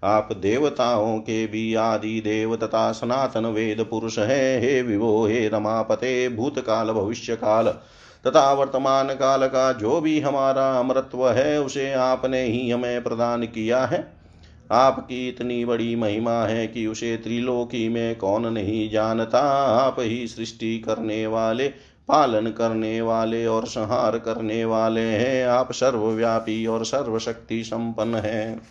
आप 0.04 0.30
देवताओं 0.32 1.20
के 1.20 1.48
भी 1.48 1.76
आदि 1.76 2.22
देव 2.22 2.56
तथा 2.56 2.92
सनातन 2.92 3.46
वेद 3.46 3.88
पुरुष 3.90 4.20
हैं। 4.20 4.62
हे 4.62 4.82
विभो, 4.82 5.28
हे 5.28 5.48
रमापते, 5.48 6.30
भूतकाल 6.30 6.92
भविष्य 6.92 7.36
काल 7.36 7.68
तथा 8.28 8.54
वर्तमान 8.54 9.08
काल 9.08 9.48
का 9.48 9.74
जो 9.74 10.02
भी 10.02 10.20
हमारा 10.20 10.80
अमृत्व 10.80 11.30
है, 11.30 11.62
उसे 11.62 11.94
आपने 11.94 12.44
ही 12.44 12.70
हमें 12.70 13.04
प्रदान 13.04 13.44
किया 13.44 13.86
है। 13.86 14.14
आपकी 14.72 15.30
इतनी 15.30 15.66
बड़ी 15.66 15.96
महिमा 15.96 16.44
है 16.44 16.68
कि 16.68 16.88
उसे 16.88 17.18
त्रिलोकी 17.18 17.90
में 17.90 18.16
कौन 18.16 18.54
नहीं 18.54 18.90
जानता। 18.90 19.40
आप 19.66 19.96
ही 20.00 20.28
सृष्टि 20.28 20.80
करने 20.80 21.28
वाले, 21.28 21.68
पालन 22.08 22.48
करने 22.48 23.02
वाले 23.02 23.46
और 23.46 23.66
संहार 23.66 24.20
करने 24.20 24.66
वाले 24.66 25.02
हैं। 25.02 25.48
आप 25.48 25.72
सर्वव्यापी 25.72 26.66
और 26.66 26.86
सर्वशक्ति 26.86 27.64
संपन्न 27.64 28.16
हैं। 28.16 28.62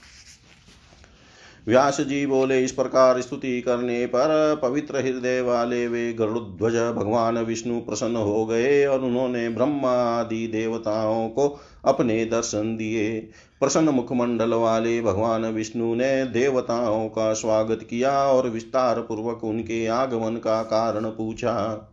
व्यास 1.69 2.01
जी 2.01 2.27
बोले, 2.27 2.65
इस 2.65 2.73
प्रकार 2.73 3.21
स्तुति 3.21 3.61
करने 3.61 4.07
पर 4.07 4.59
पवित्र 4.63 4.97
हृदय 4.97 5.41
वाले 5.41 5.87
वे 5.89 6.13
गरुध्वज 6.13 6.77
भगवान 6.97 7.39
विष्णु 7.39 7.81
प्रसन्न 7.81 8.17
हो 8.17 8.47
गए 8.47 8.87
और 8.87 9.01
उन्होंने 9.01 9.49
ब्रह्मा 9.49 9.93
आदि 9.93 10.47
देवताओं 10.47 11.29
को 11.29 11.61
अपने 11.85 12.25
दर्शन 12.25 12.77
दिए। 12.77 13.11
प्रसन्न 13.61 13.89
मुखमंडल 13.89 14.55
वाले 14.55 15.01
भगवान 15.03 15.47
विष्णु 15.47 15.95
ने 15.95 16.25
देवताओं 16.25 17.09
का 17.09 17.33
स्वागत 17.33 17.87
किया 17.91 18.13
और 18.13 18.49
विस्तार 18.49 19.01
पूर्वक 19.01 19.45
उनके 19.45 19.87
आगमन 19.87 20.37
का 20.37 20.63
कारण 20.63 21.05
पूछा। 21.05 21.89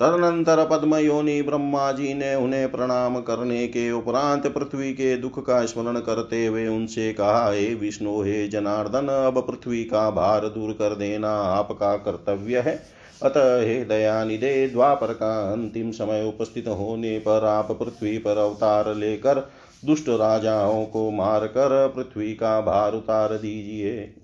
तदनंतर 0.00 0.64
पद्म 0.70 0.96
योनि 0.96 1.42
ब्रह्मा 1.42 1.92
जी 1.92 2.14
ने 2.14 2.34
उन्हें 2.34 2.70
प्रणाम 2.70 3.20
करने 3.20 3.66
के 3.66 3.90
उपरांत 3.90 4.46
पृथ्वी 4.46 4.92
के 4.92 5.16
दुख 5.16 5.38
का 5.46 5.64
स्मरण 5.66 6.00
करते 6.00 6.46
हुए 6.46 6.66
उनसे 6.68 7.12
कहा, 7.12 7.50
हे 7.52 7.74
विष्णु, 7.74 8.22
हे 8.22 8.48
जनार्दन, 8.48 9.08
अब 9.08 9.40
पृथ्वी 9.40 9.84
का 9.84 10.10
भार 10.10 10.46
दूर 10.48 10.72
कर 10.72 10.94
देना 10.94 11.30
आपका 11.30 11.96
कर्तव्य 11.96 12.58
है। 12.58 12.82
अतः 13.22 13.60
हे 13.60 13.84
दयानिदे 13.84 14.68
द्वापर 14.68 15.12
का 15.12 15.52
अंतिम 15.52 15.90
समय 15.90 16.24
उपस्थित 16.28 16.68
होने 16.68 17.18
पर 17.18 17.44
आप 17.44 17.72
पृथ्वी 17.72 18.18
पर 18.18 18.38
अवतार 18.38 18.94
लेकर 18.94 19.50
दुष्ट 19.84 20.08
राजाओं 20.08 20.84
को 20.84 21.10
मारकर 21.10 21.92
पृथ्वी 21.96 22.32
का 22.34 22.60
भार 22.60 22.92
उतार 22.92 23.32
दीजिए। 23.32 24.14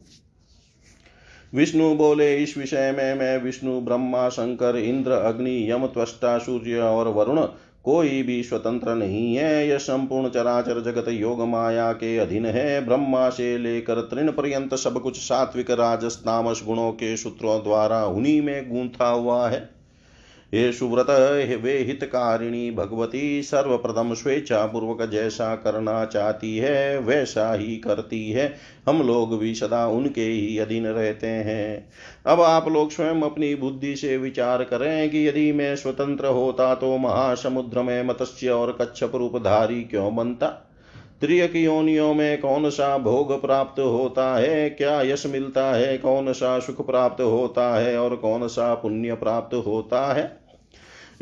विष्णु 1.55 1.94
बोले, 1.94 2.36
इस 2.36 2.59
विषय 2.59 2.94
में 2.96 3.14
मैं 3.14 3.42
विष्णु, 3.42 3.80
ब्रह्मा, 3.80 4.28
शंकर, 4.28 4.76
इंद्र, 4.76 5.11
अग्नि, 5.11 5.70
यम, 5.70 5.86
त्वष्टा, 5.86 6.38
सूर्य 6.38 6.78
और 6.78 7.09
वरुण 7.09 7.46
कोई 7.84 8.22
भी 8.22 8.42
स्वतंत्र 8.42 8.94
नहीं 8.94 9.36
है। 9.36 9.68
यह 9.68 9.78
संपूर्ण 9.78 10.28
चराचर 10.28 10.80
जगत 10.80 11.09
योग 11.09 11.40
माया 11.40 11.92
के 11.92 12.18
अधीन 12.18 12.46
है। 12.46 12.86
ब्रह्मा 12.86 13.30
से 13.30 13.59
लेकर 13.59 13.94
तृण 13.94 14.32
पर्यंत 14.32 14.74
सब 14.74 15.03
कुछ 15.03 15.16
सात्विक 15.16 15.70
राजस्तामस 15.70 16.62
गुणों 16.66 16.92
के 16.92 17.16
सूत्रों 17.16 17.62
द्वारा 17.62 18.07
उन्हीं 18.07 18.42
में 18.42 18.70
गूंथा 18.70 19.09
हुआ 19.09 19.48
है। 19.48 19.81
हे 20.55 20.72
सुव्रत, 20.72 21.07
हे 21.48 21.57
वे 21.57 21.78
हितकारिणी 21.78 22.70
भगवती, 22.70 23.42
सर्वप्रथम 23.42 24.14
स्वेच्छापूर्वक 24.14 25.03
जैसा 25.03 25.57
करना 25.57 26.05
चाहती 26.05 26.57
है, 26.57 26.98
वैसा 26.98 27.55
ही 27.55 27.76
करती 27.76 28.30
है। 28.30 28.55
हम 28.88 29.07
लोग 29.07 29.38
भी 29.38 29.55
सदा 29.55 29.86
उनके 29.86 30.20
ही 30.20 30.59
अधीन 30.59 30.86
रहते 30.86 31.26
हैं। 31.26 31.88
अब 32.26 32.40
आप 32.40 32.68
लोग 32.68 32.90
स्वयं 32.90 33.22
अपनी 33.22 33.55
बुद्धि 33.55 33.96
से 33.96 34.16
विचार 34.16 34.64
करें 34.64 35.11
कि 35.11 35.28
यदि 35.28 35.53
मैं 35.53 35.76
स्वतंत्र 35.76 36.26
होता 36.26 36.74
तो 36.74 36.98
महासमुद्र 36.98 37.82
में 37.82 38.03
मत्स्य 38.03 38.48
और 38.48 38.78
कच्छप 38.80 39.12
रूपधारी 39.14 39.82
क्यों 39.82 40.16
बनता? 40.16 40.46
त्रियक 41.20 41.57
योनियों 41.57 42.14
में 42.14 42.40
कौन 42.40 42.70
सा 42.70 42.98
भोग 42.98 43.42
प्राप्त 43.42 43.80
होता 43.80 44.34
है? 44.38 44.70
क्या 44.70 45.03
यश 45.03 45.26
मिलता 45.26 45.66
है? 45.66 45.98
कौन 45.98 46.32
सा 46.32 46.59
सुख 46.59 46.86
प्राप्त 46.86 47.22
होता 47.22 47.78
है? 47.78 47.98
और 47.98 48.16
कौन 48.16 48.48
सा 48.48 48.74
पुण्य 48.74 49.14
प्राप्त 49.14 49.55
होता 49.55 50.12
है? 50.12 50.41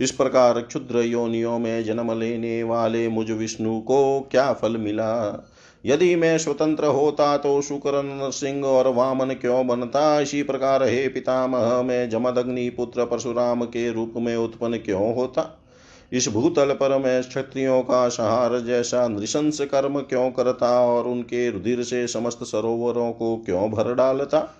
इस 0.00 0.10
प्रकार 0.10 0.60
क्षुद्र 0.60 0.98
योनियों 0.98 1.58
में 1.58 1.84
जन्म 1.84 2.20
लेने 2.20 2.62
वाले 2.62 3.08
मुझ 3.08 3.30
विष्णु 3.30 3.80
को 3.80 4.28
क्या 4.30 4.52
फल 4.52 4.76
मिला? 4.76 5.44
यदि 5.86 6.16
मैं 6.16 6.38
स्वतंत्र 6.38 6.84
होता 6.84 7.36
तो 7.36 7.62
शुक्र 7.62 8.02
नरसिंह 8.02 8.64
और 8.64 8.88
वामन 8.88 9.26
क्यों 9.26 9.66
बनता? 9.66 10.20
इसी 10.20 10.42
प्रकार 10.42 10.82
हे 10.82 11.08
पितामह, 11.08 11.82
मैं 11.82 12.10
जमदग्नि 12.10 12.70
पुत्र 12.70 13.04
परशुराम 13.04 13.64
के 13.64 13.92
रूप 13.92 14.14
में 14.16 14.36
उत्पन्न 14.36 14.76
क्यों 14.76 15.14
होता? 15.14 15.60
इस 16.12 16.28
भूतल 16.28 16.72
पर 16.72 16.98
मैं 16.98 17.22
क्षत्रियों 17.22 17.82
का 17.82 18.08
सहार 18.08 18.60
जैसा 18.60 19.08
नृशंस 19.08 19.60
कर्म 19.60 20.00
क्यों 20.00 20.30
करता 20.30 20.80
और 20.80 21.04
उनके 21.04 21.50
रुधिर 21.50 21.82
से 21.82 22.06
समस्त 22.06 22.38
सरोवरों 22.42 23.12
को 23.12 23.36
क्यों 23.36 23.70
भर 23.70 23.94
डालता? 23.94 24.54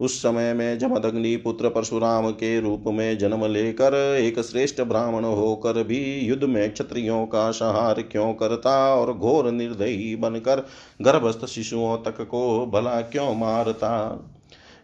उस 0.00 0.18
समय 0.18 0.52
में 0.54 0.78
जमदग्नि 0.78 1.36
पुत्र 1.36 1.68
परशुराम 1.68 2.30
के 2.30 2.60
रूप 2.60 2.84
में 2.86 3.18
जन्म 3.18 3.46
लेकर 3.46 3.94
एक 4.20 4.40
श्रेष्ठ 4.40 4.80
ब्राह्मण 4.80 5.24
होकर 5.24 5.82
भी 5.82 6.20
युद्ध 6.20 6.44
में 6.44 6.72
क्षत्रियों 6.72 7.26
का 7.26 7.50
संहार 7.50 8.02
क्यों 8.02 8.32
करता 8.34 8.94
और 8.94 9.12
घोर 9.12 9.50
निर्दयी 9.50 10.16
बनकर 10.16 10.66
गर्भस्थ 11.02 11.46
शिशुओं 11.46 11.96
तक 11.96 12.20
को 12.20 12.66
भला 12.66 13.00
क्यों 13.00 13.34
मारता? 13.34 13.92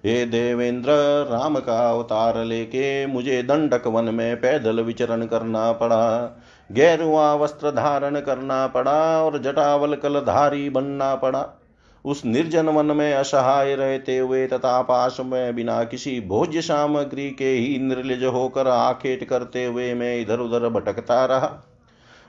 हे 0.07 0.27
देवेंद्र, 0.27 0.91
राम 1.31 1.57
का 1.57 1.91
अवतार 1.91 2.45
लेके 2.45 3.07
मुझे 3.07 3.43
दंडक 3.43 3.87
वन 3.87 4.05
में 4.05 4.37
पैदल 4.37 4.81
विचरण 4.81 5.27
करना 5.27 5.73
पड़ा, 5.73 6.37
गैरुआ 6.73 7.35
वस्त्र 7.35 7.71
धारण 7.71 8.21
करना 8.21 8.67
पड़ा 8.67 9.23
और 9.23 9.43
जटावल 9.43 9.95
कलधारी 9.95 10.71
बनना 10.71 11.15
पड़ा। 11.15 11.62
उस 12.05 12.25
निर्जन 12.25 12.69
वन 12.69 12.87
में 12.87 13.13
असहाय 13.15 13.75
रहते 13.75 14.19
हुए 14.19 14.47
तथा 14.47 14.81
पास 14.83 15.17
में 15.21 15.55
बिना 15.57 15.83
किसी 15.85 16.21
भोज्य 16.21 16.61
सामग्री 16.61 17.31
के 17.31 17.51
ही 17.51 17.79
निर्लज 17.79 18.25
होकर 18.25 18.69
आखेट 18.69 19.25
करते 19.25 19.65
हुए 19.65 19.93
मैं 19.95 20.21
इधर 20.21 20.39
उधर 20.39 20.69
भटकता 20.69 21.25
रहा। 21.25 21.69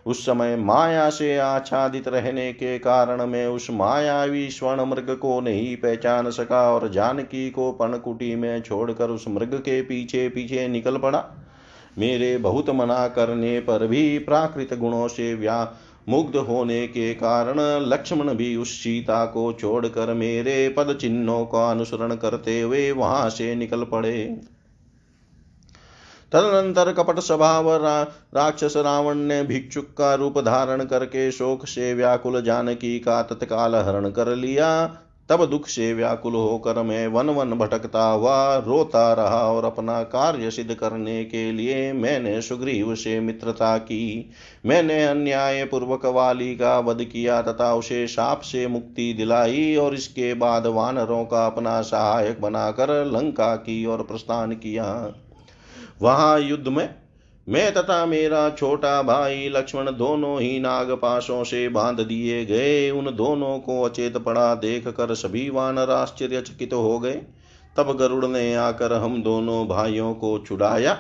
उस 0.06 0.26
समय 0.26 0.56
माया 0.56 1.10
से 1.10 1.38
आच्छादित 1.38 2.08
रहने 2.08 2.52
के 2.54 2.78
कारण 2.80 3.26
मैं 3.26 3.46
उस 3.48 3.68
मायावी 3.72 4.50
स्वर्ण 4.50 4.86
मृग 4.86 5.16
को 5.16 5.40
नहीं 5.42 5.76
पहचान 5.78 6.30
सका 6.32 6.62
और 6.72 6.88
जानकी 6.92 7.50
को 7.50 7.72
पणकुटी 7.72 8.36
में 8.36 8.62
छोड़कर 8.62 9.10
उस 9.10 9.26
मृग 9.28 9.56
के 9.56 9.82
पीछे 9.82 10.28
पीछे 10.30 10.68
निकल 10.68 10.98
पड़ा। 10.98 11.24
मेरे 11.98 12.38
बहुत 12.38 12.70
मना 12.70 13.08
करने 13.08 13.60
पर 13.60 13.88
भी 13.88 14.20
प्राकृत 14.20 14.74
गुणों 14.74 15.08
से 15.08 15.34
व्या 15.34 15.64
मुग्ध 16.10 16.36
होने 16.36 16.88
के 16.88 17.14
कारण 17.14 17.60
लक्ष्मण 17.90 18.34
भी 18.34 18.56
उस 18.56 18.72
सीता 18.84 19.26
को 19.26 19.54
छोड़कर 19.54 20.14
मेरे 20.14 20.70
पद 20.70 20.98
चिन्हों 21.02 21.46
का 21.46 21.70
अनुसरण 21.72 22.16
करते 22.16 22.62
हुए 22.62 22.92
वहाँ 22.92 23.30
से 23.30 23.56
निकल 23.56 23.84
पड़े। 23.84 24.24
तदनंतर 26.32 26.92
कपट 26.94 27.20
स्वभाव 27.20 27.70
रा, 27.76 28.02
राक्षस 28.36 28.74
रावण 28.78 29.16
ने 29.16 29.44
भिक्षुक 29.44 29.86
का 29.98 30.14
रूप 30.16 30.40
धारण 30.40 30.86
करके 30.86 31.32
शोक 31.32 31.66
से 31.66 31.94
व्याकुल 31.94 32.42
जानकी 32.42 33.00
का 33.00 33.22
तत्काल 33.24 33.76
हरण 33.76 34.10
कर 34.10 34.36
लिया। 34.36 34.98
तब 35.30 35.46
दुख 35.46 35.68
से 35.68 35.94
व्याकुल 35.94 36.34
होकर 36.34 36.82
मैं 36.84 37.08
वन 37.08 37.30
वन 37.30 37.52
भटकता 37.52 38.04
हुआ 38.04 38.56
रोता 38.58 39.14
रहा 39.14 39.42
और 39.52 39.66
अपना 39.66 40.02
कार्य 40.04 40.52
सिद्ध 40.52 40.74
करने 40.74 41.24
के 41.26 41.52
लिए 41.52 41.94
मैंने 41.94 42.42
सुग्रीव 42.42 42.96
से 42.96 43.20
मित्रता 43.20 43.78
की। 43.78 44.32
मैंने 44.66 45.04
अन्याय 45.04 45.64
पूर्वक 45.66 46.06
वाली 46.06 46.56
का 46.56 46.80
वध 46.80 47.04
किया 47.04 47.42
तथा 47.42 47.74
उसे 47.74 48.08
साप 48.08 48.42
से 48.42 48.68
मुक्ति 48.68 49.14
दिलाई 49.14 49.76
और 49.76 49.94
इसके 49.94 50.34
बाद 50.34 50.68
वानरों 50.68 51.26
का 51.26 51.46
अपना 51.46 51.82
सहायक 51.82 52.42
बनाकर 52.42 53.06
लंका 53.06 53.56
की 53.56 53.86
ओर 53.86 54.04
प्रस्थान 54.04 54.52
किया। 54.52 55.14
वहाँ 56.02 56.40
युद्ध 56.40 56.68
में 56.68 57.03
मैं 57.48 57.74
तथा 57.74 58.06
मेरा 58.06 58.50
छोटा 58.50 59.02
भाई 59.02 59.50
लक्ष्मण 59.50 59.86
दोनों 59.86 60.42
ही 60.42 60.60
नागपाशों 60.60 61.44
से 61.44 61.70
बाँध 61.70 62.00
दिए 62.00 62.46
गए 62.46 62.90
उन 62.92 63.06
दोनों 63.16 63.60
को 63.60 63.82
अचेत 63.82 64.18
पड़ा 64.18 64.56
देख 64.56 64.88
कर 64.88 65.14
सभी 65.14 65.50
वानर 65.50 65.90
आश्चर्यचकित 65.90 66.74
हो 66.74 67.00
गए। 67.00 67.22
तब 67.78 67.98
गरुड़ 67.98 68.26
ने 68.26 68.56
आकर 68.56 68.94
हम 68.94 69.24
दोनों 69.24 69.68
भाइयों 69.68 70.14
को 70.14 70.38
छुड़ाया। 70.40 70.98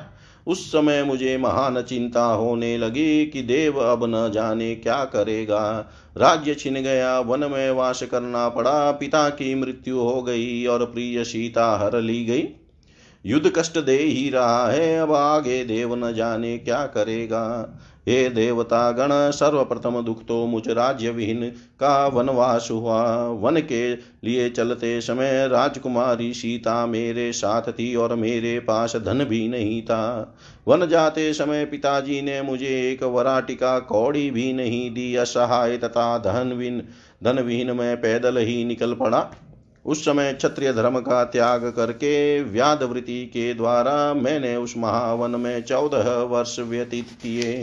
उस 0.47 0.67
समय 0.67 1.03
मुझे 1.03 1.37
महान 1.37 1.81
चिंता 1.81 2.25
होने 2.25 2.77
लगी 2.77 3.25
कि 3.25 3.41
देव 3.41 3.79
अब 3.79 4.05
न 4.05 4.31
जाने 4.31 4.75
क्या 4.75 5.03
करेगा। 5.05 5.91
राज्य 6.17 6.53
छिन 6.53 6.73
गया, 6.73 7.19
वन 7.19 7.39
में 7.39 7.71
वास 7.71 8.03
करना 8.03 8.49
पड़ा, 8.49 8.91
पिता 8.91 9.29
की 9.29 9.55
मृत्यु 9.55 9.99
हो 9.99 10.21
गई 10.21 10.65
और 10.65 10.85
प्रिय 10.85 11.23
सीता 11.23 11.77
हर 11.77 12.01
ली 12.01 12.25
गई। 12.25 12.47
युद्ध 13.26 13.51
कष्ट 13.55 13.78
दे 13.80 13.97
ही 13.97 14.30
रहा 14.30 14.71
है, 14.71 14.97
अब 14.99 15.13
आगे 15.13 15.63
देव 15.63 15.95
न 15.95 16.13
जाने 16.13 16.57
क्या 16.57 16.86
करेगा। 16.86 17.43
हे 18.07 18.30
देवता 18.30 18.91
गण, 18.91 19.09
सर्वप्रथम 19.32 20.01
दुख 20.01 20.24
तो 20.26 20.45
मुझ 20.47 20.67
राज्य 20.67 21.09
विहीन, 21.09 21.45
का 21.80 22.07
वनवास 22.07 22.67
हुआ? 22.71 23.28
वन 23.28 23.59
के 23.61 23.93
लिए 23.95 24.49
चलते 24.49 24.99
समय 25.01 25.47
राजकुमारी 25.47 26.34
सीता 26.34 26.86
मेरे 26.86 27.32
साथ 27.32 27.71
थी 27.71 27.95
और 27.95 28.15
मेरे 28.15 28.59
पास 28.59 28.95
धन 28.95 29.24
भी 29.24 29.47
नहीं 29.47 29.82
था। 29.82 30.36
वन 30.67 30.88
जाते 30.88 31.34
समय 31.34 31.65
पिताजी 31.65 32.21
ने 32.21 32.41
मुझे 32.41 32.91
एक 32.91 33.03
वराटिका 33.03 33.80
कौड़ी 33.80 34.30
भी 34.32 34.51
नहीं 34.53 34.89
दी, 34.93 35.15
असहाय 35.15 35.78
तथा 35.78 36.17
धनविन, 36.17 36.84
धनविहीन 37.24 37.71
में 37.71 37.97
पैदल 37.97 38.38
ही 38.38 38.63
निकल 38.65 38.93
पड़ा। 38.93 39.19
उस 39.86 40.05
समय 40.05 40.34
क्षत्रिय 40.34 40.73
धर्म 40.73 40.99
का 40.99 41.23
त्याग 41.23 41.65
करके 41.75 42.43
व्याधवृत्ति 42.43 43.25
के 43.25 43.53
द्वारा 43.53 44.13
मैंने 44.13 44.55
उस 44.55 44.73
महावन 44.77 45.31
में 45.31 45.63
चौदह 45.63 46.09
वर्ष 46.23 46.59
व्यतीत 46.59 47.07
किए। 47.21 47.53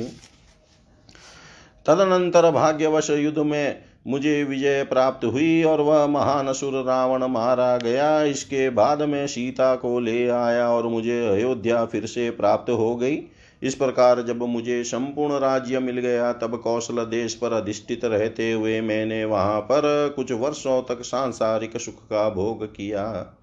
तदनंतर 1.86 2.50
भाग्यवश 2.50 3.10
युद्ध 3.10 3.38
में 3.38 3.82
मुझे 4.06 4.44
विजय 4.44 4.82
प्राप्त 4.84 5.24
हुई 5.24 5.62
और 5.62 5.80
वह 5.80 6.06
महान 6.06 6.46
असुर 6.46 6.82
रावण 6.84 7.24
मारा 7.24 7.76
गया। 7.76 8.22
इसके 8.22 8.70
बाद 8.70 9.02
में 9.02 9.26
सीता 9.26 9.74
को 9.74 9.98
ले 10.00 10.28
आया 10.28 10.68
और 10.68 10.86
मुझे 10.86 11.26
अयोध्या 11.28 11.84
फिर 11.84 12.06
से 12.06 12.30
प्राप्त 12.30 12.70
हो 12.70 12.96
गई। 12.96 13.16
इस 13.62 13.74
प्रकार 13.74 14.22
जब 14.22 14.42
मुझे 14.42 14.84
संपूर्ण 14.84 15.38
राज्य 15.38 15.78
मिल 15.78 15.98
गया, 15.98 16.32
तब 16.32 16.56
कौशल 16.56 17.04
देश 17.04 17.34
पर 17.34 17.52
अधिष्ठित 17.52 18.04
रहते 18.04 18.52
हुए 18.52 18.80
मैंने 18.80 19.24
वहाँ 19.24 19.60
पर 19.60 20.12
कुछ 20.16 20.32
वर्षों 20.32 20.82
तक 20.82 21.02
सांसारिक 21.02 21.76
सुख 21.76 21.94
का 21.94 22.30
भोग 22.30 22.64
किया। 22.66 23.36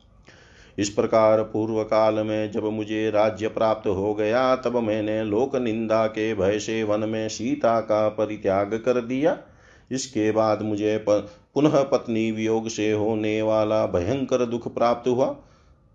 इस 0.79 0.89
प्रकार 0.89 1.41
पूर्व 1.43 1.83
काल 1.83 2.15
में 2.15 2.51
जब 2.51 2.63
मुझे 2.63 3.09
राज्य 3.09 3.47
प्राप्त 3.47 3.87
हो 3.87 4.13
गया, 4.13 4.55
तब 4.55 4.77
मैंने 4.77 5.23
लोक 5.23 5.55
निंदा 5.55 6.07
के 6.07 6.33
भय 6.33 6.59
से 6.59 6.83
वन 6.83 6.99
में 6.99 7.29
सीता 7.29 7.79
का 7.79 8.09
परित्याग 8.09 8.73
कर 8.85 9.01
दिया। 9.01 9.37
इसके 9.91 10.31
बाद 10.31 10.61
मुझे 10.61 11.05
पुनः 11.09 11.83
पत्नी 11.83 12.31
वियोग 12.31 12.67
से 12.67 12.91
होने 12.91 13.41
वाला 13.41 13.85
भयंकर 13.85 14.45
दुख 14.45 14.73
प्राप्त 14.73 15.07
हुआ। 15.07 15.35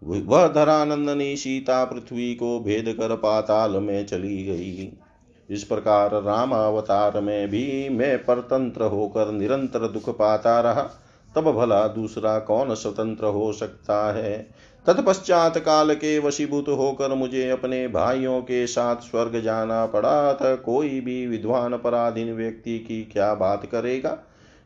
वह 0.02 0.48
धरानंदनी 0.48 1.36
सीता 1.36 1.84
पृथ्वी 1.84 2.34
को 2.34 2.60
भेद 2.60 2.96
कर 3.00 3.16
पाताल 3.16 3.70
में 3.70 4.06
चली 4.06 4.44
गई। 4.44 4.92
इस 5.50 5.64
प्रकार 5.64 6.22
राम 6.22 6.52
अवतार 6.52 7.20
में 7.20 7.48
भी 7.48 7.88
मैं 7.88 8.24
परतंत्र 8.24 8.82
होकर 8.82 9.32
निरंतर 9.32 9.78
दुख 9.78 10.08
पाता 10.08 10.60
रहा। 10.60 10.90
तब 11.36 11.52
भला 11.52 11.88
दूसरा 11.88 12.38
कौन 12.38 12.74
स्वतंत्र 12.74 13.26
हो 13.26 13.52
सकता 13.52 14.12
है? 14.12 14.50
तत्पश्चात 14.86 15.58
काल 15.58 15.94
के 15.94 16.18
वशीभूत 16.18 16.68
होकर 16.68 17.14
मुझे 17.14 17.50
अपने 17.50 17.88
भाइयों 17.88 18.40
के 18.40 18.66
साथ 18.66 18.96
स्वर्ग 18.96 19.40
जाना 19.40 19.86
पड़ा 19.86 20.34
था। 20.34 20.54
कोई 20.54 21.00
भी 21.00 21.26
विद्वान 21.26 21.76
पराधीन 21.76 22.34
व्यक्ति 22.34 22.78
की 22.78 23.02
क्या 23.02 23.34
बात 23.34 23.66
करेगा? 23.66 24.18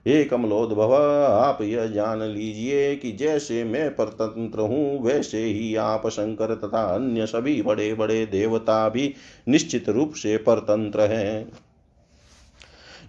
हे 0.07 0.25
कमलोद्भव 0.25 0.95
आप 0.95 1.63
यह 1.63 1.87
जान 1.87 2.23
लीजिए 2.23 2.97
कि 2.97 3.13
जैसे 3.13 3.65
मैं 3.65 3.91
परतंत्र 3.91 4.61
हूँ, 4.61 5.03
वैसे 5.03 5.43
ही 5.45 5.75
आप 5.77 6.07
शंकर 6.07 6.55
तथा 6.55 6.83
अन्य 6.95 7.27
सभी 7.27 7.63
बड़े 7.63 7.95
बड़े 7.95 8.27
देवता 8.27 8.89
भी 8.89 9.15
निश्चित 9.49 9.89
रूप 9.89 10.13
से 10.13 10.37
परतंत्र 10.37 11.01
हैं। 11.01 11.53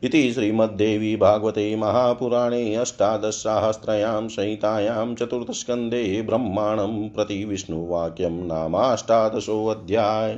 इति 0.03 0.31
श्रीमद्देवी 0.33 1.15
भागवते 1.15 1.75
महापुराणे 1.75 2.75
अष्टादशसाहस्रयां 2.75 4.27
संहितायां 4.27 5.15
चतुर्थस्कन्धे 5.15 6.21
ब्रह्माणं 6.21 7.09
प्रति 7.09 7.45
विष्णुवाक्यं 7.45 8.45
नामाष्टादशोऽध्याय। 8.47 10.37